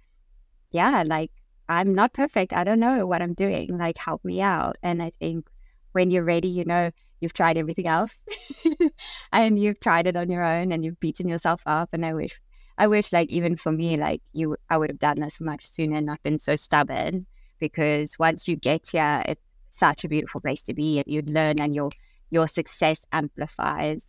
Yeah, 0.70 1.02
like 1.04 1.32
I'm 1.68 1.94
not 1.94 2.12
perfect. 2.12 2.52
I 2.52 2.64
don't 2.64 2.80
know 2.80 3.06
what 3.06 3.22
I'm 3.22 3.34
doing. 3.34 3.78
Like, 3.78 3.96
help 3.96 4.24
me 4.24 4.40
out. 4.42 4.76
And 4.82 5.02
I 5.02 5.10
think 5.18 5.48
when 5.92 6.10
you're 6.10 6.24
ready, 6.24 6.48
you 6.48 6.64
know, 6.64 6.90
you've 7.20 7.32
tried 7.32 7.56
everything 7.56 7.86
else 7.86 8.18
and 9.32 9.58
you've 9.58 9.80
tried 9.80 10.06
it 10.06 10.16
on 10.16 10.30
your 10.30 10.44
own 10.44 10.72
and 10.72 10.84
you've 10.84 11.00
beaten 11.00 11.28
yourself 11.28 11.62
up. 11.66 11.90
And 11.92 12.04
I 12.04 12.12
wish, 12.14 12.40
I 12.78 12.86
wish, 12.86 13.12
like, 13.12 13.30
even 13.30 13.56
for 13.56 13.72
me, 13.72 13.96
like, 13.96 14.20
you, 14.32 14.56
I 14.68 14.76
would 14.76 14.90
have 14.90 14.98
done 14.98 15.20
this 15.20 15.40
much 15.40 15.66
sooner 15.66 15.96
and 15.96 16.06
not 16.06 16.22
been 16.22 16.38
so 16.38 16.56
stubborn 16.56 17.26
because 17.58 18.18
once 18.18 18.48
you 18.48 18.56
get 18.56 18.88
here, 18.90 19.22
it's 19.26 19.42
such 19.70 20.04
a 20.04 20.08
beautiful 20.08 20.40
place 20.40 20.62
to 20.64 20.74
be 20.74 21.02
you 21.06 21.22
learn 21.22 21.58
and 21.60 21.74
your, 21.74 21.90
your 22.32 22.46
success 22.46 23.06
amplifies, 23.12 24.06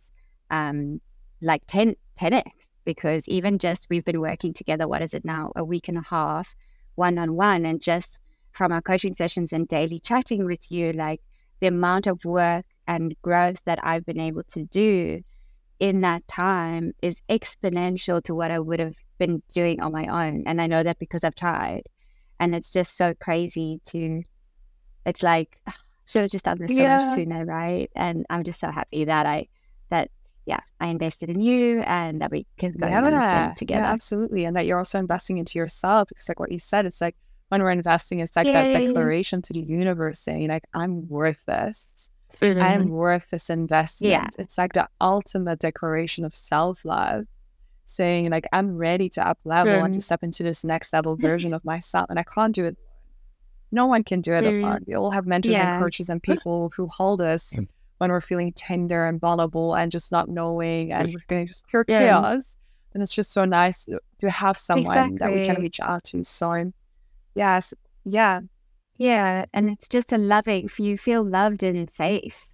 um, 0.50 1.00
like 1.40 1.62
10, 1.66 1.94
10x 2.18 2.42
because 2.84 3.28
even 3.28 3.58
just 3.58 3.86
we've 3.90 4.04
been 4.04 4.20
working 4.20 4.52
together, 4.54 4.88
what 4.88 5.02
is 5.02 5.14
it 5.14 5.24
now, 5.24 5.52
a 5.56 5.64
week 5.64 5.88
and 5.88 5.98
a 5.98 6.02
half, 6.02 6.54
one 6.94 7.18
on 7.18 7.34
one, 7.34 7.64
and 7.64 7.80
just 7.80 8.20
from 8.52 8.72
our 8.72 8.82
coaching 8.82 9.14
sessions 9.14 9.52
and 9.52 9.68
daily 9.68 9.98
chatting 9.98 10.44
with 10.44 10.70
you, 10.70 10.92
like 10.92 11.20
the 11.60 11.66
amount 11.66 12.06
of 12.06 12.24
work 12.24 12.64
and 12.86 13.14
growth 13.22 13.62
that 13.64 13.78
I've 13.82 14.06
been 14.06 14.20
able 14.20 14.44
to 14.44 14.64
do 14.64 15.22
in 15.80 16.02
that 16.02 16.26
time 16.28 16.92
is 17.02 17.20
exponential 17.28 18.22
to 18.24 18.34
what 18.34 18.50
I 18.50 18.58
would 18.58 18.80
have 18.80 18.96
been 19.18 19.42
doing 19.52 19.80
on 19.80 19.92
my 19.92 20.06
own. 20.06 20.44
And 20.46 20.60
I 20.62 20.66
know 20.66 20.82
that 20.82 20.98
because 20.98 21.24
I've 21.24 21.34
tried. 21.34 21.82
And 22.38 22.54
it's 22.54 22.70
just 22.70 22.96
so 22.96 23.14
crazy 23.14 23.80
to, 23.86 24.22
it's 25.04 25.22
like, 25.22 25.60
should 26.06 26.22
have 26.22 26.30
just 26.30 26.44
done 26.44 26.58
this 26.58 26.70
yeah. 26.72 26.98
so 27.00 27.06
much 27.06 27.14
sooner, 27.16 27.44
right? 27.44 27.90
And 27.94 28.26
I'm 28.30 28.42
just 28.42 28.60
so 28.60 28.70
happy 28.70 29.04
that 29.04 29.26
I, 29.26 29.48
that, 29.90 30.10
yeah, 30.46 30.60
I 30.80 30.88
invested 30.88 31.30
in 31.30 31.40
you 31.40 31.80
and 31.80 32.20
that 32.20 32.30
we 32.30 32.46
can 32.58 32.72
go 32.72 32.86
yeah, 32.86 33.02
on 33.02 33.10
this 33.10 33.26
journey 33.26 33.54
together. 33.56 33.82
Yeah, 33.82 33.92
absolutely. 33.92 34.44
And 34.44 34.56
that 34.56 34.66
you're 34.66 34.78
also 34.78 34.98
investing 34.98 35.38
into 35.38 35.58
yourself 35.58 36.08
because, 36.08 36.28
like 36.28 36.38
what 36.38 36.52
you 36.52 36.58
said, 36.58 36.84
it's 36.84 37.00
like 37.00 37.16
when 37.48 37.62
we're 37.62 37.70
investing, 37.70 38.20
it's 38.20 38.36
like 38.36 38.46
that 38.46 38.72
declaration 38.72 39.40
to 39.42 39.52
the 39.52 39.60
universe 39.60 40.20
saying, 40.20 40.48
like, 40.48 40.64
I'm 40.74 41.08
worth 41.08 41.44
this. 41.46 41.86
Mm-hmm. 42.32 42.60
I'm 42.60 42.88
worth 42.88 43.30
this 43.30 43.48
investment. 43.48 44.10
Yeah. 44.10 44.28
It's 44.38 44.58
like 44.58 44.72
the 44.72 44.88
ultimate 45.00 45.60
declaration 45.60 46.24
of 46.24 46.34
self 46.34 46.84
love, 46.84 47.26
saying, 47.86 48.30
like, 48.30 48.46
I'm 48.52 48.76
ready 48.76 49.08
to 49.10 49.26
up 49.26 49.38
level 49.44 49.72
mm. 49.72 49.84
and 49.84 49.94
to 49.94 50.00
step 50.00 50.22
into 50.22 50.42
this 50.42 50.64
next 50.64 50.92
level 50.92 51.16
version 51.16 51.54
of 51.54 51.64
myself. 51.64 52.06
And 52.10 52.18
I 52.18 52.24
can't 52.24 52.54
do 52.54 52.64
it. 52.64 52.76
No 53.74 53.86
one 53.86 54.04
can 54.04 54.20
do 54.20 54.32
it 54.32 54.44
mm. 54.44 54.62
alone. 54.62 54.84
We 54.86 54.94
all 54.94 55.10
have 55.10 55.26
mentors 55.26 55.52
yeah. 55.52 55.74
and 55.74 55.82
coaches 55.82 56.08
and 56.08 56.22
people 56.30 56.72
who 56.76 56.86
hold 56.86 57.20
us 57.20 57.52
when 57.98 58.10
we're 58.10 58.20
feeling 58.20 58.52
tender 58.52 59.04
and 59.04 59.20
vulnerable 59.20 59.74
and 59.74 59.90
just 59.90 60.12
not 60.12 60.28
knowing 60.28 60.92
and 60.92 61.12
we're 61.12 61.24
feeling 61.28 61.46
just 61.46 61.66
pure 61.66 61.84
yeah. 61.88 61.98
chaos. 61.98 62.56
And 62.92 63.02
it's 63.02 63.12
just 63.12 63.32
so 63.32 63.44
nice 63.44 63.88
to 64.18 64.30
have 64.30 64.56
someone 64.56 64.96
exactly. 64.96 65.18
that 65.18 65.32
we 65.32 65.44
can 65.44 65.60
reach 65.60 65.80
out 65.80 66.04
to. 66.04 66.22
So, 66.22 66.72
yes, 67.34 67.74
yeah, 68.04 68.40
yeah, 68.96 69.46
and 69.52 69.68
it's 69.68 69.88
just 69.88 70.12
a 70.12 70.18
loving. 70.18 70.70
You 70.78 70.96
feel 70.96 71.24
loved 71.24 71.62
and 71.62 71.90
safe. 71.90 72.52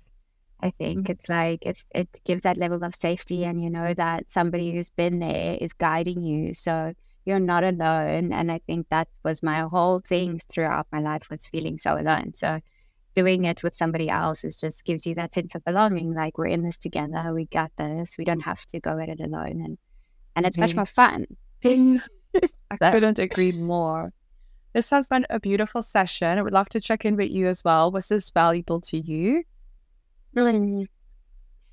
I 0.62 0.70
think 0.70 1.00
mm-hmm. 1.00 1.12
it's 1.12 1.28
like 1.28 1.60
it's 1.62 1.84
it 1.94 2.08
gives 2.24 2.42
that 2.42 2.56
level 2.56 2.82
of 2.82 2.94
safety, 2.94 3.44
and 3.44 3.62
you 3.62 3.68
know 3.68 3.92
that 3.94 4.30
somebody 4.30 4.72
who's 4.72 4.90
been 4.90 5.18
there 5.18 5.58
is 5.60 5.72
guiding 5.72 6.22
you, 6.22 6.54
so 6.54 6.94
you're 7.24 7.40
not 7.40 7.64
alone. 7.64 8.32
And 8.32 8.50
I 8.50 8.60
think 8.66 8.88
that 8.88 9.08
was 9.24 9.42
my 9.42 9.60
whole 9.60 10.00
thing 10.00 10.40
throughout 10.48 10.86
my 10.92 11.00
life 11.00 11.28
was 11.30 11.46
feeling 11.46 11.78
so 11.78 11.98
alone. 11.98 12.32
So 12.34 12.60
doing 13.14 13.44
it 13.44 13.62
with 13.62 13.74
somebody 13.74 14.08
else 14.08 14.44
is 14.44 14.56
just 14.56 14.84
gives 14.84 15.06
you 15.06 15.14
that 15.14 15.34
sense 15.34 15.54
of 15.54 15.64
belonging. 15.64 16.14
Like 16.14 16.38
we're 16.38 16.46
in 16.46 16.62
this 16.62 16.78
together. 16.78 17.34
We 17.34 17.46
got 17.46 17.72
this. 17.76 18.16
We 18.18 18.24
don't 18.24 18.40
have 18.40 18.64
to 18.66 18.80
go 18.80 18.98
at 18.98 19.08
it 19.08 19.20
alone, 19.20 19.62
and 19.64 19.78
and 20.36 20.46
it's 20.46 20.56
mm-hmm. 20.56 20.62
much 20.62 20.76
more 20.76 20.86
fun. 20.86 21.26
I 22.70 22.90
couldn't 22.90 23.18
agree 23.18 23.52
more. 23.52 24.12
This 24.72 24.90
has 24.90 25.08
been 25.08 25.26
a 25.30 25.40
beautiful 25.40 25.82
session. 25.82 26.38
I 26.38 26.42
would 26.42 26.52
love 26.52 26.68
to 26.70 26.80
check 26.80 27.04
in 27.04 27.16
with 27.16 27.30
you 27.30 27.48
as 27.48 27.64
well. 27.64 27.90
Was 27.90 28.08
this 28.08 28.30
valuable 28.30 28.80
to 28.82 28.98
you? 28.98 29.42
Really 30.32 30.88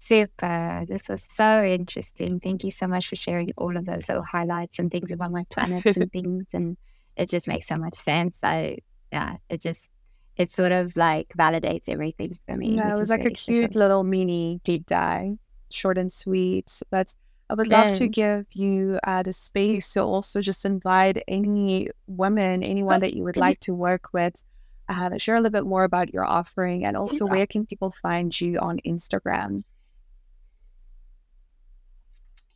super. 0.07 0.85
This 0.87 1.09
was 1.09 1.27
so 1.29 1.63
interesting. 1.63 2.39
Thank 2.39 2.63
you 2.63 2.71
so 2.71 2.87
much 2.87 3.07
for 3.07 3.15
sharing 3.15 3.51
all 3.57 3.75
of 3.75 3.85
those 3.85 4.07
little 4.07 4.23
highlights 4.23 4.79
and 4.79 4.91
things 4.91 5.11
about 5.11 5.31
my 5.31 5.45
planets 5.49 5.97
and 5.97 6.11
things. 6.17 6.47
And 6.53 6.77
it 7.15 7.29
just 7.29 7.47
makes 7.47 7.67
so 7.67 7.77
much 7.77 7.95
sense. 7.95 8.39
I, 8.43 8.79
yeah, 9.11 9.37
it 9.49 9.61
just, 9.61 9.89
it 10.35 10.51
sort 10.51 10.71
of 10.71 10.95
like 10.95 11.29
validates 11.37 11.89
everything 11.89 12.37
for 12.45 12.55
me. 12.55 12.75
Yeah, 12.75 12.93
it 12.93 12.99
was 12.99 13.09
like 13.09 13.19
really 13.19 13.31
a 13.31 13.35
cute 13.35 13.57
special. 13.57 13.79
little 13.79 14.03
mini 14.03 14.61
deep 14.63 14.85
dive, 14.85 15.37
short 15.71 15.97
and 15.97 16.11
sweet. 16.11 16.69
So 16.69 16.85
that's 16.89 17.15
I 17.49 17.53
would 17.53 17.69
love 17.69 17.93
to 17.93 18.07
give 18.07 18.45
you 18.53 18.99
uh, 19.05 19.23
the 19.23 19.31
space 19.31 19.93
to 19.93 20.01
also 20.01 20.41
just 20.41 20.65
invite 20.65 21.23
any 21.27 21.89
women, 22.05 22.61
anyone 22.61 22.99
that 22.99 23.13
you 23.13 23.23
would 23.23 23.37
like 23.37 23.61
to 23.61 23.73
work 23.73 24.09
with, 24.11 24.43
uh, 24.89 25.17
share 25.17 25.35
a 25.35 25.39
little 25.39 25.51
bit 25.51 25.65
more 25.65 25.85
about 25.85 26.13
your 26.13 26.25
offering 26.25 26.85
and 26.85 26.97
also 26.97 27.25
where 27.25 27.47
can 27.47 27.65
people 27.65 27.89
find 27.89 28.39
you 28.39 28.59
on 28.59 28.79
Instagram? 28.85 29.63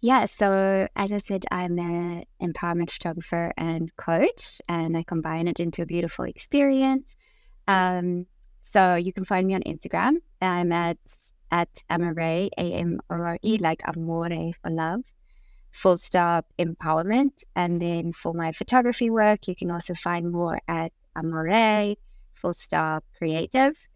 Yeah, 0.04 0.26
so 0.26 0.88
as 0.96 1.14
I 1.14 1.20
said, 1.20 1.46
I'm 1.52 1.78
an 1.78 2.26
empowerment 2.42 2.90
photographer 2.90 3.54
and 3.56 3.96
coach, 3.98 4.60
and 4.68 4.98
I 4.98 5.04
combine 5.04 5.48
it 5.48 5.60
into 5.60 5.84
a 5.84 5.86
beautiful 5.86 6.26
experience. 6.26 7.16
Um, 7.68 8.26
so 8.64 8.96
you 8.96 9.14
can 9.14 9.26
find 9.26 9.46
me 9.46 9.54
on 9.54 9.62
Instagram. 9.62 10.16
I'm 10.42 10.72
at 10.72 10.98
at 11.52 11.70
Amore, 11.90 12.20
A 12.20 12.50
M 12.58 13.00
O 13.12 13.16
R 13.16 13.38
E, 13.44 13.58
like 13.60 13.82
Amore 13.88 14.54
for 14.64 14.72
love, 14.72 15.02
full 15.72 15.98
stop 15.98 16.48
empowerment. 16.58 17.44
And 17.56 17.80
then 17.80 18.12
for 18.12 18.34
my 18.34 18.52
photography 18.54 19.12
work, 19.12 19.48
you 19.48 19.56
can 19.56 19.70
also 19.70 19.94
find 19.94 20.32
more 20.32 20.60
at 20.68 20.94
Amore, 21.16 21.96
full 22.34 22.54
stop 22.54 23.04
creative. 23.18 23.88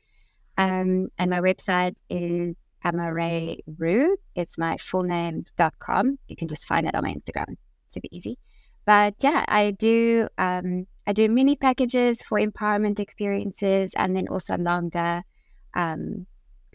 Um, 0.58 1.10
and 1.18 1.32
my 1.32 1.40
website 1.42 1.96
is 2.10 2.56
Amore 2.86 3.58
Roux. 3.78 4.16
It's 4.36 4.58
my 4.58 4.78
full 4.78 5.04
name.com. 5.04 6.20
You 6.28 6.36
can 6.36 6.48
just 6.48 6.68
find 6.68 6.88
it 6.88 6.96
on 6.96 7.04
my 7.04 7.14
Instagram. 7.14 7.56
It's 7.86 7.96
Super 7.96 8.08
easy. 8.12 8.38
But 8.86 9.16
yeah, 9.22 9.44
I 9.48 9.72
do 9.72 10.30
um, 10.38 10.86
I 11.08 11.14
do 11.14 11.28
mini 11.30 11.56
packages 11.56 12.22
for 12.22 12.40
empowerment 12.40 13.00
experiences 13.00 13.94
and 13.96 14.16
then 14.16 14.28
also 14.28 14.58
longer 14.58 15.24
um, 15.74 16.28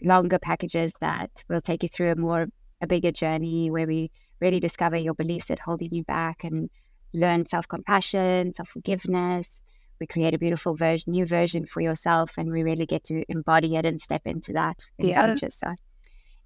longer 0.03 0.37
packages 0.37 0.93
that 0.99 1.43
will 1.49 1.61
take 1.61 1.83
you 1.83 1.89
through 1.89 2.11
a 2.11 2.15
more 2.15 2.47
a 2.81 2.87
bigger 2.87 3.11
journey 3.11 3.71
where 3.71 3.87
we 3.87 4.11
really 4.41 4.59
discover 4.59 4.97
your 4.97 5.13
beliefs 5.13 5.47
that 5.47 5.59
holding 5.59 5.93
you 5.93 6.03
back 6.03 6.43
and 6.43 6.69
learn 7.13 7.45
self-compassion, 7.45 8.53
self-forgiveness. 8.53 9.61
We 9.99 10.07
create 10.07 10.33
a 10.33 10.39
beautiful 10.39 10.75
version, 10.75 11.11
new 11.11 11.27
version 11.27 11.67
for 11.67 11.79
yourself, 11.79 12.37
and 12.37 12.51
we 12.51 12.63
really 12.63 12.87
get 12.87 13.03
to 13.05 13.23
embody 13.29 13.75
it 13.75 13.85
and 13.85 14.01
step 14.01 14.23
into 14.25 14.51
that 14.53 14.79
in 14.97 15.09
yeah. 15.09 15.27
the 15.27 15.33
future. 15.33 15.51
So, 15.51 15.75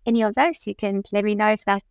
any 0.05 0.21
of 0.21 0.35
those, 0.35 0.65
you 0.67 0.75
can 0.75 1.03
let 1.11 1.23
me 1.23 1.35
know 1.35 1.49
if 1.49 1.65
that 1.65 1.83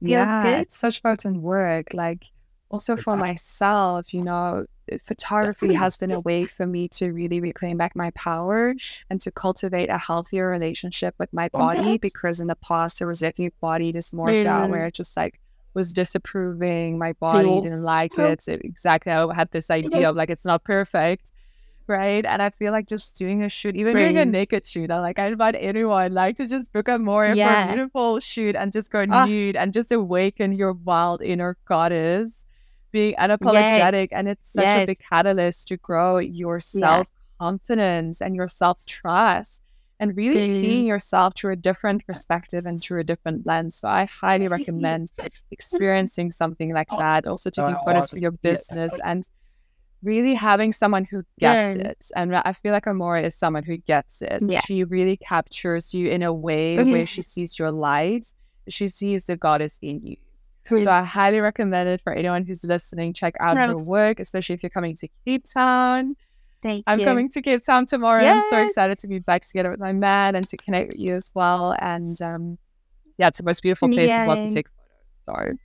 feels 0.00 0.10
yeah, 0.10 0.42
good. 0.42 0.60
It's 0.60 0.76
such 0.76 1.02
potent 1.02 1.42
work. 1.42 1.92
Like 1.92 2.26
also 2.70 2.96
for 2.96 3.16
myself, 3.16 4.14
you 4.14 4.22
know, 4.22 4.66
photography 5.04 5.74
has 5.74 5.96
been 5.96 6.10
a 6.10 6.20
way 6.20 6.44
for 6.44 6.66
me 6.66 6.88
to 6.88 7.12
really 7.12 7.40
reclaim 7.40 7.76
back 7.76 7.94
my 7.94 8.10
power 8.10 8.74
and 9.08 9.20
to 9.20 9.30
cultivate 9.30 9.88
a 9.88 9.98
healthier 9.98 10.48
relationship 10.48 11.14
with 11.18 11.32
my 11.32 11.48
body 11.48 11.98
because 11.98 12.40
in 12.40 12.48
the 12.48 12.56
past 12.56 12.98
there 12.98 13.08
was 13.08 13.20
definitely 13.20 13.52
body 13.60 13.92
dysmorphia 13.92 14.44
mm. 14.44 14.68
where 14.70 14.86
it 14.86 14.94
just 14.94 15.16
like 15.16 15.40
was 15.74 15.92
disapproving 15.92 16.98
my 16.98 17.12
body 17.14 17.60
didn't 17.60 17.84
like 17.84 18.18
it 18.18 18.42
so 18.42 18.54
exactly 18.64 19.12
i 19.12 19.34
had 19.34 19.48
this 19.52 19.70
idea 19.70 20.10
of 20.10 20.16
like 20.16 20.30
it's 20.30 20.44
not 20.44 20.64
perfect 20.64 21.30
right 21.90 22.24
and 22.24 22.40
i 22.40 22.48
feel 22.48 22.72
like 22.72 22.86
just 22.86 23.16
doing 23.16 23.42
a 23.42 23.48
shoot 23.48 23.76
even 23.76 23.94
doing 23.94 24.16
a 24.16 24.24
naked 24.24 24.64
shoot 24.64 24.90
i 24.90 24.98
like 25.00 25.18
i 25.18 25.26
invite 25.26 25.56
anyone 25.58 26.14
like 26.14 26.36
to 26.36 26.46
just 26.46 26.72
book 26.72 26.88
a 26.88 26.98
more 26.98 27.26
yeah. 27.26 27.66
beautiful 27.66 28.18
shoot 28.20 28.54
and 28.54 28.72
just 28.72 28.90
go 28.90 29.04
oh. 29.10 29.24
nude 29.26 29.56
and 29.56 29.72
just 29.72 29.90
awaken 29.92 30.52
your 30.52 30.72
wild 30.72 31.20
inner 31.20 31.56
goddess 31.66 32.46
being 32.92 33.14
unapologetic 33.16 34.08
yes. 34.10 34.12
and 34.12 34.28
it's 34.28 34.52
such 34.52 34.64
yes. 34.64 34.84
a 34.84 34.86
big 34.86 34.98
catalyst 35.00 35.68
to 35.68 35.76
grow 35.76 36.18
your 36.18 36.60
self 36.60 37.08
confidence 37.40 38.20
yeah. 38.20 38.26
and 38.26 38.36
your 38.36 38.48
self 38.48 38.84
trust 38.86 39.62
and 40.00 40.16
really 40.16 40.48
mm. 40.48 40.60
seeing 40.60 40.86
yourself 40.86 41.34
through 41.36 41.52
a 41.52 41.56
different 41.56 42.06
perspective 42.06 42.64
and 42.64 42.82
through 42.82 43.00
a 43.00 43.04
different 43.04 43.46
lens. 43.46 43.76
So 43.76 43.86
I 43.86 44.06
highly 44.06 44.48
recommend 44.48 45.12
experiencing 45.50 46.30
something 46.30 46.72
like 46.72 46.88
that. 46.88 47.26
Also 47.26 47.50
taking 47.50 47.76
photos 47.84 48.08
for 48.08 48.16
your 48.16 48.30
business 48.30 48.98
and 49.04 49.28
really 50.02 50.34
having 50.34 50.72
someone 50.72 51.04
who 51.04 51.22
gets 51.38 51.76
yeah. 51.76 51.88
it. 51.88 52.06
And 52.16 52.34
I 52.36 52.52
feel 52.52 52.72
like 52.72 52.86
Amore 52.86 53.18
is 53.18 53.34
someone 53.34 53.62
who 53.62 53.76
gets 53.76 54.22
it. 54.22 54.42
Yeah. 54.46 54.60
She 54.62 54.84
really 54.84 55.16
captures 55.16 55.92
you 55.92 56.08
in 56.08 56.22
a 56.22 56.32
way 56.32 56.76
where 56.84 57.06
she 57.06 57.22
sees 57.22 57.58
your 57.58 57.70
light 57.70 58.32
she 58.70 58.88
sees 58.88 59.26
the 59.26 59.36
goddess 59.36 59.78
in 59.82 60.00
you. 60.04 60.16
So 60.68 60.88
I 60.88 61.02
highly 61.02 61.40
recommend 61.40 61.88
it 61.88 62.00
for 62.00 62.12
anyone 62.12 62.44
who's 62.44 62.62
listening. 62.62 63.12
Check 63.12 63.34
out 63.40 63.56
her 63.56 63.76
work, 63.76 64.20
especially 64.20 64.54
if 64.54 64.62
you're 64.62 64.70
coming 64.70 64.94
to 64.96 65.08
Cape 65.24 65.44
Town. 65.52 66.14
Thank 66.62 66.78
you. 66.78 66.84
I'm 66.86 67.00
you. 67.00 67.04
coming 67.06 67.28
to 67.30 67.42
Cape 67.42 67.64
Town 67.64 67.86
tomorrow. 67.86 68.22
I'm 68.22 68.42
so 68.42 68.62
excited 68.62 69.00
to 69.00 69.08
be 69.08 69.18
back 69.18 69.42
together 69.42 69.70
with 69.70 69.80
my 69.80 69.92
man 69.92 70.36
and 70.36 70.48
to 70.48 70.56
connect 70.56 70.90
with 70.90 71.00
you 71.00 71.16
as 71.16 71.32
well. 71.34 71.74
And 71.80 72.20
um, 72.22 72.58
yeah, 73.18 73.28
it's 73.28 73.38
the 73.38 73.44
most 73.44 73.62
beautiful 73.62 73.88
place 73.88 74.12
as 74.12 74.28
well 74.28 74.36
to 74.36 74.52
take 74.54 74.68
photos. 74.68 75.50
So 75.50 75.58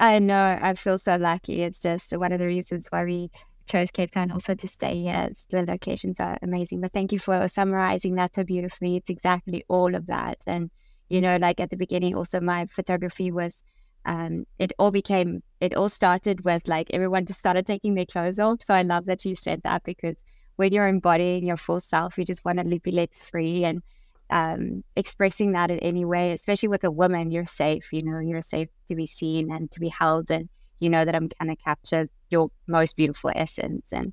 I 0.00 0.18
know. 0.20 0.58
I 0.60 0.74
feel 0.74 0.98
so 0.98 1.16
lucky. 1.16 1.62
It's 1.62 1.80
just 1.80 2.16
one 2.16 2.32
of 2.32 2.38
the 2.38 2.46
reasons 2.46 2.86
why 2.90 3.04
we 3.04 3.30
chose 3.66 3.90
Cape 3.90 4.12
Town 4.12 4.30
also 4.30 4.54
to 4.54 4.68
stay 4.68 5.02
here. 5.02 5.28
The 5.50 5.62
locations 5.62 6.20
are 6.20 6.38
amazing. 6.40 6.80
But 6.80 6.92
thank 6.92 7.12
you 7.12 7.18
for 7.18 7.46
summarizing 7.48 8.14
that 8.14 8.34
so 8.34 8.44
beautifully. 8.44 8.96
It's 8.96 9.10
exactly 9.10 9.64
all 9.68 9.94
of 9.94 10.06
that. 10.06 10.38
And, 10.46 10.70
you 11.08 11.20
know, 11.20 11.36
like 11.36 11.60
at 11.60 11.70
the 11.70 11.76
beginning, 11.76 12.14
also 12.14 12.40
my 12.40 12.66
photography 12.66 13.32
was, 13.32 13.62
um, 14.04 14.44
it 14.58 14.72
all 14.78 14.90
became, 14.90 15.42
it 15.60 15.74
all 15.74 15.88
started 15.88 16.44
with 16.44 16.68
like 16.68 16.88
everyone 16.92 17.26
just 17.26 17.40
started 17.40 17.66
taking 17.66 17.94
their 17.94 18.06
clothes 18.06 18.38
off. 18.38 18.62
So 18.62 18.74
I 18.74 18.82
love 18.82 19.06
that 19.06 19.24
you 19.24 19.34
said 19.34 19.62
that 19.64 19.82
because 19.82 20.16
when 20.56 20.72
you're 20.72 20.88
embodying 20.88 21.46
your 21.46 21.56
full 21.56 21.80
self, 21.80 22.18
you 22.18 22.24
just 22.24 22.44
want 22.44 22.58
to 22.58 22.80
be 22.80 22.92
let 22.92 23.14
free 23.14 23.64
and 23.64 23.82
um, 24.30 24.84
expressing 24.96 25.52
that 25.52 25.70
in 25.70 25.78
any 25.78 26.04
way, 26.04 26.32
especially 26.32 26.68
with 26.68 26.84
a 26.84 26.90
woman, 26.90 27.30
you're 27.30 27.46
safe. 27.46 27.92
You 27.92 28.02
know, 28.02 28.18
you're 28.20 28.42
safe 28.42 28.68
to 28.88 28.94
be 28.94 29.06
seen 29.06 29.50
and 29.50 29.70
to 29.70 29.80
be 29.80 29.88
held, 29.88 30.30
and 30.30 30.48
you 30.80 30.90
know 30.90 31.04
that 31.04 31.14
I'm 31.14 31.28
going 31.40 31.54
to 31.54 31.62
capture 31.62 32.08
your 32.30 32.50
most 32.66 32.96
beautiful 32.96 33.30
essence. 33.34 33.92
And 33.92 34.12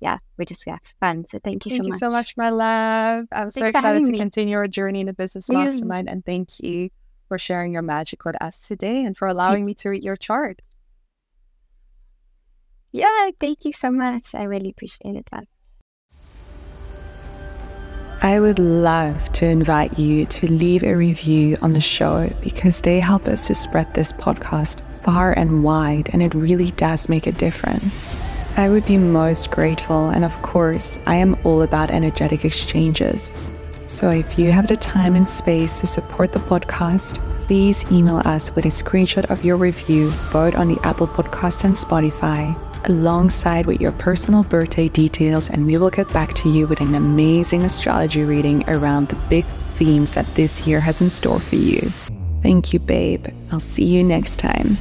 yeah, 0.00 0.18
we 0.36 0.44
just 0.44 0.68
have 0.68 0.80
fun. 1.00 1.26
So 1.26 1.38
thank 1.42 1.64
you 1.64 1.70
thank 1.70 1.82
so 1.82 1.86
you 1.86 1.92
much. 1.92 2.00
so 2.00 2.10
much, 2.10 2.36
my 2.36 2.50
love. 2.50 3.26
I'm 3.32 3.50
so 3.50 3.66
excited 3.66 4.04
to 4.04 4.12
me. 4.12 4.18
continue 4.18 4.56
our 4.56 4.68
journey 4.68 5.00
in 5.00 5.06
the 5.06 5.12
business 5.14 5.48
Yes. 5.50 5.74
mastermind. 5.74 6.08
And 6.08 6.24
thank 6.24 6.60
you 6.60 6.90
for 7.28 7.38
sharing 7.38 7.72
your 7.72 7.82
magic 7.82 8.24
with 8.24 8.40
us 8.42 8.60
today 8.60 9.04
and 9.04 9.16
for 9.16 9.26
allowing 9.26 9.64
me 9.64 9.74
to 9.74 9.88
read 9.90 10.04
your 10.04 10.16
chart. 10.16 10.60
Yeah, 12.92 13.30
thank 13.40 13.64
you 13.64 13.72
so 13.72 13.90
much. 13.90 14.34
I 14.34 14.44
really 14.44 14.70
appreciate 14.70 15.16
it. 15.16 15.46
I 18.22 18.40
would 18.40 18.58
love 18.58 19.30
to 19.32 19.46
invite 19.46 19.98
you 19.98 20.24
to 20.24 20.50
leave 20.50 20.82
a 20.82 20.94
review 20.94 21.58
on 21.60 21.74
the 21.74 21.80
show 21.80 22.32
because 22.40 22.80
they 22.80 22.98
help 22.98 23.28
us 23.28 23.46
to 23.46 23.54
spread 23.54 23.92
this 23.92 24.10
podcast 24.12 24.80
far 25.02 25.32
and 25.32 25.62
wide, 25.62 26.10
and 26.12 26.22
it 26.22 26.34
really 26.34 26.70
does 26.72 27.08
make 27.08 27.26
a 27.26 27.32
difference. 27.32 28.18
I 28.56 28.70
would 28.70 28.86
be 28.86 28.96
most 28.96 29.50
grateful, 29.50 30.08
and 30.08 30.24
of 30.24 30.40
course, 30.40 30.98
I 31.06 31.16
am 31.16 31.36
all 31.44 31.60
about 31.60 31.90
energetic 31.90 32.44
exchanges. 32.44 33.52
So 33.84 34.10
if 34.10 34.38
you 34.38 34.50
have 34.50 34.66
the 34.66 34.76
time 34.76 35.14
and 35.14 35.28
space 35.28 35.78
to 35.80 35.86
support 35.86 36.32
the 36.32 36.40
podcast, 36.40 37.18
please 37.46 37.84
email 37.92 38.22
us 38.24 38.52
with 38.56 38.64
a 38.64 38.68
screenshot 38.68 39.30
of 39.30 39.44
your 39.44 39.56
review, 39.56 40.10
both 40.32 40.56
on 40.56 40.68
the 40.68 40.80
Apple 40.82 41.06
Podcast 41.06 41.64
and 41.64 41.74
Spotify, 41.74 42.56
alongside 42.86 43.66
with 43.66 43.80
your 43.80 43.92
personal 43.92 44.44
birthday 44.44 44.88
details, 44.88 45.50
and 45.50 45.66
we 45.66 45.76
will 45.76 45.90
get 45.90 46.10
back 46.12 46.32
to 46.34 46.48
you 46.48 46.66
with 46.66 46.80
an 46.80 46.94
amazing 46.94 47.62
astrology 47.62 48.24
reading 48.24 48.68
around 48.68 49.08
the 49.08 49.16
big 49.28 49.44
themes 49.74 50.14
that 50.14 50.26
this 50.34 50.66
year 50.66 50.80
has 50.80 51.00
in 51.00 51.10
store 51.10 51.40
for 51.40 51.56
you. 51.56 51.90
Thank 52.42 52.72
you, 52.72 52.78
babe. 52.78 53.26
I'll 53.50 53.60
see 53.60 53.84
you 53.84 54.02
next 54.02 54.36
time. 54.38 54.78